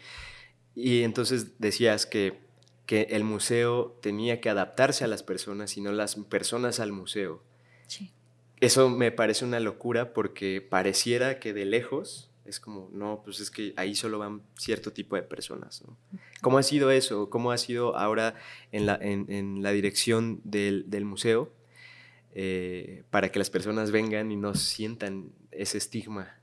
Y 0.75 1.03
entonces 1.03 1.59
decías 1.59 2.07
que, 2.07 2.39
que 2.87 3.09
el 3.11 3.25
museo 3.25 3.99
tenía 4.03 4.41
que 4.41 4.51
adaptarse 4.51 5.05
a 5.05 5.09
las 5.09 5.23
personas 5.23 5.77
y 5.77 5.81
no 5.81 5.93
las 5.93 6.17
personas 6.17 6.81
al 6.81 6.93
museo. 6.93 7.43
Sí. 7.87 8.13
Eso 8.61 8.89
me 8.89 9.13
parece 9.13 9.45
una 9.45 9.61
locura 9.61 10.13
porque 10.13 10.61
pareciera 10.61 11.39
que 11.41 11.53
de 11.53 11.65
lejos 11.65 12.31
es 12.45 12.61
como, 12.61 12.89
no, 12.93 13.23
pues 13.25 13.41
es 13.41 13.51
que 13.51 13.75
ahí 13.77 13.95
solo 13.95 14.19
van 14.19 14.43
cierto 14.57 14.93
tipo 14.93 15.17
de 15.17 15.23
personas. 15.23 15.83
¿Cómo 16.41 16.59
ha 16.59 16.63
sido 16.63 16.91
eso? 16.93 17.29
¿Cómo 17.29 17.51
ha 17.51 17.59
sido 17.59 17.97
ahora 17.97 18.35
en 18.71 18.87
la, 18.87 18.97
en, 19.01 19.27
en 19.31 19.63
la 19.63 19.73
dirección 19.73 20.41
del, 20.45 20.89
del 20.89 21.05
museo? 21.05 21.51
Eh, 22.39 23.05
para 23.09 23.33
que 23.33 23.39
las 23.39 23.49
personas 23.49 23.91
vengan 23.91 24.31
y 24.31 24.37
no 24.37 24.53
sientan 24.55 25.33
ese 25.51 25.79
estigma? 25.79 26.39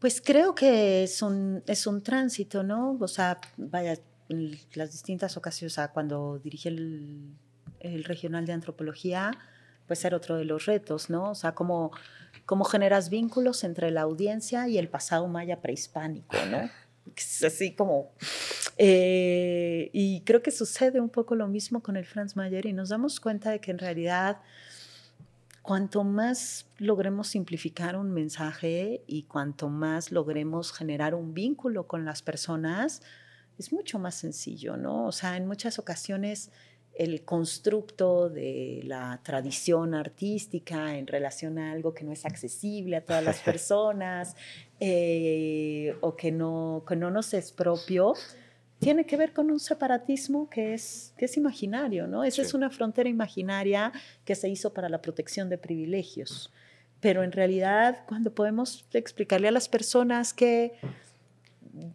Pues 0.00 0.20
creo 0.20 0.52
que 0.52 1.04
es 1.04 1.22
un, 1.22 1.62
es 1.68 1.86
un 1.86 2.02
tránsito, 2.02 2.64
¿no? 2.64 2.98
O 3.00 3.06
sea, 3.06 3.40
vaya, 3.56 3.96
las 4.74 4.90
distintas 4.90 5.36
ocasiones, 5.36 5.74
o 5.74 5.76
sea, 5.76 5.92
cuando 5.92 6.40
dirigí 6.40 6.66
el, 6.66 7.36
el, 7.78 8.02
regional 8.02 8.46
de 8.46 8.54
antropología, 8.54 9.30
pues 9.86 10.04
era 10.04 10.16
otro 10.16 10.36
de 10.36 10.44
los 10.44 10.66
retos, 10.66 11.08
¿no? 11.08 11.30
O 11.30 11.34
sea, 11.36 11.54
cómo, 11.54 11.92
cómo 12.46 12.64
generas 12.64 13.10
vínculos 13.10 13.62
entre 13.62 13.92
la 13.92 14.00
audiencia 14.00 14.66
y 14.66 14.76
el 14.76 14.88
pasado 14.88 15.28
maya 15.28 15.60
prehispánico, 15.60 16.36
¿no? 16.50 16.68
Así 17.44 17.74
como 17.74 18.12
eh, 18.78 19.90
y 19.92 20.20
creo 20.22 20.42
que 20.42 20.50
sucede 20.50 21.00
un 21.00 21.08
poco 21.08 21.34
lo 21.34 21.48
mismo 21.48 21.82
con 21.82 21.96
el 21.96 22.04
Franz 22.04 22.36
Mayer 22.36 22.66
y 22.66 22.72
nos 22.72 22.90
damos 22.90 23.20
cuenta 23.20 23.50
de 23.50 23.60
que 23.60 23.70
en 23.70 23.78
realidad 23.78 24.40
cuanto 25.62 26.04
más 26.04 26.66
logremos 26.78 27.28
simplificar 27.28 27.96
un 27.96 28.12
mensaje 28.12 29.02
y 29.06 29.24
cuanto 29.24 29.68
más 29.68 30.12
logremos 30.12 30.72
generar 30.72 31.14
un 31.14 31.32
vínculo 31.32 31.86
con 31.86 32.04
las 32.04 32.22
personas, 32.22 33.02
es 33.58 33.72
mucho 33.72 33.98
más 33.98 34.14
sencillo, 34.14 34.76
¿no? 34.76 35.06
O 35.06 35.12
sea, 35.12 35.36
en 35.36 35.46
muchas 35.46 35.78
ocasiones 35.78 36.50
el 36.98 37.22
constructo 37.24 38.28
de 38.28 38.80
la 38.84 39.20
tradición 39.22 39.94
artística 39.94 40.96
en 40.96 41.06
relación 41.06 41.58
a 41.58 41.72
algo 41.72 41.94
que 41.94 42.04
no 42.04 42.12
es 42.12 42.24
accesible 42.24 42.96
a 42.96 43.00
todas 43.02 43.22
las 43.22 43.40
personas 43.42 44.36
eh, 44.80 45.94
o 46.00 46.16
que 46.16 46.32
no, 46.32 46.84
que 46.88 46.96
no 46.96 47.10
nos 47.10 47.34
es 47.34 47.52
propio, 47.52 48.14
tiene 48.78 49.06
que 49.06 49.16
ver 49.16 49.32
con 49.32 49.50
un 49.50 49.60
separatismo 49.60 50.50
que 50.50 50.74
es, 50.74 51.14
que 51.16 51.24
es 51.24 51.36
imaginario, 51.36 52.06
¿no? 52.06 52.24
Esa 52.24 52.42
es 52.42 52.52
una 52.52 52.70
frontera 52.70 53.08
imaginaria 53.08 53.92
que 54.24 54.34
se 54.34 54.48
hizo 54.48 54.72
para 54.72 54.88
la 54.88 55.00
protección 55.00 55.48
de 55.48 55.58
privilegios. 55.58 56.52
Pero 57.00 57.22
en 57.22 57.32
realidad, 57.32 58.04
cuando 58.06 58.34
podemos 58.34 58.86
explicarle 58.92 59.48
a 59.48 59.52
las 59.52 59.68
personas 59.68 60.34
que 60.34 60.72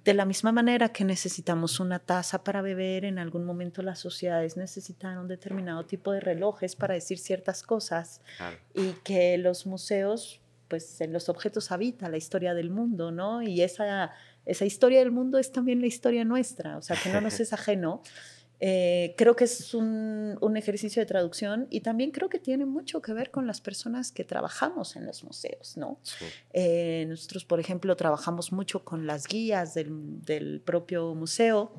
de 0.04 0.13
la 0.13 0.26
misma 0.26 0.52
manera 0.52 0.89
que 0.89 1.04
necesitamos 1.04 1.80
una 1.80 2.00
taza 2.00 2.44
para 2.44 2.62
beber, 2.62 3.06
en 3.06 3.20
algún 3.20 3.46
momento 3.46 3.82
las 3.82 4.00
sociedades 4.00 4.56
necesitaron 4.58 5.28
determinado 5.28 5.86
tipo 5.86 6.12
de 6.12 6.20
relojes 6.20 6.76
para 6.76 6.94
decir 6.94 7.17
ciertas 7.17 7.63
cosas 7.63 8.22
y 8.76 8.91
que 9.04 9.38
los 9.38 9.65
museos, 9.65 10.39
pues 10.67 11.02
en 11.02 11.13
los 11.13 11.30
objetos 11.30 11.72
habita 11.72 12.10
la 12.10 12.17
historia 12.17 12.54
del 12.54 12.70
mundo, 12.70 13.12
¿no? 13.12 13.41
Y 13.41 13.62
esa, 13.62 14.12
esa 14.46 14.65
historia 14.65 15.00
del 15.00 15.12
mundo 15.12 15.39
es 15.39 15.52
también 15.52 15.82
la 15.82 15.88
historia 15.88 16.26
nuestra, 16.26 16.78
o 16.78 16.82
sea, 16.82 16.96
que 17.02 17.12
no 17.12 17.20
nos 17.22 17.39
es 17.39 17.52
ajeno. 17.54 18.04
Eh, 18.63 19.15
creo 19.17 19.36
que 19.36 19.45
es 19.45 19.74
un, 19.74 20.38
ejercicio 20.56 21.02
de 21.02 21.08
traducción 21.08 21.65
y 21.71 21.82
también 21.82 22.12
creo 22.12 22.30
que 22.30 22.38
tiene 22.38 22.67
mucho 22.67 23.02
que 23.02 23.12
ver 23.12 23.32
con 23.32 23.47
las 23.47 23.60
personas 23.60 24.12
que 24.12 24.24
trabajamos 24.24 24.95
en 24.95 25.08
los 25.08 25.24
museos, 25.24 25.78
¿no? 25.78 25.97
Eh, 26.54 27.06
nosotros, 27.10 27.43
por 27.43 27.60
ejemplo, 27.60 27.95
trabajamos 27.95 28.52
mucho 28.52 28.84
con 28.84 29.08
las 29.08 29.26
guías 29.26 29.74
del, 29.74 30.62
propio 30.63 31.15
museo. 31.15 31.71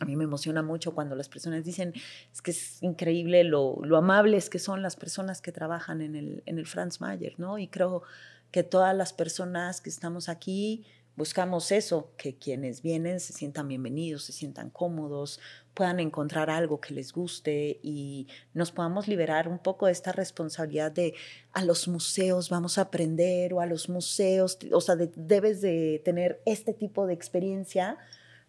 A 0.00 0.04
mí 0.04 0.16
me 0.16 0.24
emociona 0.24 0.62
mucho 0.62 0.94
cuando 0.94 1.14
las 1.14 1.28
personas 1.28 1.64
dicen, 1.64 1.92
es 2.32 2.42
que 2.42 2.50
es 2.50 2.82
increíble 2.82 3.44
lo, 3.44 3.78
amables 3.94 4.50
que 4.50 4.58
son 4.58 4.82
las 4.82 4.96
personas 4.96 5.40
que 5.40 5.52
trabajan 5.52 6.00
en 6.00 6.16
el, 6.16 6.42
en 6.46 6.58
el 6.58 6.66
Franz 6.66 7.00
Mayer, 7.00 7.38
¿no? 7.38 7.58
Y 7.58 7.68
creo 7.68 8.02
que 8.50 8.64
todas 8.64 8.96
las 8.96 9.12
personas 9.12 9.80
que 9.80 9.90
estamos 9.90 10.28
aquí, 10.28 10.84
Buscamos 11.20 11.70
eso, 11.70 12.14
que 12.16 12.36
quienes 12.36 12.80
vienen 12.80 13.20
se 13.20 13.34
sientan 13.34 13.68
bienvenidos, 13.68 14.24
se 14.24 14.32
sientan 14.32 14.70
cómodos, 14.70 15.38
puedan 15.74 16.00
encontrar 16.00 16.48
algo 16.48 16.80
que 16.80 16.94
les 16.94 17.12
guste 17.12 17.78
y 17.82 18.26
nos 18.54 18.72
podamos 18.72 19.06
liberar 19.06 19.46
un 19.46 19.58
poco 19.58 19.84
de 19.84 19.92
esta 19.92 20.12
responsabilidad 20.12 20.90
de 20.90 21.12
a 21.52 21.62
los 21.62 21.88
museos 21.88 22.48
vamos 22.48 22.78
a 22.78 22.82
aprender 22.84 23.52
o 23.52 23.60
a 23.60 23.66
los 23.66 23.90
museos, 23.90 24.56
o 24.72 24.80
sea, 24.80 24.96
debes 24.96 25.60
de 25.60 26.00
tener 26.06 26.40
este 26.46 26.72
tipo 26.72 27.06
de 27.06 27.12
experiencia 27.12 27.98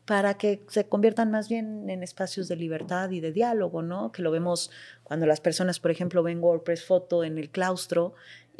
para 0.06 0.38
que 0.38 0.64
se 0.70 0.88
conviertan 0.88 1.30
más 1.30 1.50
bien 1.50 1.90
en 1.90 2.04
espacios 2.04 2.48
de 2.48 2.56
libertad 2.56 3.12
y 3.12 3.20
de 3.20 3.34
diálogo, 3.34 3.82
¿no? 3.82 4.14
Que 4.14 4.22
lo 4.22 4.32
vemos 4.32 4.72
cuando 5.04 5.26
las 5.26 5.42
personas, 5.42 5.82
por 5.82 5.92
ejemplo, 5.92 6.24
ven 6.24 6.42
WordPress 6.42 6.86
Foto 6.86 7.26
en 7.26 7.38
el 7.38 7.50
claustro 7.50 8.14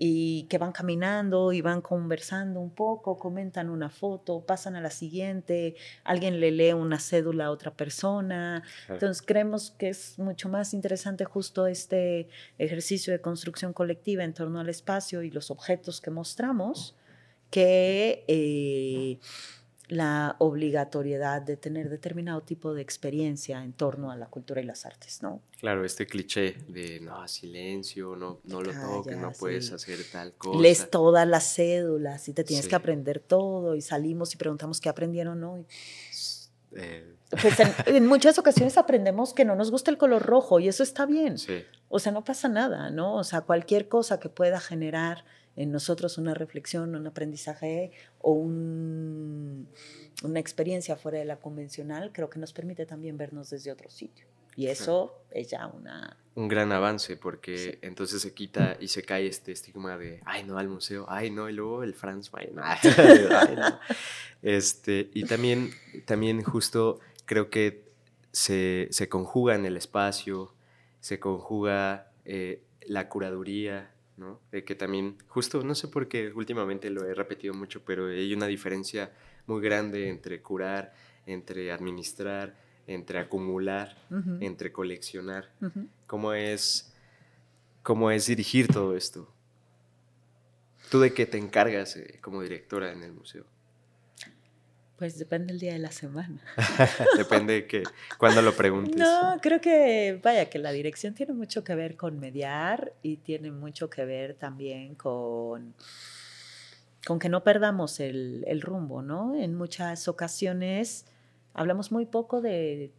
y 0.04 0.48
que 0.50 0.58
van 0.58 0.72
caminando 0.72 1.54
y 1.54 1.62
van 1.62 1.80
conversando 1.80 2.60
un 2.60 2.72
poco, 2.72 3.20
comentan 3.20 3.70
una 3.70 3.92
foto, 3.92 4.44
pasan 4.44 4.76
a 4.76 4.82
la 4.82 4.90
siguiente, 4.90 5.76
alguien 6.04 6.40
le 6.40 6.50
lee 6.50 6.74
una 6.74 7.00
cédula 7.00 7.46
a 7.46 7.52
otra 7.52 7.70
persona. 7.70 8.64
Entonces 8.90 9.22
creemos 9.22 9.70
que 9.70 9.90
es 9.90 10.18
mucho 10.18 10.50
más 10.50 10.74
interesante 10.74 11.24
justo 11.24 11.68
este 11.68 12.30
ejercicio 12.58 13.14
de 13.14 13.22
construcción 13.22 13.74
colectiva 13.74 14.24
en 14.24 14.34
torno 14.34 14.60
al 14.60 14.70
espacio 14.70 15.22
y 15.22 15.30
los 15.30 15.52
objetos 15.52 16.02
que 16.02 16.10
mostramos 16.10 16.96
que... 17.52 18.26
Eh, 18.28 19.20
la 19.92 20.38
obligatoriedad 20.40 21.42
de 21.42 21.58
tener 21.58 21.90
determinado 21.90 22.40
tipo 22.44 22.74
de 22.74 22.82
experiencia 22.82 23.62
en 23.62 23.74
torno 23.74 24.10
a 24.10 24.16
la 24.16 24.28
cultura 24.28 24.62
y 24.62 24.64
las 24.64 24.86
artes, 24.86 25.22
¿no? 25.22 25.42
Claro, 25.60 25.84
este 25.84 26.08
cliché 26.08 26.56
de 26.70 27.02
no, 27.02 27.28
silencio, 27.28 28.16
no, 28.16 28.40
no 28.46 28.62
lo 28.62 28.72
toques, 28.72 29.18
no 29.18 29.34
puedes 29.34 29.70
hacer 29.74 30.00
tal 30.10 30.32
cosa. 30.32 30.62
Lees 30.62 30.90
todas 30.90 31.28
las 31.28 31.56
cédulas 31.56 32.30
y 32.30 32.34
te 32.34 32.46
tienes 32.46 32.70
que 32.70 32.76
aprender 32.76 33.20
todo 33.20 33.76
y 33.76 33.82
salimos 33.82 34.34
y 34.34 34.38
preguntamos 34.38 34.80
qué 34.80 34.88
aprendieron 34.88 35.44
hoy. 35.44 35.66
Eh. 36.74 37.14
Pues 37.30 37.60
en, 37.86 38.08
muchas 38.08 38.40
ocasiones 38.40 38.78
aprendemos 38.78 39.34
que 39.34 39.44
no 39.44 39.58
nos 39.58 39.72
gusta 39.72 39.92
el 39.92 39.98
color 39.98 40.22
rojo 40.22 40.62
y 40.62 40.70
eso 40.70 40.84
está 40.84 41.06
bien. 41.06 41.36
O 41.90 42.00
sea, 42.00 42.14
no 42.14 42.24
pasa 42.24 42.48
nada, 42.48 42.92
¿no? 42.92 43.16
O 43.16 43.26
sea, 43.26 43.42
cualquier 43.42 43.90
cosa 43.90 44.22
que 44.22 44.30
pueda 44.30 44.62
generar 44.62 45.26
en 45.56 45.72
nosotros 45.72 46.18
una 46.18 46.34
reflexión, 46.34 46.96
un 46.96 47.08
aprendizaje 47.08 47.92
o 48.20 48.34
una 48.34 49.66
experiencia 50.40 50.96
fuera 50.96 51.20
de 51.20 51.26
la 51.26 51.38
convencional, 51.38 52.12
creo 52.14 52.30
que 52.30 52.40
nos 52.40 52.54
permite 52.54 52.86
también 52.86 53.18
vernos 53.18 53.50
desde 53.50 53.72
otro 53.72 53.90
sitio. 53.90 54.26
Y 54.56 54.68
eso 54.68 55.24
es 55.32 55.50
ya 55.50 55.68
una... 55.68 56.18
Un 56.36 56.48
gran 56.48 56.72
avance 56.72 57.18
porque 57.18 57.80
entonces 57.82 58.22
se 58.22 58.34
quita 58.34 58.78
y 58.80 58.88
se 58.88 59.04
cae 59.04 59.28
este 59.28 59.52
estigma 59.52 59.98
de, 59.98 60.22
ay, 60.26 60.44
no, 60.44 60.58
al 60.58 60.70
museo, 60.70 61.06
ay, 61.10 61.30
no, 61.30 61.50
y 61.50 61.54
luego 61.54 61.84
el 61.84 61.94
Franz 61.94 62.32
Mayer, 62.32 62.54
Este, 64.42 65.10
y 65.14 65.26
también, 65.26 65.72
también 66.06 66.42
justo 66.42 67.00
creo 67.26 67.50
que 67.50 67.84
se, 68.32 68.88
se 68.92 69.10
conjuga 69.10 69.56
en 69.56 69.66
el 69.66 69.78
espacio, 69.78 70.54
se 71.00 71.20
conjuga 71.20 72.12
eh, 72.26 72.64
la 72.86 73.10
curaduría, 73.10 73.91
de 74.52 74.64
que 74.64 74.76
también, 74.76 75.18
justo, 75.28 75.64
no 75.64 75.76
sé 75.76 75.88
por 75.88 76.08
qué 76.08 76.32
últimamente 76.34 76.90
lo 76.90 77.06
he 77.06 77.14
repetido 77.14 77.54
mucho, 77.54 77.84
pero 77.84 78.08
hay 78.08 78.34
una 78.34 78.48
diferencia 78.48 79.12
muy 79.48 79.62
grande 79.62 80.10
entre 80.10 80.42
curar, 80.42 80.94
entre 81.26 81.72
administrar, 81.72 82.56
entre 82.88 83.20
acumular, 83.20 83.98
entre 84.40 84.72
coleccionar. 84.72 85.52
¿Cómo, 86.08 86.34
es, 86.34 86.94
¿Cómo 87.84 88.12
es 88.12 88.28
dirigir 88.28 88.68
todo 88.68 88.96
esto? 88.96 89.32
¿Tú 90.90 91.00
de 91.00 91.14
qué 91.14 91.26
te 91.26 91.38
encargas 91.38 91.96
eh, 91.96 92.20
como 92.22 92.42
directora 92.42 92.92
en 92.92 93.04
el 93.04 93.14
museo? 93.14 93.46
Pues 95.02 95.18
depende 95.18 95.48
del 95.48 95.60
día 95.60 95.74
de 95.74 95.80
la 95.80 95.92
semana. 95.92 96.40
depende 97.18 97.54
de 97.54 97.66
que, 97.66 97.82
cuando 98.20 98.44
lo 98.44 98.56
preguntes. 98.56 98.96
No, 98.96 99.40
creo 99.42 99.60
que, 99.60 100.20
vaya, 100.22 100.48
que 100.48 100.60
la 100.60 100.72
dirección 100.72 101.16
tiene 101.16 101.34
mucho 101.34 101.64
que 101.64 101.74
ver 101.74 101.98
con 101.98 102.20
mediar 102.20 102.94
y 103.02 103.18
tiene 103.18 103.50
mucho 103.50 103.90
que 103.90 104.06
ver 104.06 104.36
también 104.36 104.94
con, 104.94 105.74
con 107.08 107.18
que 107.18 107.30
no 107.30 107.44
perdamos 107.44 108.00
el, 108.00 108.44
el 108.46 108.62
rumbo, 108.62 109.02
¿no? 109.02 109.36
En 109.36 109.56
muchas 109.56 110.08
ocasiones 110.08 111.08
hablamos 111.56 111.92
muy 111.92 112.06
poco 112.06 112.40
de 112.40 112.92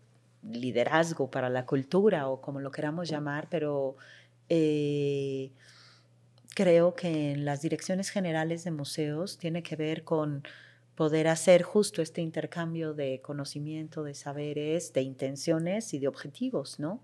liderazgo 0.43 1.31
para 1.31 1.51
la 1.51 1.67
cultura 1.67 2.27
o 2.27 2.41
como 2.41 2.59
lo 2.59 2.73
queramos 2.73 3.09
llamar, 3.09 3.47
pero 3.49 3.95
eh, 4.49 5.53
creo 6.57 6.97
que 6.97 7.31
en 7.31 7.45
las 7.45 7.63
direcciones 7.63 8.11
generales 8.11 8.65
de 8.65 8.73
museos 8.73 9.39
tiene 9.39 9.63
que 9.63 9.77
ver 9.77 10.03
con 10.03 10.43
poder 10.95 11.29
hacer 11.29 11.63
justo 11.63 12.03
este 12.03 12.21
intercambio 12.21 12.93
de 12.93 13.21
conocimiento, 13.23 14.03
de 14.03 14.15
saberes, 14.15 14.93
de 14.93 15.03
intenciones 15.03 15.95
y 15.95 15.99
de 15.99 16.07
objetivos, 16.07 16.79
¿no? 16.79 17.01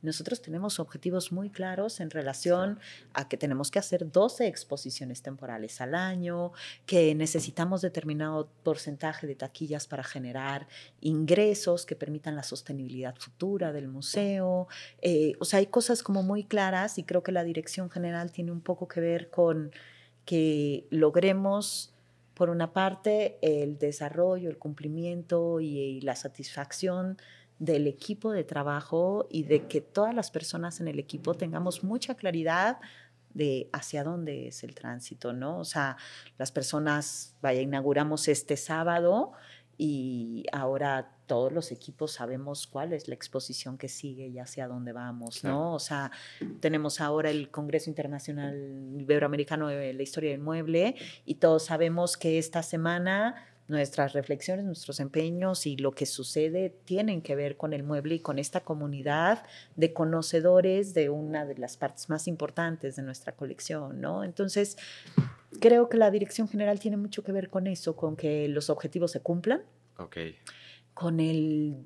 Nosotros 0.00 0.40
tenemos 0.40 0.78
objetivos 0.78 1.32
muy 1.32 1.50
claros 1.50 2.00
en 2.00 2.10
relación 2.10 2.78
a 3.14 3.28
que 3.28 3.36
tenemos 3.36 3.70
que 3.70 3.78
hacer 3.80 4.10
12 4.10 4.46
exposiciones 4.46 5.22
temporales 5.22 5.80
al 5.80 5.94
año, 5.94 6.52
que 6.86 7.14
necesitamos 7.14 7.82
determinado 7.82 8.48
porcentaje 8.62 9.26
de 9.26 9.34
taquillas 9.34 9.86
para 9.86 10.04
generar 10.04 10.68
ingresos 11.00 11.84
que 11.84 11.96
permitan 11.96 12.36
la 12.36 12.44
sostenibilidad 12.44 13.16
futura 13.16 13.72
del 13.72 13.88
museo. 13.88 14.68
Eh, 15.00 15.32
o 15.40 15.44
sea, 15.44 15.58
hay 15.58 15.66
cosas 15.66 16.02
como 16.02 16.22
muy 16.22 16.44
claras 16.44 16.98
y 16.98 17.04
creo 17.04 17.22
que 17.22 17.32
la 17.32 17.44
dirección 17.44 17.90
general 17.90 18.30
tiene 18.30 18.52
un 18.52 18.60
poco 18.60 18.86
que 18.86 19.00
ver 19.00 19.30
con 19.30 19.72
que 20.24 20.86
logremos 20.90 21.91
por 22.42 22.50
una 22.50 22.72
parte, 22.72 23.38
el 23.40 23.78
desarrollo, 23.78 24.50
el 24.50 24.58
cumplimiento 24.58 25.60
y, 25.60 26.00
la 26.00 26.16
satisfacción 26.16 27.16
del 27.60 27.86
equipo 27.86 28.32
de 28.32 28.42
trabajo 28.42 29.28
y 29.30 29.44
de 29.44 29.68
que 29.68 29.80
todas 29.80 30.12
las 30.12 30.32
personas 30.32 30.80
en 30.80 30.88
el 30.88 30.98
equipo 30.98 31.34
tengamos 31.34 31.84
mucha 31.84 32.16
claridad 32.16 32.80
de 33.32 33.70
hacia 33.72 34.02
dónde 34.02 34.48
es 34.48 34.64
el 34.64 34.74
tránsito, 34.74 35.32
¿no? 35.32 35.60
O 35.60 35.64
sea, 35.64 35.96
las 36.36 36.50
personas, 36.50 37.36
vaya, 37.40 37.60
inauguramos 37.60 38.26
este 38.26 38.56
sábado 38.56 39.30
y 39.78 40.44
ahora 40.50 41.14
todos 41.32 41.50
los 41.50 41.72
equipos 41.72 42.12
sabemos 42.12 42.66
cuál 42.66 42.92
es 42.92 43.08
la 43.08 43.14
exposición 43.14 43.78
que 43.78 43.88
sigue 43.88 44.26
y 44.26 44.38
hacia 44.38 44.68
dónde 44.68 44.92
vamos, 44.92 45.42
¿no? 45.42 45.72
O 45.72 45.78
sea, 45.78 46.10
tenemos 46.60 47.00
ahora 47.00 47.30
el 47.30 47.50
Congreso 47.50 47.88
Internacional 47.88 48.54
Iberoamericano 48.98 49.68
de 49.68 49.94
la 49.94 50.02
Historia 50.02 50.32
del 50.32 50.40
Mueble 50.40 50.94
y 51.24 51.36
todos 51.36 51.64
sabemos 51.64 52.18
que 52.18 52.38
esta 52.38 52.62
semana 52.62 53.48
nuestras 53.66 54.12
reflexiones, 54.12 54.66
nuestros 54.66 55.00
empeños 55.00 55.66
y 55.66 55.78
lo 55.78 55.92
que 55.92 56.04
sucede 56.04 56.68
tienen 56.84 57.22
que 57.22 57.34
ver 57.34 57.56
con 57.56 57.72
el 57.72 57.82
mueble 57.82 58.16
y 58.16 58.20
con 58.20 58.38
esta 58.38 58.60
comunidad 58.60 59.46
de 59.74 59.94
conocedores 59.94 60.92
de 60.92 61.08
una 61.08 61.46
de 61.46 61.56
las 61.56 61.78
partes 61.78 62.10
más 62.10 62.28
importantes 62.28 62.94
de 62.96 63.04
nuestra 63.04 63.32
colección, 63.36 64.02
¿no? 64.02 64.22
Entonces, 64.22 64.76
creo 65.60 65.88
que 65.88 65.96
la 65.96 66.10
dirección 66.10 66.46
general 66.46 66.78
tiene 66.78 66.98
mucho 66.98 67.24
que 67.24 67.32
ver 67.32 67.48
con 67.48 67.66
eso, 67.66 67.96
con 67.96 68.16
que 68.16 68.48
los 68.48 68.68
objetivos 68.68 69.12
se 69.12 69.20
cumplan. 69.20 69.62
Okay. 69.96 70.36
Con 70.94 71.20
el 71.20 71.76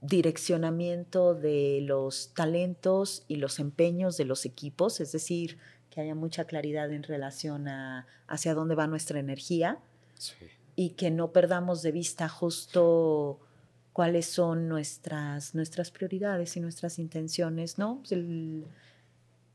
direccionamiento 0.00 1.34
de 1.34 1.80
los 1.82 2.32
talentos 2.34 3.24
y 3.28 3.36
los 3.36 3.58
empeños 3.58 4.16
de 4.16 4.24
los 4.24 4.44
equipos, 4.44 5.00
es 5.00 5.12
decir, 5.12 5.58
que 5.90 6.00
haya 6.00 6.14
mucha 6.14 6.44
claridad 6.44 6.92
en 6.92 7.02
relación 7.02 7.68
a 7.68 8.06
hacia 8.26 8.54
dónde 8.54 8.74
va 8.74 8.86
nuestra 8.86 9.18
energía 9.18 9.78
y 10.76 10.90
que 10.90 11.10
no 11.10 11.32
perdamos 11.32 11.82
de 11.82 11.92
vista 11.92 12.28
justo 12.28 13.38
cuáles 13.92 14.26
son 14.26 14.68
nuestras, 14.68 15.54
nuestras 15.54 15.90
prioridades 15.90 16.56
y 16.56 16.60
nuestras 16.60 16.98
intenciones, 16.98 17.78
¿no? 17.78 18.02
El, 18.10 18.64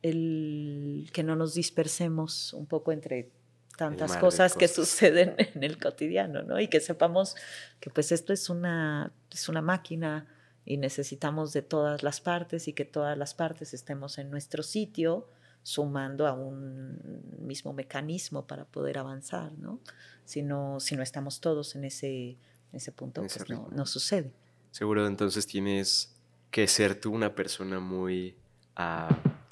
el 0.01 1.09
que 1.11 1.23
no 1.23 1.35
nos 1.35 1.55
dispersemos 1.55 2.53
un 2.53 2.65
poco 2.65 2.91
entre 2.91 3.29
tantas 3.79 4.17
cosas, 4.17 4.55
que 4.55 4.67
suceden 4.67 5.35
en 5.55 5.63
el 5.63 5.79
cotidiano, 5.79 6.43
¿no? 6.43 6.59
Y 6.59 6.67
que 6.67 6.81
sepamos 6.81 7.35
que 7.79 7.89
pues 7.89 8.11
esto 8.11 8.33
es 8.33 8.49
una, 8.49 9.13
es 9.31 9.47
una 9.47 9.61
máquina 9.61 10.27
y 10.65 10.75
necesitamos 10.75 11.53
de 11.53 11.61
todas 11.61 12.03
las 12.03 12.19
partes 12.19 12.67
y 12.67 12.73
que 12.73 12.83
todas 12.83 13.17
las 13.17 13.33
partes 13.33 13.73
estemos 13.73 14.17
en 14.17 14.29
nuestro 14.29 14.63
sitio 14.63 15.29
sumando 15.63 16.27
a 16.27 16.33
un 16.33 16.99
mismo 17.39 17.71
mecanismo 17.71 18.45
para 18.45 18.65
poder 18.65 18.97
avanzar, 18.97 19.53
¿no? 19.57 19.79
Si 20.25 20.41
no, 20.41 20.81
si 20.81 20.97
no 20.97 21.01
estamos 21.01 21.39
todos 21.39 21.75
en 21.75 21.85
ese, 21.85 22.37
ese 22.73 22.91
punto, 22.91 23.21
pues 23.21 23.49
no, 23.49 23.69
no, 23.71 23.85
sucede. 23.85 24.33
Seguro 24.71 25.07
entonces 25.07 25.47
tienes 25.47 26.15
que 26.51 26.67
ser 26.67 26.99
tú 26.99 27.13
una 27.13 27.33
persona 27.33 27.79
muy 27.79 28.35
ah, 28.75 29.07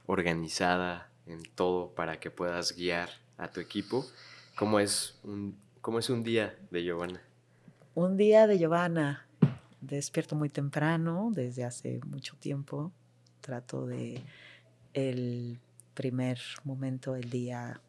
organizada 0.05 1.09
en 1.25 1.43
todo 1.55 1.95
para 1.95 2.19
que 2.19 2.29
puedas 2.29 2.75
guiar 2.75 3.09
a 3.37 3.49
tu 3.49 3.59
equipo. 3.59 4.05
¿Cómo 4.57 4.79
es 4.79 5.19
un, 5.23 5.57
cómo 5.81 5.99
es 5.99 6.09
un 6.09 6.23
día 6.23 6.57
de 6.71 6.83
Giovanna? 6.83 7.21
Un 7.95 8.17
día 8.17 8.47
de 8.47 8.57
Giovanna. 8.57 9.25
Despierto 9.81 10.35
muy 10.35 10.49
temprano, 10.49 11.29
desde 11.31 11.63
hace 11.63 11.99
mucho 12.05 12.35
tiempo. 12.37 12.91
Trato 13.41 13.85
de 13.85 14.23
el 14.93 15.59
primer 15.93 16.39
momento 16.63 17.13
del 17.13 17.29
día 17.29 17.81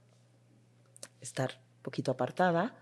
estar 1.21 1.61
un 1.77 1.83
poquito 1.83 2.11
apartada. 2.11 2.75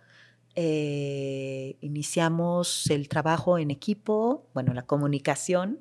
Eh, 0.55 1.76
iniciamos 1.81 2.88
el 2.90 3.09
trabajo 3.09 3.59
en 3.59 3.70
equipo, 3.70 4.46
bueno, 4.55 4.72
la 4.72 4.83
comunicación 4.83 5.81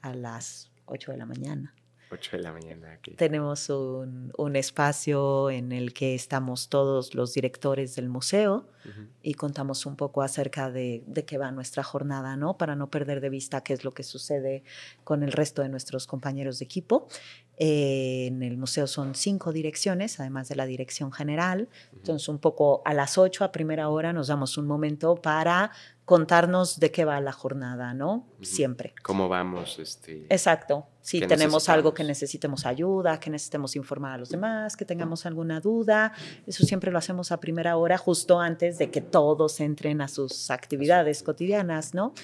a 0.00 0.14
las 0.14 0.70
8 0.86 1.12
de 1.12 1.18
la 1.18 1.26
mañana. 1.26 1.74
8 2.10 2.36
de 2.36 2.42
la 2.42 2.52
mañana. 2.52 2.92
Aquí. 2.92 3.12
Tenemos 3.12 3.68
un, 3.70 4.32
un, 4.36 4.56
espacio 4.56 5.50
en 5.50 5.72
el 5.72 5.92
que 5.92 6.14
estamos 6.14 6.68
todos 6.68 7.14
los 7.14 7.34
directores 7.34 7.94
del 7.96 8.08
museo 8.08 8.66
y 9.22 9.34
contamos 9.34 9.84
un 9.84 9.96
poco 9.96 10.22
acerca 10.22 10.70
de, 10.70 11.04
de, 11.06 11.24
qué 11.26 11.36
va 11.36 11.50
nuestra 11.50 11.82
jornada, 11.82 12.36
¿no? 12.36 12.56
Para 12.56 12.74
no 12.74 12.88
perder 12.88 13.20
de 13.20 13.28
vista 13.28 13.62
qué 13.62 13.74
es 13.74 13.84
lo 13.84 13.92
que 13.92 14.02
sucede 14.02 14.64
con 15.04 15.22
el 15.22 15.32
resto 15.32 15.60
de 15.60 15.68
nuestros 15.68 16.06
compañeros 16.06 16.58
de 16.58 16.64
equipo. 16.64 17.06
Eh, 17.60 18.26
en 18.28 18.42
el 18.42 18.56
museo 18.56 18.86
son 18.86 19.14
cinco 19.14 19.52
direcciones, 19.52 20.20
además 20.20 20.48
de 20.48 20.54
la 20.54 20.64
dirección 20.64 21.10
general. 21.12 21.68
Entonces, 21.92 22.28
un 22.28 22.38
poco 22.38 22.82
a 22.84 22.94
las 22.94 23.18
8, 23.18 23.44
a 23.44 23.52
primera 23.52 23.88
hora, 23.88 24.12
nos 24.12 24.28
damos 24.28 24.56
un 24.58 24.66
momento 24.66 25.16
para 25.16 25.72
contarnos 26.04 26.80
de 26.80 26.90
qué 26.90 27.04
va 27.04 27.20
la 27.20 27.32
jornada, 27.32 27.92
¿no? 27.92 28.26
Siempre. 28.40 28.94
¿Cómo 29.02 29.28
vamos? 29.28 29.78
Este, 29.78 30.24
Exacto. 30.30 30.86
Si 31.02 31.20
tenemos 31.20 31.68
algo 31.68 31.92
que 31.92 32.04
necesitemos 32.04 32.64
ayuda, 32.64 33.20
que 33.20 33.28
necesitemos 33.28 33.76
informar 33.76 34.12
a 34.12 34.18
los 34.18 34.30
demás, 34.30 34.76
que 34.76 34.84
tengamos 34.84 35.26
alguna 35.26 35.60
duda, 35.60 36.12
eso 36.46 36.64
siempre 36.64 36.90
lo 36.90 36.98
hacemos 36.98 37.32
a 37.32 37.40
primera 37.40 37.76
hora, 37.76 37.98
justo 37.98 38.40
antes 38.40 38.78
de 38.78 38.90
que 38.90 39.00
todos 39.00 39.60
entren 39.60 40.00
a 40.00 40.08
sus 40.08 40.50
actividades 40.50 41.22
cotidianas, 41.22 41.92
¿no? 41.94 42.14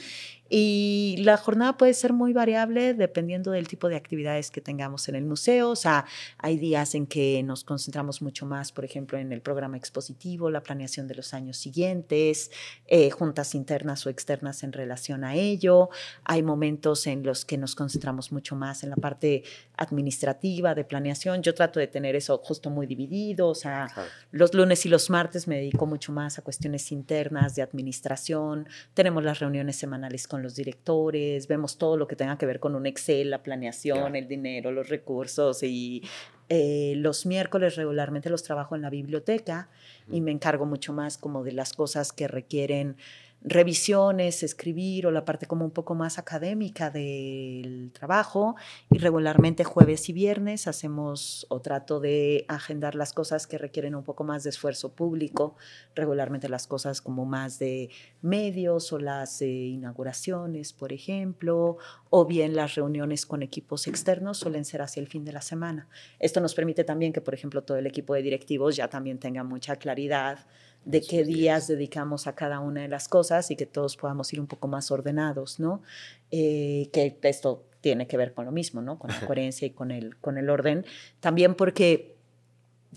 Y 0.48 1.16
la 1.20 1.36
jornada 1.36 1.76
puede 1.76 1.94
ser 1.94 2.12
muy 2.12 2.32
variable 2.32 2.94
dependiendo 2.94 3.50
del 3.50 3.66
tipo 3.66 3.88
de 3.88 3.96
actividades 3.96 4.50
que 4.50 4.60
tengamos 4.60 5.08
en 5.08 5.14
el 5.14 5.24
museo. 5.24 5.70
O 5.70 5.76
sea, 5.76 6.04
hay 6.38 6.58
días 6.58 6.94
en 6.94 7.06
que 7.06 7.42
nos 7.42 7.64
concentramos 7.64 8.20
mucho 8.20 8.44
más, 8.44 8.70
por 8.70 8.84
ejemplo, 8.84 9.18
en 9.18 9.32
el 9.32 9.40
programa 9.40 9.76
expositivo, 9.76 10.50
la 10.50 10.62
planeación 10.62 11.08
de 11.08 11.14
los 11.14 11.34
años 11.34 11.56
siguientes, 11.56 12.50
eh, 12.86 13.10
juntas 13.10 13.54
internas 13.54 14.06
o 14.06 14.10
externas 14.10 14.62
en 14.62 14.72
relación 14.72 15.24
a 15.24 15.34
ello. 15.34 15.88
Hay 16.24 16.42
momentos 16.42 17.06
en 17.06 17.24
los 17.24 17.44
que 17.44 17.56
nos 17.56 17.74
concentramos 17.74 18.30
mucho 18.30 18.54
más 18.54 18.82
en 18.82 18.90
la 18.90 18.96
parte 18.96 19.44
administrativa 19.76 20.74
de 20.74 20.84
planeación. 20.84 21.42
Yo 21.42 21.54
trato 21.54 21.80
de 21.80 21.86
tener 21.86 22.16
eso 22.16 22.38
justo 22.38 22.70
muy 22.70 22.86
dividido. 22.86 23.48
O 23.48 23.54
sea, 23.54 23.88
los 24.30 24.54
lunes 24.54 24.84
y 24.86 24.88
los 24.88 25.10
martes 25.10 25.48
me 25.48 25.56
dedico 25.56 25.86
mucho 25.86 26.12
más 26.12 26.38
a 26.38 26.42
cuestiones 26.42 26.92
internas 26.92 27.54
de 27.54 27.62
administración. 27.62 28.68
Tenemos 28.94 29.24
las 29.24 29.38
reuniones 29.40 29.76
semanales 29.76 30.28
con 30.28 30.42
los 30.44 30.54
directores, 30.54 31.48
vemos 31.48 31.76
todo 31.76 31.96
lo 31.96 32.06
que 32.06 32.14
tenga 32.14 32.38
que 32.38 32.46
ver 32.46 32.60
con 32.60 32.76
un 32.76 32.86
Excel, 32.86 33.30
la 33.30 33.42
planeación, 33.42 34.14
el 34.14 34.28
dinero, 34.28 34.70
los 34.70 34.88
recursos 34.88 35.64
y 35.64 36.04
eh, 36.48 36.94
los 36.96 37.26
miércoles 37.26 37.74
regularmente 37.74 38.30
los 38.30 38.42
trabajo 38.42 38.76
en 38.76 38.82
la 38.82 38.90
biblioteca 38.90 39.70
y 40.08 40.20
me 40.20 40.30
encargo 40.30 40.66
mucho 40.66 40.92
más 40.92 41.18
como 41.18 41.42
de 41.42 41.52
las 41.52 41.72
cosas 41.72 42.12
que 42.12 42.28
requieren 42.28 42.96
revisiones, 43.44 44.42
escribir 44.42 45.06
o 45.06 45.10
la 45.10 45.26
parte 45.26 45.46
como 45.46 45.66
un 45.66 45.70
poco 45.70 45.94
más 45.94 46.18
académica 46.18 46.90
del 46.90 47.90
trabajo 47.92 48.56
y 48.90 48.96
regularmente 48.96 49.64
jueves 49.64 50.08
y 50.08 50.14
viernes 50.14 50.66
hacemos 50.66 51.46
o 51.50 51.60
trato 51.60 52.00
de 52.00 52.46
agendar 52.48 52.94
las 52.94 53.12
cosas 53.12 53.46
que 53.46 53.58
requieren 53.58 53.94
un 53.94 54.02
poco 54.02 54.24
más 54.24 54.44
de 54.44 54.50
esfuerzo 54.50 54.94
público, 54.94 55.56
regularmente 55.94 56.48
las 56.48 56.66
cosas 56.66 57.02
como 57.02 57.26
más 57.26 57.58
de 57.58 57.90
medios 58.22 58.90
o 58.94 58.98
las 58.98 59.42
eh, 59.42 59.46
inauguraciones, 59.46 60.72
por 60.72 60.94
ejemplo, 60.94 61.76
o 62.08 62.24
bien 62.24 62.56
las 62.56 62.76
reuniones 62.76 63.26
con 63.26 63.42
equipos 63.42 63.86
externos 63.86 64.38
suelen 64.38 64.64
ser 64.64 64.80
hacia 64.80 65.02
el 65.02 65.08
fin 65.08 65.24
de 65.26 65.32
la 65.32 65.42
semana. 65.42 65.86
Esto 66.18 66.40
nos 66.40 66.54
permite 66.54 66.82
también 66.82 67.12
que, 67.12 67.20
por 67.20 67.34
ejemplo, 67.34 67.62
todo 67.62 67.76
el 67.76 67.86
equipo 67.86 68.14
de 68.14 68.22
directivos 68.22 68.74
ya 68.74 68.88
también 68.88 69.18
tenga 69.18 69.44
mucha 69.44 69.76
claridad 69.76 70.46
de 70.84 71.00
qué 71.00 71.24
días 71.24 71.66
dedicamos 71.66 72.26
a 72.26 72.34
cada 72.34 72.60
una 72.60 72.82
de 72.82 72.88
las 72.88 73.08
cosas 73.08 73.50
y 73.50 73.56
que 73.56 73.66
todos 73.66 73.96
podamos 73.96 74.32
ir 74.32 74.40
un 74.40 74.46
poco 74.46 74.68
más 74.68 74.90
ordenados, 74.90 75.60
¿no? 75.60 75.82
Eh, 76.30 76.90
que 76.92 77.18
esto 77.22 77.64
tiene 77.80 78.06
que 78.06 78.16
ver 78.16 78.32
con 78.32 78.44
lo 78.44 78.52
mismo, 78.52 78.82
¿no? 78.82 78.98
Con 78.98 79.10
la 79.10 79.20
coherencia 79.26 79.66
y 79.66 79.70
con 79.70 79.90
el, 79.90 80.16
con 80.16 80.38
el 80.38 80.50
orden. 80.50 80.84
También 81.20 81.54
porque 81.54 82.14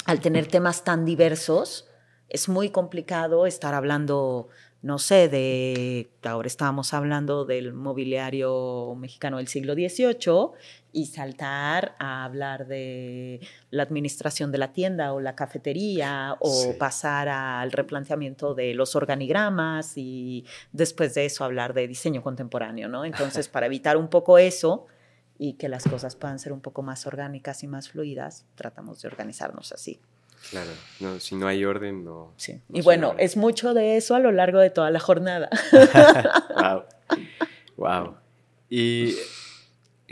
al 0.05 0.21
tener 0.21 0.47
temas 0.47 0.83
tan 0.83 1.05
diversos, 1.05 1.87
es 2.29 2.49
muy 2.49 2.69
complicado 2.69 3.45
estar 3.45 3.73
hablando 3.73 4.49
no 4.81 4.99
sé, 4.99 5.27
de, 5.27 6.09
ahora 6.23 6.47
estábamos 6.47 6.93
hablando 6.93 7.45
del 7.45 7.73
mobiliario 7.73 8.93
mexicano 8.95 9.37
del 9.37 9.47
siglo 9.47 9.73
XVIII 9.73 10.51
y 10.93 11.07
saltar 11.07 11.95
a 11.99 12.23
hablar 12.23 12.67
de 12.67 13.39
la 13.71 13.83
administración 13.83 14.51
de 14.51 14.59
la 14.59 14.73
tienda 14.73 15.13
o 15.13 15.19
la 15.19 15.35
cafetería 15.35 16.37
o 16.39 16.75
pasar 16.77 17.27
al 17.27 17.71
replanteamiento 17.71 18.53
de 18.53 18.75
los 18.75 18.95
organigramas 18.95 19.93
y 19.97 20.45
después 20.71 21.15
de 21.15 21.25
eso 21.25 21.43
hablar 21.43 21.73
de 21.73 21.87
diseño 21.87 22.21
contemporáneo, 22.21 22.87
¿no? 22.87 23.03
Entonces, 23.03 23.47
para 23.49 23.65
evitar 23.65 23.97
un 23.97 24.09
poco 24.09 24.37
eso 24.37 24.85
y 25.39 25.53
que 25.53 25.69
las 25.69 25.83
cosas 25.83 26.15
puedan 26.15 26.39
ser 26.39 26.53
un 26.53 26.61
poco 26.61 26.83
más 26.83 27.07
orgánicas 27.07 27.63
y 27.63 27.67
más 27.67 27.89
fluidas, 27.89 28.45
tratamos 28.55 29.01
de 29.01 29.07
organizarnos 29.07 29.71
así. 29.71 29.99
Claro, 30.49 30.71
no, 30.99 31.19
si 31.19 31.35
no 31.35 31.47
hay 31.47 31.65
orden, 31.65 32.03
no. 32.03 32.33
Sí. 32.37 32.61
y 32.71 32.81
bueno, 32.81 33.15
es 33.17 33.37
mucho 33.37 33.73
de 33.73 33.97
eso 33.97 34.15
a 34.15 34.19
lo 34.19 34.31
largo 34.31 34.59
de 34.59 34.69
toda 34.69 34.91
la 34.91 34.99
jornada. 34.99 35.49
wow. 36.55 36.83
Wow. 37.75 38.15
Y 38.69 39.15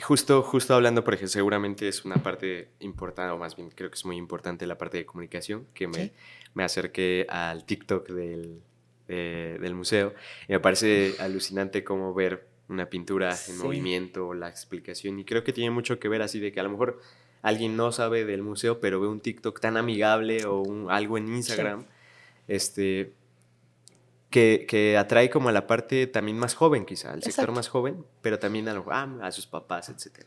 justo, 0.01 0.43
justo 0.43 0.75
hablando, 0.75 1.03
por 1.03 1.13
ejemplo, 1.13 1.31
seguramente 1.31 1.88
es 1.88 2.05
una 2.05 2.17
parte 2.17 2.69
importante, 2.79 3.31
o 3.31 3.38
más 3.38 3.55
bien 3.55 3.69
creo 3.69 3.89
que 3.89 3.95
es 3.95 4.05
muy 4.05 4.17
importante 4.17 4.67
la 4.67 4.77
parte 4.77 4.97
de 4.97 5.05
comunicación, 5.05 5.67
que 5.73 5.88
me, 5.88 6.11
me 6.53 6.63
acerqué 6.63 7.25
al 7.29 7.65
TikTok 7.65 8.09
del, 8.09 8.61
del 9.07 9.75
museo. 9.75 10.13
Y 10.47 10.53
me 10.53 10.59
parece 10.59 11.15
alucinante 11.19 11.83
cómo 11.83 12.13
ver 12.13 12.47
una 12.67 12.89
pintura 12.89 13.35
en 13.47 13.57
movimiento, 13.57 14.33
la 14.33 14.49
explicación. 14.49 15.19
Y 15.19 15.25
creo 15.25 15.43
que 15.43 15.53
tiene 15.53 15.71
mucho 15.71 15.99
que 15.99 16.07
ver 16.07 16.21
así 16.21 16.39
de 16.39 16.51
que 16.51 16.59
a 16.59 16.63
lo 16.63 16.69
mejor 16.69 16.99
alguien 17.45 17.77
no 17.77 17.91
sabe 17.91 18.25
del 18.25 18.41
museo, 18.41 18.79
pero 18.79 18.99
ve 18.99 19.08
un 19.08 19.19
TikTok 19.19 19.60
tan 19.60 19.77
amigable 19.77 20.45
o 20.45 20.62
un, 20.62 20.89
algo 20.89 21.15
en 21.19 21.27
Instagram, 21.27 21.86
este, 22.47 23.13
que, 24.31 24.65
que, 24.67 24.97
atrae 24.97 25.29
como 25.29 25.49
a 25.49 25.51
la 25.51 25.67
parte 25.67 26.08
también 26.08 26.39
más 26.39 26.55
joven, 26.55 26.86
quizá, 26.86 27.13
al 27.13 27.21
sector 27.21 27.51
más 27.51 27.67
joven, 27.69 28.03
pero 28.23 28.39
también 28.39 28.67
a, 28.67 28.73
lo, 28.73 28.84
ah, 28.89 29.08
a 29.21 29.31
sus 29.31 29.45
papás, 29.45 29.89
etc. 29.89 30.25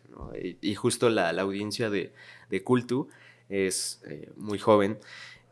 Y, 0.61 0.77
justo 0.77 1.11
la, 1.11 1.33
la, 1.33 1.43
audiencia 1.43 1.91
de, 1.91 2.13
de 2.51 2.63
Cultu 2.63 3.09
es 3.49 4.01
eh, 4.07 4.31
muy 4.37 4.61
joven 4.61 5.01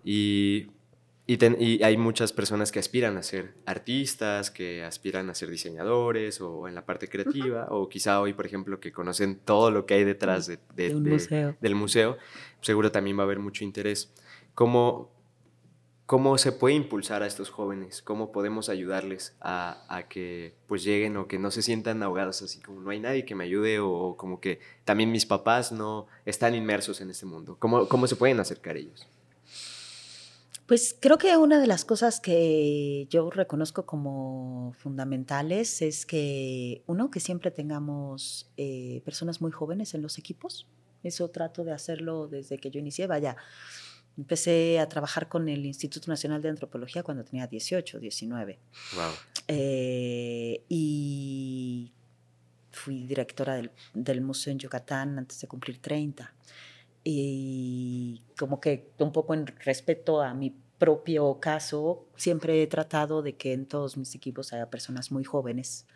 y 0.05 0.69
y, 1.29 1.83
hay 1.83 1.97
muchas 1.97 2.33
personas 2.33 2.71
que 2.71 2.79
aspiran 2.79 3.17
a 3.17 3.23
ser 3.23 3.55
artistas, 3.67 4.53
que 4.53 4.85
aspiran 4.85 5.29
a 5.29 5.35
ser 5.35 5.51
diseñadores 5.51 6.41
o 6.41 6.69
en 6.69 6.75
la 6.77 6.87
parte 6.87 7.09
creativa, 7.09 7.67
o 7.71 7.89
quizá 7.89 8.21
hoy, 8.21 8.33
por 8.33 8.47
ejemplo, 8.47 8.79
que 8.79 8.93
conocen 8.93 9.41
todo 9.45 9.73
lo 9.73 9.87
que 9.87 9.95
hay 9.95 10.05
detrás 10.05 10.47
de, 10.47 10.95
museo. 10.95 11.57
del 11.61 11.75
museo, 11.75 12.17
seguro 12.61 12.93
también 12.93 13.19
va 13.19 13.23
a 13.23 13.25
haber 13.25 13.41
mucho 13.41 13.65
interés. 13.65 14.13
¿Cómo, 14.55 15.11
¿Cómo 16.07 16.39
se 16.39 16.53
puede 16.53 16.77
impulsar 16.77 17.25
a 17.25 17.27
estos 17.27 17.51
jóvenes? 17.51 18.03
¿Cómo 18.03 18.31
podemos 18.31 18.69
ayudarles 18.69 19.37
a, 19.41 20.05
que 20.09 20.55
pues 20.69 20.85
lleguen 20.85 21.17
o 21.17 21.27
que 21.27 21.41
no 21.41 21.51
se 21.51 21.61
sientan 21.61 22.05
ahogados 22.05 22.41
así 22.43 22.61
como 22.61 22.81
no 22.81 22.91
hay 22.91 23.01
nadie 23.01 23.25
que 23.25 23.35
me 23.35 23.43
ayude 23.43 23.81
o, 23.81 24.17
como 24.17 24.39
que 24.41 24.61
también 24.85 25.11
mis 25.11 25.27
papás 25.27 25.73
no 25.73 26.07
están 26.25 26.55
inmersos 26.55 27.01
en 27.01 27.11
este 27.11 27.27
mundo? 27.27 27.57
¿Cómo, 27.59 27.89
cómo 27.89 28.07
se 28.07 28.15
pueden 28.15 28.39
acercar 28.39 28.77
ellos? 28.77 29.09
Pues 30.67 30.97
creo 30.99 31.17
que 31.17 31.37
una 31.37 31.61
de 31.61 31.67
las 31.67 31.85
cosas 31.85 32.21
que 32.21 33.07
yo 33.09 33.31
reconozco 33.31 33.87
como 33.87 34.75
fundamentales 34.79 35.81
es 35.81 36.07
que, 36.07 36.83
uno, 36.87 37.11
que 37.11 37.21
siempre 37.21 37.51
tengamos 37.51 38.51
eh, 38.57 39.01
personas 39.05 39.41
muy 39.41 39.53
jóvenes 39.53 39.95
en 39.95 40.03
los 40.03 40.19
equipos. 40.19 40.67
Eso 41.05 41.29
trato 41.31 41.63
de 41.63 41.73
hacerlo 41.73 42.27
desde 42.27 42.59
que 42.59 42.71
yo 42.71 42.81
inicié. 42.81 43.07
Vaya, 43.07 43.37
Empecé 44.17 44.79
a 44.79 44.89
trabajar 44.89 45.29
con 45.29 45.47
el 45.49 45.67
Instituto 45.67 46.11
Nacional 46.11 46.41
de 46.41 46.49
Antropología 46.49 47.03
cuando 47.03 47.23
tenía 47.23 47.47
18, 47.47 48.01
19. 48.01 48.59
Wow. 48.95 49.05
Eh, 49.47 50.65
y 50.71 51.93
fui 52.71 53.07
directora 53.07 53.57
del, 53.57 53.71
del, 53.93 54.23
museo 54.23 54.53
en 54.53 54.59
Yucatán 54.59 55.19
antes 55.19 55.39
de 55.39 55.47
cumplir 55.47 55.83
30. 55.83 56.33
Y 57.09 58.21
como 58.37 58.59
que 58.59 58.91
un 58.99 59.13
poco 59.13 59.33
en 59.33 59.47
respeto 59.47 60.23
a 60.23 60.35
mi 60.35 60.51
propio 60.77 61.39
caso, 61.39 62.05
siempre 62.17 62.61
he 62.61 62.67
tratado 62.67 63.23
de 63.23 63.37
que 63.37 63.53
en 63.53 63.67
todos 63.67 63.97
mis 63.97 64.17
equipos 64.17 64.53
haya 64.53 64.71
personas 64.71 65.13
muy 65.13 65.23
jóvenes 65.23 65.87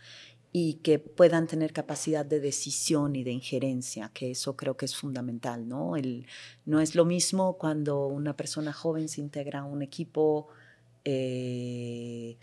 y 0.52 0.74
que 0.74 1.00
puedan 1.00 1.48
tener 1.48 1.72
capacidad 1.72 2.24
de 2.24 2.38
decisión 2.38 3.16
y 3.16 3.24
de 3.24 3.32
injerencia, 3.32 4.12
que 4.14 4.30
eso 4.30 4.56
creo 4.56 4.76
que 4.76 4.84
es 4.84 4.94
fundamental, 4.94 5.66
¿no? 5.66 5.96
El, 5.96 6.26
no 6.64 6.80
es 6.80 6.94
lo 6.94 7.04
mismo 7.04 7.58
cuando 7.58 8.06
una 8.06 8.36
persona 8.36 8.72
joven 8.72 9.08
se 9.08 9.20
integra 9.20 9.60
a 9.60 9.64
un 9.64 9.82
equipo 9.82 10.46
eh, 11.04 12.36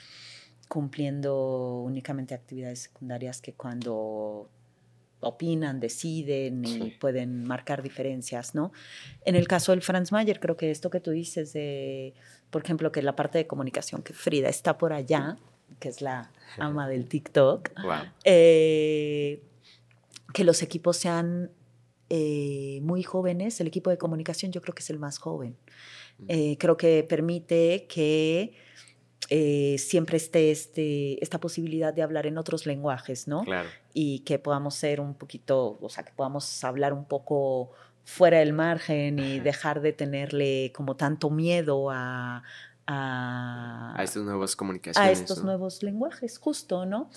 cumpliendo 0.68 1.84
únicamente 1.86 2.34
actividades 2.34 2.80
secundarias 2.80 3.39
que 3.39 3.53
cuando 3.53 4.49
opinan, 5.20 5.80
deciden 5.80 6.63
y 6.65 6.91
pueden 6.91 7.43
marcar 7.43 7.82
diferencias, 7.82 8.53
¿no? 8.53 8.72
En 9.26 9.36
el 9.36 9.47
caso 9.47 9.72
del 9.72 9.82
Franz 9.82 10.11
Mayer, 10.11 10.39
creo 10.39 10.57
que 10.57 10.70
esto 10.70 10.89
que 10.89 10.99
tú 10.99 11.11
dices 11.11 11.53
de, 11.53 12.13
por 12.49 12.63
ejemplo, 12.63 12.91
que 12.91 13.01
la 13.01 13.15
parte 13.15 13.38
de 13.39 13.47
comunicación, 13.47 14.03
que 14.03 14.13
Frida 14.13 14.49
está 14.49 14.78
por 14.78 14.93
allá, 14.93 15.38
que 15.80 15.89
es 15.89 16.01
la 16.01 16.32
ama 16.57 16.88
del 16.88 17.07
TikTok, 17.07 17.72
eh, 18.24 19.41
que 20.34 20.43
los 20.43 20.61
equipos 20.61 20.97
sean 20.97 21.51
eh, 22.09 22.80
muy 22.84 23.03
jóvenes. 23.03 23.59
El 23.59 23.68
equipo 23.68 23.89
de 23.89 23.97
comunicación 23.97 24.51
yo 24.51 24.61
creo 24.61 24.74
que 24.74 24.84
es 24.84 24.89
el 24.89 24.99
más 24.99 25.18
joven. 25.18 25.57
Mm. 26.20 26.26
Eh, 26.28 26.57
creo 26.59 26.78
que 26.78 27.05
permite 27.07 27.88
que 27.88 28.53
siempre 29.78 30.15
esté 30.15 30.51
este, 30.51 31.22
esta 31.22 31.38
posibilidad 31.38 31.93
de 31.93 32.01
hablar 32.01 32.28
en 32.28 32.38
otros 32.38 32.65
lenguajes, 32.65 33.28
¿no? 33.28 33.43
Y 34.00 34.20
que 34.20 34.38
podamos 34.38 34.76
ser 34.76 35.02
un 35.02 35.16
poquito, 35.16 35.80
o 35.82 35.89
sea, 35.89 36.04
que 36.04 36.12
podamos 36.12 36.64
hablar 36.64 36.93
un 36.93 37.06
poco 37.06 37.72
fuera 38.04 38.38
del 38.38 38.54
margen 38.54 39.18
y 39.18 39.39
dejar 39.39 39.82
de 39.82 39.91
tenerle 39.91 40.72
como 40.76 40.95
tanto 40.95 41.32
miedo 41.32 41.89
a, 41.89 42.43
a, 42.86 43.95
a 43.98 44.04
estas 44.04 44.22
nuevas 44.22 44.56
comunicaciones. 44.56 45.10
A 45.10 45.12
estos 45.12 45.43
nuevos 45.43 45.82
lenguajes, 45.82 46.38
justo, 46.38 46.86
¿no? 46.86 47.10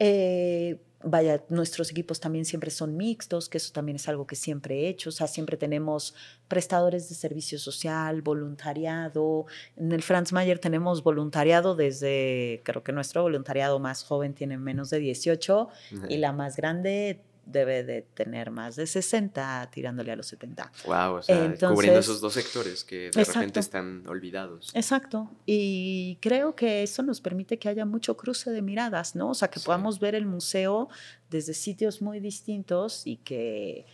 Eh, 0.00 0.82
vaya, 1.04 1.44
nuestros 1.48 1.90
equipos 1.90 2.20
también 2.20 2.44
siempre 2.44 2.70
son 2.70 2.96
mixtos, 2.96 3.48
que 3.48 3.58
eso 3.58 3.72
también 3.72 3.96
es 3.96 4.08
algo 4.08 4.26
que 4.26 4.36
siempre 4.36 4.80
he 4.80 4.88
hecho, 4.88 5.10
o 5.10 5.12
sea, 5.12 5.26
siempre 5.26 5.56
tenemos 5.56 6.14
prestadores 6.48 7.08
de 7.08 7.14
servicio 7.14 7.58
social, 7.58 8.22
voluntariado. 8.22 9.46
En 9.76 9.92
el 9.92 10.02
Franz 10.02 10.32
Mayer 10.32 10.58
tenemos 10.58 11.02
voluntariado 11.02 11.74
desde, 11.74 12.62
creo 12.64 12.82
que 12.82 12.92
nuestro 12.92 13.22
voluntariado 13.22 13.78
más 13.78 14.04
joven 14.04 14.34
tiene 14.34 14.58
menos 14.58 14.90
de 14.90 14.98
18 14.98 15.68
y 16.08 16.18
la 16.18 16.32
más 16.32 16.56
grande 16.56 17.20
debe 17.46 17.84
de 17.84 18.02
tener 18.02 18.50
más 18.50 18.76
de 18.76 18.86
60, 18.86 19.68
tirándole 19.72 20.12
a 20.12 20.16
los 20.16 20.26
70. 20.26 20.72
Wow, 20.86 21.14
o 21.16 21.22
sea, 21.22 21.54
cubriendo 21.68 22.00
esos 22.00 22.20
dos 22.20 22.32
sectores 22.32 22.84
que 22.84 23.10
de 23.10 23.24
repente 23.24 23.60
están 23.60 24.06
olvidados. 24.06 24.70
Exacto. 24.74 25.30
Y 25.46 26.18
creo 26.20 26.54
que 26.54 26.82
eso 26.82 27.02
nos 27.02 27.20
permite 27.20 27.58
que 27.58 27.68
haya 27.68 27.84
mucho 27.84 28.16
cruce 28.16 28.50
de 28.50 28.62
miradas, 28.62 29.14
¿no? 29.14 29.30
O 29.30 29.34
sea, 29.34 29.48
que 29.48 29.60
podamos 29.60 30.00
ver 30.00 30.14
el 30.14 30.26
museo 30.26 30.88
desde 31.30 31.54
sitios 31.54 32.00
muy 32.00 32.20
distintos 32.20 33.06
y 33.06 33.16
que 33.18 33.86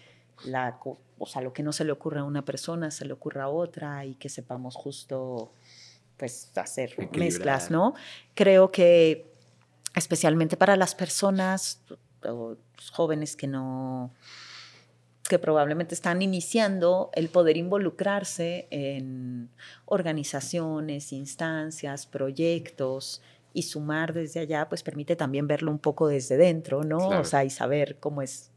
la, 0.44 0.78
o 1.18 1.26
sea, 1.26 1.42
lo 1.42 1.52
que 1.52 1.62
no 1.62 1.72
se 1.72 1.84
le 1.84 1.92
ocurre 1.92 2.20
a 2.20 2.24
una 2.24 2.44
persona 2.44 2.90
se 2.90 3.04
le 3.04 3.12
ocurra 3.12 3.44
a 3.44 3.48
otra 3.48 4.04
y 4.04 4.14
que 4.14 4.28
sepamos 4.28 4.74
justo 4.74 5.52
pues 6.16 6.50
hacer 6.56 6.94
mezclas, 7.12 7.70
¿no? 7.70 7.94
Creo 8.34 8.70
que 8.70 9.26
especialmente 9.94 10.56
para 10.56 10.76
las 10.76 10.94
personas 10.94 11.80
o 12.24 12.56
jóvenes 12.92 13.36
que 13.36 13.46
no 13.46 14.12
que 15.28 15.38
probablemente 15.38 15.94
están 15.94 16.22
iniciando 16.22 17.10
el 17.14 17.28
poder 17.28 17.56
involucrarse 17.56 18.66
en 18.70 19.48
organizaciones, 19.84 21.12
instancias, 21.12 22.06
proyectos 22.06 23.22
y 23.54 23.62
sumar 23.62 24.12
desde 24.12 24.40
allá, 24.40 24.68
pues 24.68 24.82
permite 24.82 25.14
también 25.14 25.46
verlo 25.46 25.70
un 25.70 25.78
poco 25.78 26.08
desde 26.08 26.36
dentro, 26.36 26.82
¿no? 26.82 27.10
O 27.20 27.24
sea, 27.24 27.44
y 27.44 27.50
saber 27.50 27.98
cómo 28.00 28.22
es 28.22 28.50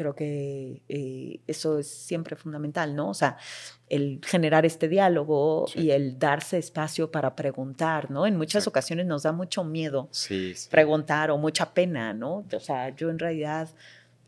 creo 0.00 0.14
que 0.14 0.80
eh, 0.88 1.40
eso 1.46 1.78
es 1.78 1.86
siempre 1.86 2.34
fundamental, 2.34 2.96
¿no? 2.96 3.10
O 3.10 3.14
sea, 3.14 3.36
el 3.90 4.18
generar 4.24 4.64
este 4.64 4.88
diálogo 4.88 5.66
y 5.74 5.90
el 5.90 6.18
darse 6.18 6.56
espacio 6.56 7.10
para 7.10 7.36
preguntar, 7.36 8.10
¿no? 8.10 8.26
En 8.26 8.38
muchas 8.38 8.66
ocasiones 8.66 9.04
nos 9.04 9.24
da 9.24 9.32
mucho 9.32 9.62
miedo 9.62 10.08
preguntar 10.70 11.30
o 11.30 11.36
mucha 11.36 11.74
pena, 11.74 12.14
¿no? 12.14 12.46
O 12.50 12.60
sea, 12.60 12.96
yo 12.96 13.10
en 13.10 13.18
realidad, 13.18 13.68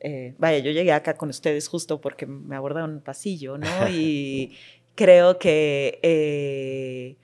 eh, 0.00 0.34
vaya, 0.36 0.58
yo 0.58 0.72
llegué 0.72 0.92
acá 0.92 1.14
con 1.14 1.30
ustedes 1.30 1.68
justo 1.68 2.02
porque 2.02 2.26
me 2.26 2.54
abordaron 2.54 2.90
un 2.90 3.00
pasillo, 3.00 3.56
¿no? 3.56 3.66
Y 3.88 4.54
creo 4.94 5.38
que... 5.38 5.98
Eh, 6.02 7.16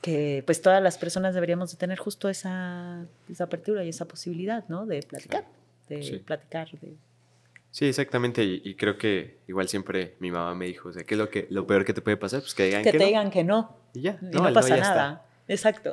que 0.00 0.42
pues 0.46 0.62
todas 0.62 0.82
las 0.82 0.96
personas 0.96 1.34
deberíamos 1.34 1.70
de 1.72 1.76
tener 1.76 1.98
justo 1.98 2.30
esa, 2.30 3.04
esa 3.28 3.44
apertura 3.44 3.84
y 3.84 3.88
esa 3.88 4.06
posibilidad, 4.06 4.64
¿no? 4.68 4.86
De 4.86 5.02
platicar, 5.02 5.44
de 5.88 6.22
platicar, 6.24 6.70
de 6.70 6.96
Sí, 7.76 7.84
exactamente. 7.84 8.42
Y, 8.42 8.74
creo 8.74 8.96
que 8.96 9.36
igual 9.46 9.68
siempre 9.68 10.14
mi 10.18 10.30
mamá 10.30 10.54
me 10.54 10.64
dijo, 10.64 10.88
o 10.88 10.92
sea, 10.94 11.04
¿qué 11.04 11.12
es 11.12 11.18
lo, 11.18 11.28
que, 11.28 11.46
lo 11.50 11.66
peor 11.66 11.84
que 11.84 11.92
te 11.92 12.00
puede 12.00 12.16
pasar? 12.16 12.40
Pues 12.40 12.54
que 12.54 12.64
digan 12.64 12.82
que, 12.82 12.92
que 12.92 12.96
te 12.96 13.04
digan 13.04 13.30
que 13.30 13.44
no. 13.44 13.76
Y 13.92 14.00
ya. 14.00 14.18
Y 14.22 14.34
no, 14.34 14.50
pasa 14.54 14.78
nada. 14.78 15.26
Exacto. 15.46 15.92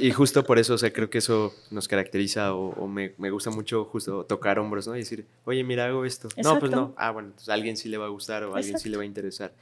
Y, 0.00 0.10
justo 0.12 0.44
por 0.44 0.60
eso, 0.60 0.74
o 0.74 0.78
sea, 0.78 0.92
creo 0.92 1.10
que 1.10 1.18
eso 1.18 1.52
nos 1.72 1.88
caracteriza 1.88 2.54
o, 2.54 2.86
me, 2.86 3.14
me, 3.18 3.30
gusta 3.32 3.50
mucho 3.50 3.84
justo 3.86 4.26
tocar 4.26 4.60
hombros, 4.60 4.86
¿no? 4.86 4.94
Y 4.94 5.00
decir, 5.00 5.26
oye, 5.44 5.64
mira, 5.64 5.86
hago 5.86 6.04
esto. 6.04 6.28
No, 6.36 6.60
pues 6.60 6.70
no. 6.70 6.94
Ah, 6.96 7.10
bueno, 7.10 7.32
pues 7.34 7.48
a 7.48 7.54
alguien 7.54 7.76
sí 7.76 7.88
le 7.88 7.98
va 7.98 8.04
a 8.04 8.10
gustar 8.10 8.44
o 8.44 8.54
a 8.54 8.58
alguien 8.58 8.78
sí 8.78 8.88
le 8.88 8.96
va 8.96 9.02
a 9.02 9.06
interesar. 9.06 9.52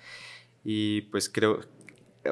Y 0.62 1.00
pues 1.10 1.30
creo, 1.30 1.60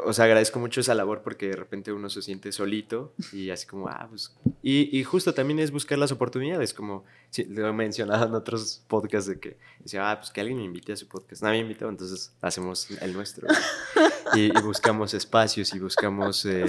o 0.04 0.12
sea, 0.12 0.24
agradezco 0.24 0.58
mucho 0.58 0.80
esa 0.80 0.94
labor 0.94 1.22
porque 1.22 1.48
de 1.48 1.56
repente 1.56 1.92
uno 1.92 2.08
se 2.10 2.22
siente 2.22 2.52
solito 2.52 3.14
y 3.32 3.50
así 3.50 3.66
como, 3.66 3.88
ah, 3.88 4.06
pues... 4.08 4.34
Y, 4.62 4.96
y 4.96 5.04
justo 5.04 5.34
también 5.34 5.58
es 5.58 5.70
buscar 5.70 5.98
las 5.98 6.12
oportunidades, 6.12 6.72
como 6.72 7.04
lo 7.48 7.68
he 7.68 7.72
mencionado 7.72 8.26
en 8.26 8.34
otros 8.34 8.82
podcasts 8.88 9.28
de 9.28 9.38
que 9.38 9.58
decía, 9.80 10.10
ah, 10.10 10.18
pues 10.18 10.30
que 10.30 10.40
alguien 10.40 10.58
me 10.58 10.64
invite 10.64 10.92
a 10.92 10.96
su 10.96 11.06
podcast. 11.08 11.42
Nadie 11.42 11.58
me 11.58 11.68
invitó, 11.68 11.88
entonces 11.88 12.34
hacemos 12.40 12.90
el 12.90 13.12
nuestro. 13.12 13.46
y, 14.34 14.50
buscamos 14.60 15.14
espacios 15.14 15.74
y 15.74 15.78
buscamos, 15.78 16.44
eh, 16.46 16.66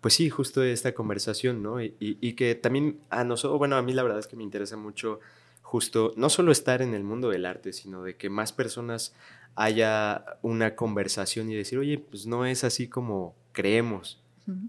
pues 0.00 0.14
sí, 0.14 0.30
justo 0.30 0.62
esta 0.62 0.92
conversación, 0.94 1.62
¿no? 1.62 1.82
Y, 1.82 1.94
y, 1.98 2.32
que 2.34 2.54
también 2.54 3.00
a 3.10 3.24
nosotros, 3.24 3.58
bueno, 3.58 3.76
a 3.76 3.82
mí 3.82 3.92
la 3.92 4.02
verdad 4.02 4.18
es 4.18 4.26
que 4.26 4.36
me 4.36 4.44
interesa 4.44 4.76
mucho 4.76 5.20
justo 5.62 6.12
no 6.16 6.30
solo 6.30 6.50
estar 6.50 6.82
en 6.82 6.94
el 6.94 7.04
mundo 7.04 7.30
del 7.30 7.46
arte, 7.46 7.72
sino 7.72 8.02
de 8.02 8.16
que 8.16 8.28
más 8.28 8.52
personas 8.52 9.14
haya 9.54 10.24
una 10.42 10.74
conversación 10.74 11.50
y 11.50 11.54
decir, 11.54 11.78
oye, 11.78 11.98
pues 11.98 12.26
no 12.26 12.46
es 12.46 12.64
así 12.64 12.88
como 12.88 13.34
creemos. 13.52 14.20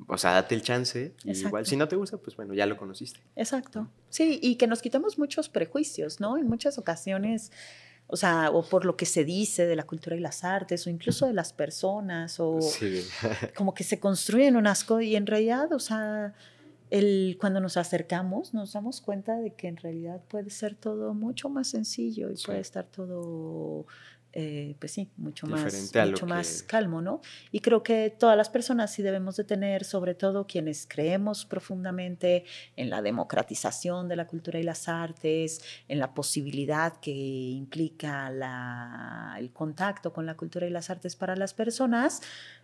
O 0.07 0.17
sea, 0.17 0.34
date 0.34 0.53
el 0.53 0.61
chance. 0.61 1.15
Y 1.23 1.32
igual, 1.32 1.65
si 1.65 1.75
no 1.75 1.88
te 1.88 1.95
gusta, 1.95 2.17
pues 2.17 2.36
bueno, 2.36 2.53
ya 2.53 2.65
lo 2.65 2.77
conociste. 2.77 3.19
Exacto. 3.36 3.88
Sí, 4.09 4.39
y 4.41 4.55
que 4.55 4.67
nos 4.67 4.82
quitamos 4.82 5.17
muchos 5.17 5.49
prejuicios, 5.49 6.19
¿no? 6.19 6.38
En 6.38 6.47
muchas 6.47 6.77
ocasiones, 6.77 7.51
o 8.07 8.15
sea, 8.15 8.51
o 8.51 8.63
por 8.63 8.86
lo 8.86 8.95
que 8.95 9.05
se 9.05 9.25
dice 9.25 9.65
de 9.65 9.75
la 9.75 9.84
cultura 9.84 10.15
y 10.15 10.19
las 10.19 10.43
artes, 10.43 10.86
o 10.86 10.89
incluso 10.89 11.25
de 11.25 11.34
las 11.34 11.53
personas, 11.53 12.39
o 12.39 12.59
como 13.55 13.73
que 13.73 13.84
se 13.84 13.99
construyen 13.99 14.55
unas 14.55 14.84
cosas, 14.84 15.05
y 15.05 15.15
en 15.15 15.25
realidad, 15.25 15.71
o 15.73 15.79
sea, 15.79 16.36
el, 16.91 17.38
cuando 17.39 17.59
nos 17.59 17.77
acercamos, 17.77 18.53
nos 18.53 18.73
damos 18.73 19.01
cuenta 19.01 19.38
de 19.38 19.53
que 19.53 19.67
en 19.67 19.77
realidad 19.77 20.21
puede 20.27 20.49
ser 20.49 20.75
todo 20.75 21.13
mucho 21.13 21.49
más 21.49 21.69
sencillo 21.69 22.29
y 22.29 22.36
puede 22.36 22.59
estar 22.59 22.86
todo 22.86 23.88
eh, 24.34 24.75
pues 24.79 24.93
sí, 24.93 25.09
mucho 25.17 25.45
más, 25.45 25.93
mucho 25.93 26.25
más 26.25 26.63
calmo, 26.63 27.01
¿no? 27.01 27.21
Y 27.51 27.59
creo 27.59 27.84
que 27.84 28.15
todas 28.17 28.38
las 28.38 28.49
personas 28.49 28.93
sí 28.93 29.01
debemos 29.01 29.36
de 29.36 29.43
tener, 29.43 29.84
sobre 29.84 30.15
todo 30.15 30.47
quienes 30.47 30.88
creemos 30.88 31.45
profundamente 31.45 32.45
en 32.77 32.89
la 32.89 33.01
democratización 33.01 34.07
de 34.07 34.15
la 34.15 34.27
cultura 34.27 34.59
y 34.59 34.63
las 34.63 34.88
artes, 34.88 35.61
en 35.89 35.99
la 35.99 36.13
posibilidad 36.13 36.97
que 37.01 37.11
implica 37.11 38.29
la, 38.29 39.36
el 39.38 39.51
contacto 39.51 40.13
con 40.13 40.25
la 40.25 40.36
cultura 40.36 40.65
y 40.65 40.69
las 40.69 40.89
artes 40.89 41.15
para 41.17 41.36
las 41.36 41.53
personas, 41.53 42.21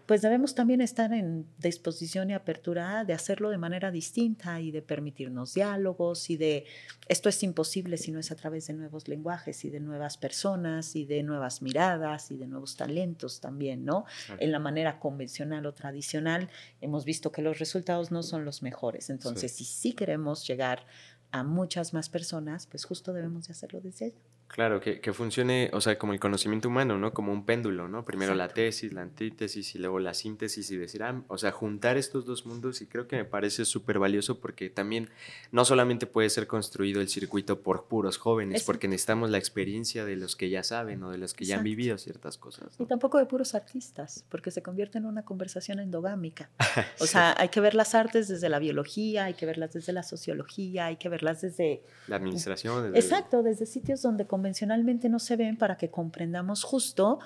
pues 0.07 0.21
debemos 0.21 0.55
también 0.55 0.79
estar 0.79 1.11
en 1.11 1.45
disposición 1.57 2.29
y 2.29 2.33
apertura 2.33 3.03
de 3.03 3.11
hacerlo 3.11 3.49
de 3.49 3.57
manera 3.57 3.91
distinta 3.91 4.61
y 4.61 4.71
de 4.71 4.81
permitirnos 4.81 5.53
diálogos 5.53 6.29
y 6.29 6.37
de 6.37 6.65
esto 7.09 7.27
es 7.27 7.43
imposible 7.43 7.97
si 7.97 8.13
no 8.13 8.19
es 8.19 8.31
a 8.31 8.35
través 8.35 8.67
de 8.67 8.73
nuevos 8.73 9.09
lenguajes 9.09 9.65
y 9.65 9.69
de 9.69 9.81
nuevas 9.81 10.17
personas 10.17 10.95
y 10.95 11.05
de 11.05 11.23
nuevas 11.23 11.61
miradas 11.61 12.31
y 12.31 12.37
de 12.37 12.47
nuevos 12.47 12.77
talentos 12.77 13.41
también, 13.41 13.83
¿no? 13.83 14.05
En 14.39 14.53
la 14.53 14.59
manera 14.59 14.97
convencional 14.97 15.65
o 15.65 15.73
tradicional 15.73 16.49
hemos 16.79 17.03
visto 17.03 17.33
que 17.33 17.41
los 17.41 17.59
resultados 17.59 18.09
no 18.09 18.23
son 18.23 18.45
los 18.45 18.63
mejores. 18.63 19.09
Entonces, 19.09 19.51
si 19.51 19.65
sí 19.65 19.91
queremos 19.91 20.47
llegar 20.47 20.85
a 21.31 21.43
muchas 21.43 21.93
más 21.93 22.07
personas, 22.07 22.65
pues 22.65 22.85
justo 22.85 23.11
debemos 23.11 23.47
de 23.47 23.51
hacerlo 23.51 23.81
desde 23.81 24.05
allá. 24.05 24.36
Claro, 24.47 24.79
que, 24.79 25.01
que, 25.01 25.13
funcione, 25.13 25.69
o 25.73 25.81
sea, 25.81 25.97
como 25.97 26.13
el 26.13 26.19
conocimiento 26.19 26.69
humano, 26.69 26.97
¿no? 26.97 27.13
Como 27.13 27.31
un 27.31 27.45
péndulo, 27.45 27.87
¿no? 27.87 28.05
Primero 28.05 28.33
la 28.33 28.47
tesis, 28.47 28.93
la 28.93 29.01
antítesis 29.01 29.75
y 29.75 29.79
luego 29.79 29.99
la 29.99 30.13
síntesis 30.13 30.71
y 30.71 30.77
decir, 30.77 31.03
ah, 31.03 31.21
o 31.27 31.37
sea, 31.37 31.51
juntar 31.51 31.97
estos 31.97 32.25
dos 32.25 32.45
mundos 32.45 32.81
y 32.81 32.87
creo 32.87 33.07
que 33.07 33.17
me 33.17 33.25
parece 33.25 33.65
súper 33.65 33.99
valioso 33.99 34.39
porque 34.39 34.69
también 34.69 35.09
no 35.51 35.65
solamente 35.65 36.07
puede 36.07 36.29
ser 36.29 36.47
construido 36.47 37.01
el 37.01 37.09
circuito 37.09 37.61
por 37.61 37.85
puros 37.85 38.17
jóvenes, 38.17 38.63
porque 38.63 38.87
necesitamos 38.87 39.29
la 39.29 39.37
experiencia 39.37 40.05
de 40.05 40.15
los 40.15 40.35
que 40.35 40.49
ya 40.49 40.63
saben 40.63 41.03
o 41.03 41.11
de 41.11 41.17
los 41.17 41.33
que 41.33 41.45
ya 41.45 41.57
han 41.57 41.63
vivido 41.63 41.97
ciertas 41.97 42.37
cosas. 42.37 42.75
Y 42.79 42.85
tampoco 42.85 43.17
de 43.17 43.25
puros 43.25 43.53
artistas, 43.53 44.25
porque 44.29 44.51
se 44.51 44.61
convierte 44.63 44.97
en 44.97 45.05
una 45.05 45.23
conversación 45.23 45.79
endogámica. 45.79 46.49
O 46.99 47.05
sea, 47.05 47.35
hay 47.37 47.49
que 47.49 47.59
ver 47.59 47.75
las 47.75 47.95
artes 47.95 48.27
desde 48.27 48.49
la 48.49 48.59
biología, 48.59 49.25
hay 49.25 49.33
que 49.33 49.45
verlas 49.45 49.73
desde 49.73 49.93
la 49.93 50.03
sociología, 50.03 50.87
hay 50.87 50.95
que 50.97 51.09
verlas 51.09 51.41
desde... 51.41 51.83
La 52.07 52.15
administración. 52.15 52.91
Desde 52.91 52.99
Exacto, 52.99 53.43
desde 53.43 53.65
sitios 53.65 54.01
donde 54.01 54.25
convencionalmente 54.37 55.09
no 55.09 55.17
se 55.17 55.35
ven 55.35 55.57
para 55.57 55.77
que 55.77 55.89
comprendamos 55.89 56.63
justo 56.63 57.17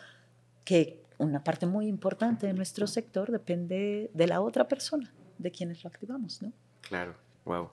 que 0.63 1.03
una 1.17 1.43
parte 1.43 1.65
muy 1.65 1.87
importante 1.87 2.47
de 2.47 2.53
nuestro 2.53 2.87
sector 2.87 3.31
depende 3.31 4.09
de 4.13 4.27
la 4.27 4.39
otra 4.39 4.69
persona, 4.69 5.11
de 5.37 5.51
quienes 5.51 5.83
lo 5.83 5.89
activamos, 5.89 6.41
¿no? 6.41 6.53
Claro, 6.79 7.13
wow. 7.43 7.69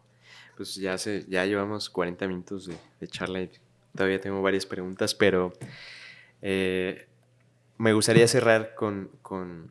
Pues 0.57 0.74
ya, 0.74 0.99
se, 0.99 1.24
ya 1.28 1.47
llevamos 1.47 1.89
40 1.89 2.26
minutos 2.26 2.68
de, 2.99 3.07
charla 3.07 3.43
y 3.43 3.51
todavía 3.95 4.20
tengo 4.20 4.43
varias 4.43 4.66
preguntas, 4.66 5.14
pero 5.14 5.53
eh, 6.43 7.07
me 7.76 7.93
gustaría 7.93 8.26
cerrar 8.26 8.74
con, 8.74 9.09
con, 9.22 9.70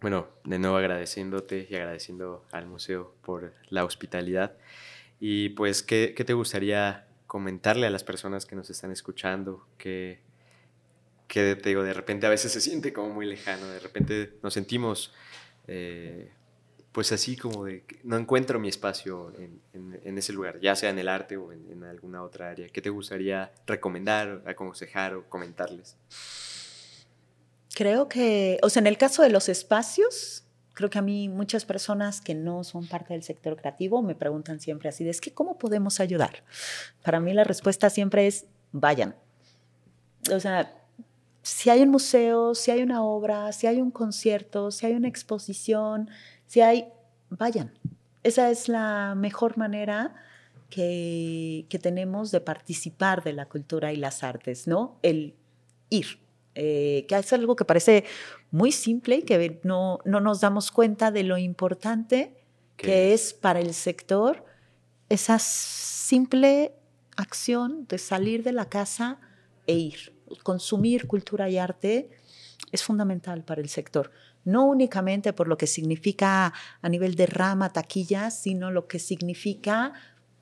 bueno, 0.00 0.26
de 0.42 0.58
nuevo 0.58 0.76
agradeciéndote 0.78 1.68
y 1.70 1.76
agradeciendo 1.76 2.44
al 2.50 2.66
museo 2.66 3.14
por 3.22 3.54
la 3.68 3.84
hospitalidad. 3.84 4.56
Y 5.20 5.50
pues, 5.50 5.84
¿qué, 5.84 6.12
qué 6.16 6.24
te 6.24 6.32
gustaría 6.32 7.06
comentarle 7.30 7.86
a 7.86 7.90
las 7.90 8.02
personas 8.02 8.44
que 8.44 8.56
nos 8.56 8.70
están 8.70 8.90
escuchando 8.90 9.64
que, 9.78 10.18
que 11.28 11.54
te 11.54 11.68
digo, 11.68 11.84
de 11.84 11.94
repente 11.94 12.26
a 12.26 12.28
veces 12.28 12.50
se 12.50 12.60
siente 12.60 12.92
como 12.92 13.10
muy 13.10 13.24
lejano, 13.24 13.68
de 13.68 13.78
repente 13.78 14.32
nos 14.42 14.52
sentimos 14.52 15.14
eh, 15.68 16.32
pues 16.90 17.12
así 17.12 17.36
como 17.36 17.66
de, 17.66 17.84
no 18.02 18.16
encuentro 18.16 18.58
mi 18.58 18.68
espacio 18.68 19.32
en, 19.38 19.60
en, 20.02 20.18
ese 20.18 20.32
lugar, 20.32 20.58
ya 20.58 20.74
sea 20.74 20.90
en 20.90 20.98
el 20.98 21.08
arte 21.08 21.36
o 21.36 21.52
en, 21.52 21.70
en, 21.70 21.84
alguna 21.84 22.24
otra 22.24 22.50
área. 22.50 22.66
¿Qué 22.68 22.82
te 22.82 22.90
gustaría 22.90 23.52
recomendar, 23.64 24.42
aconsejar 24.44 25.14
o 25.14 25.28
comentarles? 25.28 25.96
Creo 27.72 28.08
que, 28.08 28.58
o 28.60 28.70
sea, 28.70 28.80
en 28.80 28.88
el 28.88 28.98
caso 28.98 29.22
de 29.22 29.30
los 29.30 29.48
espacios, 29.48 30.42
Creo 30.80 30.88
que 30.88 30.98
a 30.98 31.02
mí 31.02 31.28
muchas 31.28 31.66
personas 31.66 32.22
que 32.22 32.34
no 32.34 32.64
son 32.64 32.86
parte 32.86 33.12
del 33.12 33.22
sector 33.22 33.54
creativo 33.54 34.00
me 34.00 34.14
preguntan 34.14 34.60
siempre 34.60 34.88
así, 34.88 35.06
es 35.06 35.20
que 35.20 35.30
¿cómo 35.30 35.58
podemos 35.58 36.00
ayudar? 36.00 36.42
Para 37.04 37.20
mí 37.20 37.34
la 37.34 37.44
respuesta 37.44 37.90
siempre 37.90 38.26
es, 38.26 38.46
vayan. 38.72 39.14
O 40.34 40.40
sea, 40.40 40.74
si 41.42 41.68
hay 41.68 41.82
un 41.82 41.90
museo, 41.90 42.54
si 42.54 42.70
hay 42.70 42.82
una 42.82 43.04
obra, 43.04 43.52
si 43.52 43.66
hay 43.66 43.82
un 43.82 43.90
concierto, 43.90 44.70
si 44.70 44.86
hay 44.86 44.94
una 44.94 45.06
exposición, 45.06 46.08
si 46.46 46.62
hay, 46.62 46.88
vayan. 47.28 47.74
Esa 48.22 48.50
es 48.50 48.70
la 48.70 49.14
mejor 49.14 49.58
manera 49.58 50.14
que, 50.70 51.66
que 51.68 51.78
tenemos 51.78 52.30
de 52.30 52.40
participar 52.40 53.22
de 53.22 53.34
la 53.34 53.44
cultura 53.44 53.92
y 53.92 53.96
las 53.96 54.24
artes, 54.24 54.66
¿no? 54.66 54.98
El 55.02 55.34
ir. 55.90 56.20
Eh, 56.54 57.06
que 57.08 57.16
es 57.16 57.32
algo 57.32 57.54
que 57.54 57.64
parece 57.64 58.04
muy 58.50 58.72
simple 58.72 59.16
y 59.16 59.22
que 59.22 59.60
no, 59.62 60.00
no 60.04 60.20
nos 60.20 60.40
damos 60.40 60.72
cuenta 60.72 61.12
de 61.12 61.22
lo 61.22 61.38
importante 61.38 62.34
que 62.76 63.12
es 63.12 63.34
para 63.34 63.60
el 63.60 63.74
sector 63.74 64.44
esa 65.08 65.38
simple 65.38 66.72
acción 67.16 67.86
de 67.88 67.98
salir 67.98 68.42
de 68.42 68.52
la 68.52 68.68
casa 68.68 69.20
e 69.66 69.74
ir. 69.74 70.14
Consumir 70.42 71.06
cultura 71.06 71.50
y 71.50 71.58
arte 71.58 72.10
es 72.72 72.82
fundamental 72.82 73.44
para 73.44 73.60
el 73.60 73.68
sector, 73.68 74.12
no 74.44 74.66
únicamente 74.66 75.32
por 75.32 75.48
lo 75.48 75.58
que 75.58 75.66
significa 75.66 76.52
a 76.80 76.88
nivel 76.88 77.16
de 77.16 77.26
rama, 77.26 77.72
taquilla, 77.72 78.30
sino 78.30 78.70
lo 78.70 78.86
que 78.86 78.98
significa 78.98 79.92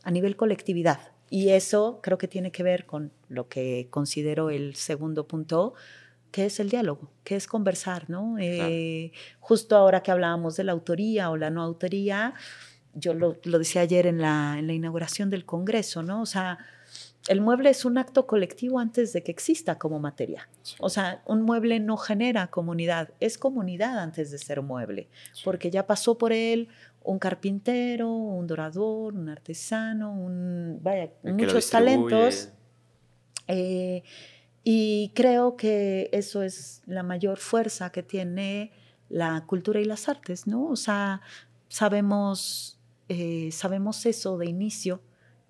a 0.02 0.10
nivel 0.10 0.36
colectividad. 0.36 1.12
Y 1.30 1.50
eso 1.50 2.00
creo 2.02 2.18
que 2.18 2.28
tiene 2.28 2.50
que 2.50 2.62
ver 2.62 2.86
con 2.86 3.12
lo 3.28 3.48
que 3.48 3.88
considero 3.90 4.50
el 4.50 4.74
segundo 4.74 5.26
punto, 5.26 5.74
que 6.30 6.46
es 6.46 6.60
el 6.60 6.70
diálogo, 6.70 7.10
que 7.24 7.36
es 7.36 7.46
conversar, 7.46 8.08
¿no? 8.08 8.36
Eh, 8.38 9.12
justo 9.40 9.76
ahora 9.76 10.02
que 10.02 10.10
hablábamos 10.10 10.56
de 10.56 10.64
la 10.64 10.72
autoría 10.72 11.30
o 11.30 11.36
la 11.36 11.50
no 11.50 11.62
autoría, 11.62 12.34
yo 12.94 13.14
lo, 13.14 13.34
decía 13.44 13.82
ayer 13.82 14.06
en 14.06 14.20
la, 14.20 14.56
en 14.58 14.66
la, 14.66 14.72
inauguración 14.72 15.30
del 15.30 15.44
Congreso, 15.44 16.02
¿no? 16.02 16.22
O 16.22 16.26
sea, 16.26 16.58
el 17.26 17.40
mueble 17.40 17.70
es 17.70 17.84
un 17.84 17.98
acto 17.98 18.26
colectivo 18.26 18.78
antes 18.78 19.12
de 19.12 19.22
que 19.22 19.30
exista 19.30 19.78
como 19.78 19.98
materia. 19.98 20.48
O 20.80 20.88
sea, 20.88 21.22
un 21.26 21.42
mueble 21.42 21.80
no 21.80 21.96
genera 21.96 22.46
comunidad, 22.48 23.10
es 23.20 23.38
comunidad 23.38 23.98
antes 23.98 24.30
de 24.30 24.38
ser 24.38 24.62
mueble, 24.62 25.08
porque 25.44 25.70
ya 25.70 25.86
pasó 25.86 26.16
por 26.16 26.32
él 26.32 26.68
un 27.02 27.18
carpintero, 27.18 28.10
un 28.10 28.46
dorador, 28.46 29.14
un 29.14 29.28
artesano, 29.28 30.12
un, 30.12 30.78
vaya, 30.82 31.10
muchos 31.22 31.70
talentos. 31.70 32.50
Eh, 33.46 34.02
y 34.62 35.12
creo 35.14 35.56
que 35.56 36.10
eso 36.12 36.42
es 36.42 36.82
la 36.86 37.02
mayor 37.02 37.38
fuerza 37.38 37.90
que 37.90 38.02
tiene 38.02 38.72
la 39.08 39.44
cultura 39.46 39.80
y 39.80 39.84
las 39.84 40.08
artes, 40.08 40.46
¿no? 40.46 40.66
O 40.66 40.76
sea, 40.76 41.22
sabemos, 41.68 42.78
eh, 43.08 43.50
sabemos 43.52 44.04
eso 44.04 44.36
de 44.36 44.46
inicio 44.46 45.00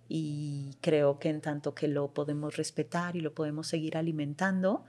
y 0.09 0.77
creo 0.81 1.19
que 1.19 1.29
en 1.29 1.41
tanto 1.41 1.75
que 1.75 1.87
lo 1.87 2.09
podemos 2.09 2.57
respetar 2.57 3.15
y 3.17 3.21
lo 3.21 3.35
podemos 3.35 3.67
seguir 3.67 3.97
alimentando, 3.97 4.85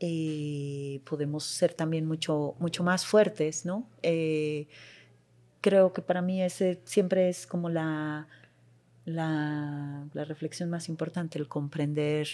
eh, 0.00 1.00
podemos 1.04 1.44
ser 1.44 1.74
también 1.74 2.06
mucho, 2.06 2.54
mucho 2.58 2.84
más 2.84 3.06
fuertes, 3.06 3.64
¿no? 3.64 3.88
Eh, 4.02 4.68
creo 5.60 5.92
que 5.92 6.02
para 6.02 6.22
mí 6.22 6.42
ese 6.42 6.80
siempre 6.84 7.28
es 7.28 7.46
como 7.46 7.70
la, 7.70 8.28
la, 9.04 10.06
la 10.12 10.24
reflexión 10.24 10.70
más 10.70 10.88
importante, 10.88 11.38
el 11.38 11.48
comprender 11.48 12.28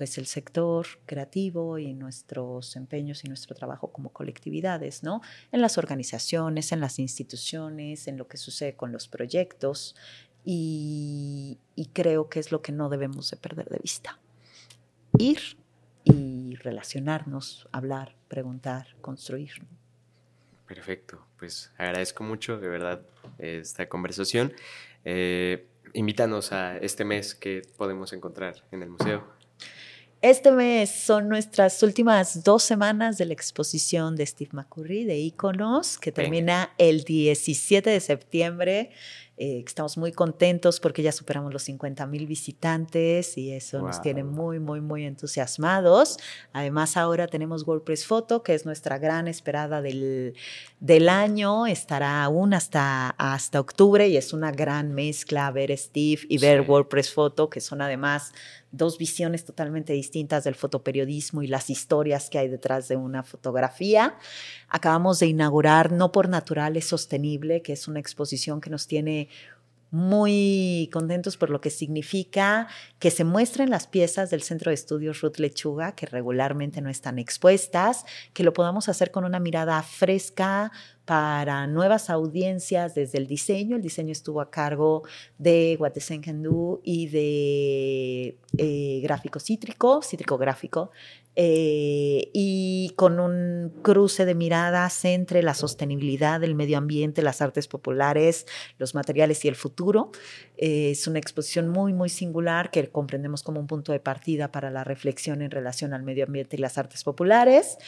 pues 0.00 0.16
el 0.16 0.24
sector 0.24 0.86
creativo 1.04 1.76
y 1.76 1.92
nuestros 1.92 2.74
empeños 2.74 3.22
y 3.22 3.28
nuestro 3.28 3.54
trabajo 3.54 3.92
como 3.92 4.14
colectividades, 4.14 5.02
¿no? 5.02 5.20
En 5.52 5.60
las 5.60 5.76
organizaciones, 5.76 6.72
en 6.72 6.80
las 6.80 6.98
instituciones, 6.98 8.08
en 8.08 8.16
lo 8.16 8.26
que 8.26 8.38
sucede 8.38 8.76
con 8.76 8.92
los 8.92 9.08
proyectos 9.08 9.94
y, 10.44 11.58
creo 11.92 12.28
que 12.28 12.40
es 12.40 12.52
lo 12.52 12.62
que 12.62 12.72
no 12.72 12.88
debemos 12.88 13.30
de 13.30 13.36
perder 13.36 13.68
de 13.68 13.78
vista. 13.78 14.18
Ir 15.18 15.40
y 16.04 16.54
relacionarnos, 16.56 17.68
hablar, 17.72 18.14
preguntar, 18.28 18.96
construir. 19.00 19.50
Perfecto, 20.66 21.26
pues 21.38 21.72
agradezco 21.76 22.22
mucho 22.22 22.58
de 22.58 22.68
verdad 22.68 23.02
esta 23.38 23.88
conversación. 23.88 24.52
Eh, 25.04 25.66
invítanos 25.94 26.52
a 26.52 26.76
este 26.78 27.04
mes 27.04 27.34
que 27.34 27.62
podemos 27.76 28.12
encontrar 28.12 28.64
en 28.70 28.82
el 28.82 28.90
museo. 28.90 29.24
Este 30.22 30.52
mes 30.52 30.90
son 30.90 31.30
nuestras 31.30 31.82
últimas 31.82 32.44
dos 32.44 32.62
semanas 32.62 33.16
de 33.16 33.24
la 33.24 33.32
exposición 33.32 34.16
de 34.16 34.26
Steve 34.26 34.50
McCurry 34.52 35.04
de 35.04 35.16
Iconos, 35.16 35.96
que 35.96 36.12
termina 36.12 36.74
el 36.76 37.04
17 37.04 37.88
de 37.88 38.00
septiembre. 38.00 38.90
Eh, 39.42 39.64
estamos 39.66 39.96
muy 39.96 40.12
contentos 40.12 40.80
porque 40.80 41.02
ya 41.02 41.12
superamos 41.12 41.50
los 41.50 41.62
50 41.62 42.06
mil 42.06 42.26
visitantes 42.26 43.38
y 43.38 43.52
eso 43.52 43.80
nos 43.80 44.02
tiene 44.02 44.22
muy, 44.22 44.58
muy, 44.58 44.82
muy 44.82 45.06
entusiasmados. 45.06 46.18
Además, 46.52 46.98
ahora 46.98 47.26
tenemos 47.26 47.66
WordPress 47.66 48.04
Photo, 48.04 48.42
que 48.42 48.52
es 48.52 48.66
nuestra 48.66 48.98
gran 48.98 49.28
esperada 49.28 49.80
del, 49.80 50.34
del 50.78 51.08
año. 51.08 51.66
Estará 51.66 52.22
aún 52.22 52.52
hasta, 52.52 53.14
hasta 53.16 53.60
octubre 53.60 54.06
y 54.08 54.18
es 54.18 54.34
una 54.34 54.52
gran 54.52 54.92
mezcla 54.92 55.50
ver 55.50 55.74
Steve 55.74 56.20
y 56.28 56.36
ver 56.36 56.60
WordPress 56.60 57.10
Photo, 57.10 57.48
que 57.48 57.62
son 57.62 57.80
además 57.80 58.34
dos 58.72 58.98
visiones 58.98 59.44
totalmente 59.44 59.92
distintas 59.92 60.44
del 60.44 60.54
fotoperiodismo 60.54 61.42
y 61.42 61.48
las 61.48 61.70
historias 61.70 62.30
que 62.30 62.38
hay 62.38 62.48
detrás 62.48 62.88
de 62.88 62.96
una 62.96 63.22
fotografía. 63.22 64.16
Acabamos 64.68 65.18
de 65.18 65.26
inaugurar 65.26 65.92
No 65.92 66.12
por 66.12 66.28
Natural 66.28 66.76
es 66.76 66.86
Sostenible, 66.86 67.62
que 67.62 67.72
es 67.72 67.88
una 67.88 67.98
exposición 67.98 68.60
que 68.60 68.70
nos 68.70 68.86
tiene 68.86 69.28
muy 69.90 70.88
contentos 70.92 71.36
por 71.36 71.50
lo 71.50 71.60
que 71.60 71.70
significa 71.70 72.68
que 72.98 73.10
se 73.10 73.24
muestren 73.24 73.70
las 73.70 73.86
piezas 73.86 74.30
del 74.30 74.42
Centro 74.42 74.70
de 74.70 74.74
Estudios 74.74 75.20
Ruth 75.20 75.38
Lechuga, 75.38 75.96
que 75.96 76.06
regularmente 76.06 76.80
no 76.80 76.90
están 76.90 77.18
expuestas, 77.18 78.04
que 78.32 78.44
lo 78.44 78.52
podamos 78.52 78.88
hacer 78.88 79.10
con 79.10 79.24
una 79.24 79.40
mirada 79.40 79.82
fresca, 79.82 80.70
para 81.10 81.66
nuevas 81.66 82.08
audiencias 82.08 82.94
desde 82.94 83.18
el 83.18 83.26
diseño. 83.26 83.74
El 83.74 83.82
diseño 83.82 84.12
estuvo 84.12 84.40
a 84.40 84.48
cargo 84.48 85.02
de 85.38 85.74
Guatesen 85.76 86.22
y 86.84 87.08
de 87.08 88.38
eh, 88.56 89.00
Gráfico 89.02 89.40
Cítrico, 89.40 90.02
Cítrico 90.02 90.38
Gráfico, 90.38 90.92
eh, 91.36 92.28
y 92.32 92.92
con 92.96 93.18
un 93.18 93.72
cruce 93.82 94.24
de 94.24 94.34
miradas 94.34 95.04
entre 95.04 95.42
la 95.42 95.54
sostenibilidad 95.54 96.40
del 96.40 96.54
medio 96.54 96.76
ambiente, 96.76 97.22
las 97.22 97.40
artes 97.40 97.66
populares, 97.66 98.46
los 98.78 98.94
materiales 98.94 99.44
y 99.44 99.48
el 99.48 99.54
futuro. 99.56 100.10
Eh, 100.58 100.90
es 100.90 101.06
una 101.06 101.18
exposición 101.18 101.68
muy, 101.68 101.92
muy 101.92 102.08
singular 102.08 102.70
que 102.70 102.88
comprendemos 102.90 103.42
como 103.42 103.60
un 103.60 103.66
punto 103.66 103.92
de 103.92 104.00
partida 104.00 104.52
para 104.52 104.70
la 104.70 104.84
reflexión 104.84 105.40
en 105.40 105.50
relación 105.50 105.94
al 105.94 106.02
medio 106.02 106.24
ambiente 106.24 106.56
y 106.56 106.58
las 106.58 106.78
artes 106.78 107.04
populares. 107.04 107.78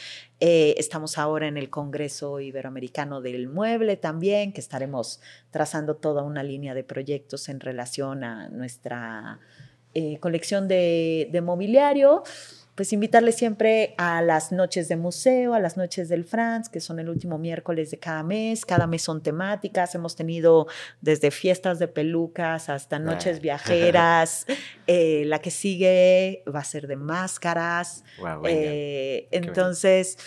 Eh, 0.45 0.75
estamos 0.77 1.17
ahora 1.17 1.47
en 1.47 1.55
el 1.55 1.69
Congreso 1.69 2.41
Iberoamericano 2.41 3.21
del 3.21 3.47
Mueble 3.47 3.95
también, 3.95 4.51
que 4.51 4.59
estaremos 4.59 5.21
trazando 5.51 5.95
toda 5.95 6.21
una 6.21 6.43
línea 6.43 6.73
de 6.73 6.83
proyectos 6.83 7.47
en 7.47 7.61
relación 7.61 8.25
a 8.25 8.49
nuestra 8.49 9.39
colección 10.19 10.67
de, 10.67 11.29
de 11.31 11.41
mobiliario 11.41 12.23
pues 12.75 12.91
invitarles 12.91 13.35
siempre 13.35 13.93
a 13.97 14.21
las 14.23 14.51
noches 14.51 14.87
de 14.87 14.95
museo, 14.95 15.53
a 15.53 15.59
las 15.59 15.77
noches 15.77 16.09
del 16.09 16.23
Franz, 16.25 16.69
que 16.69 16.79
son 16.79 16.99
el 16.99 17.07
último 17.07 17.37
miércoles 17.37 17.91
de 17.91 17.99
cada 17.99 18.23
mes. 18.23 18.65
Cada 18.65 18.87
mes 18.87 19.03
son 19.03 19.21
temáticas. 19.21 19.93
Hemos 19.93 20.15
tenido 20.15 20.67
desde 20.99 21.29
fiestas 21.29 21.77
de 21.77 21.87
pelucas 21.87 22.69
hasta 22.69 22.97
noches 22.97 23.39
viajeras. 23.41 24.47
Eh, 24.87 25.23
la 25.27 25.39
que 25.39 25.51
sigue 25.51 26.43
va 26.53 26.61
a 26.61 26.63
ser 26.63 26.87
de 26.87 26.95
máscaras. 26.95 28.03
Eh, 28.45 29.27
entonces, 29.29 30.17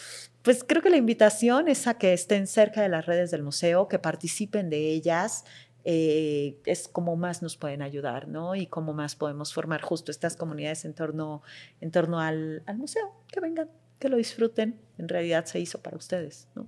pues 0.43 0.63
creo 0.65 0.81
que 0.81 0.91
la 0.91 0.97
invitación 0.97 1.67
es 1.67 1.89
a 1.89 1.95
que 1.95 2.13
estén 2.13 2.47
cerca 2.47 2.81
de 2.81 2.89
las 2.89 3.07
redes 3.07 3.33
del 3.33 3.43
museo, 3.43 3.89
que 3.89 3.99
participen 3.99 4.71
de 4.71 4.91
ellas. 4.91 5.45
Eh, 5.89 6.61
es 6.67 6.89
como 6.89 7.15
más 7.15 7.43
nos 7.43 7.57
pueden 7.57 7.81
ayudar, 7.81 8.27
¿no? 8.27 8.57
Y 8.57 8.67
cómo 8.67 8.93
más 8.93 9.15
podemos 9.15 9.55
formar 9.55 9.83
justo 9.83 10.11
estas 10.11 10.35
comunidades 10.35 10.85
en 10.85 10.95
torno, 10.95 11.43
en 11.81 11.93
torno 11.93 12.19
al, 12.19 12.65
museo. 12.75 13.13
Que 13.29 13.39
vengan, 13.39 13.71
que 14.01 14.09
lo 14.09 14.17
disfruten. 14.17 14.81
En 14.99 15.09
realidad 15.09 15.45
se 15.45 15.61
hizo 15.61 15.81
para 15.81 15.97
ustedes, 15.97 16.49
¿no? 16.57 16.67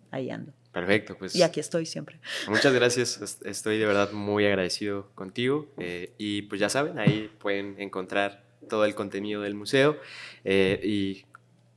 ahí 0.09 0.29
ando. 0.29 0.53
Perfecto, 0.71 1.17
pues. 1.17 1.35
Y 1.35 1.43
aquí 1.43 1.59
estoy 1.59 1.85
siempre. 1.85 2.21
Muchas 2.47 2.73
gracias, 2.79 3.41
estoy 3.43 3.77
de 3.77 3.85
verdad 3.85 4.13
muy 4.13 4.45
agradecido 4.45 5.09
contigo. 5.15 5.67
Eh, 5.77 6.13
y 6.17 6.43
pues 6.43 6.61
ya 6.61 6.69
saben, 6.69 6.97
ahí 6.97 7.29
pueden 7.37 7.75
encontrar 7.81 8.45
todo 8.69 8.85
el 8.85 8.95
contenido 8.95 9.41
del 9.41 9.53
museo 9.53 9.97
eh, 10.45 10.79
y 10.81 11.25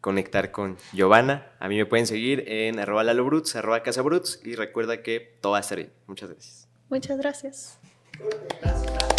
conectar 0.00 0.52
con 0.52 0.76
Giovanna. 0.92 1.50
A 1.58 1.68
mí 1.68 1.76
me 1.76 1.86
pueden 1.86 2.06
seguir 2.06 2.44
en 2.46 2.78
arroba 2.78 3.02
lalobruts, 3.02 3.56
arroba 3.56 3.82
casabruts 3.82 4.40
y 4.44 4.54
recuerda 4.54 5.02
que 5.02 5.38
todo 5.40 5.50
va 5.52 5.58
a 5.58 5.62
estar 5.62 5.78
bien. 5.78 5.92
Muchas 6.06 6.30
gracias. 6.30 6.68
Muchas 6.90 7.18
gracias. 7.18 7.79
That's 8.22 8.50
Gracias. 8.60 9.09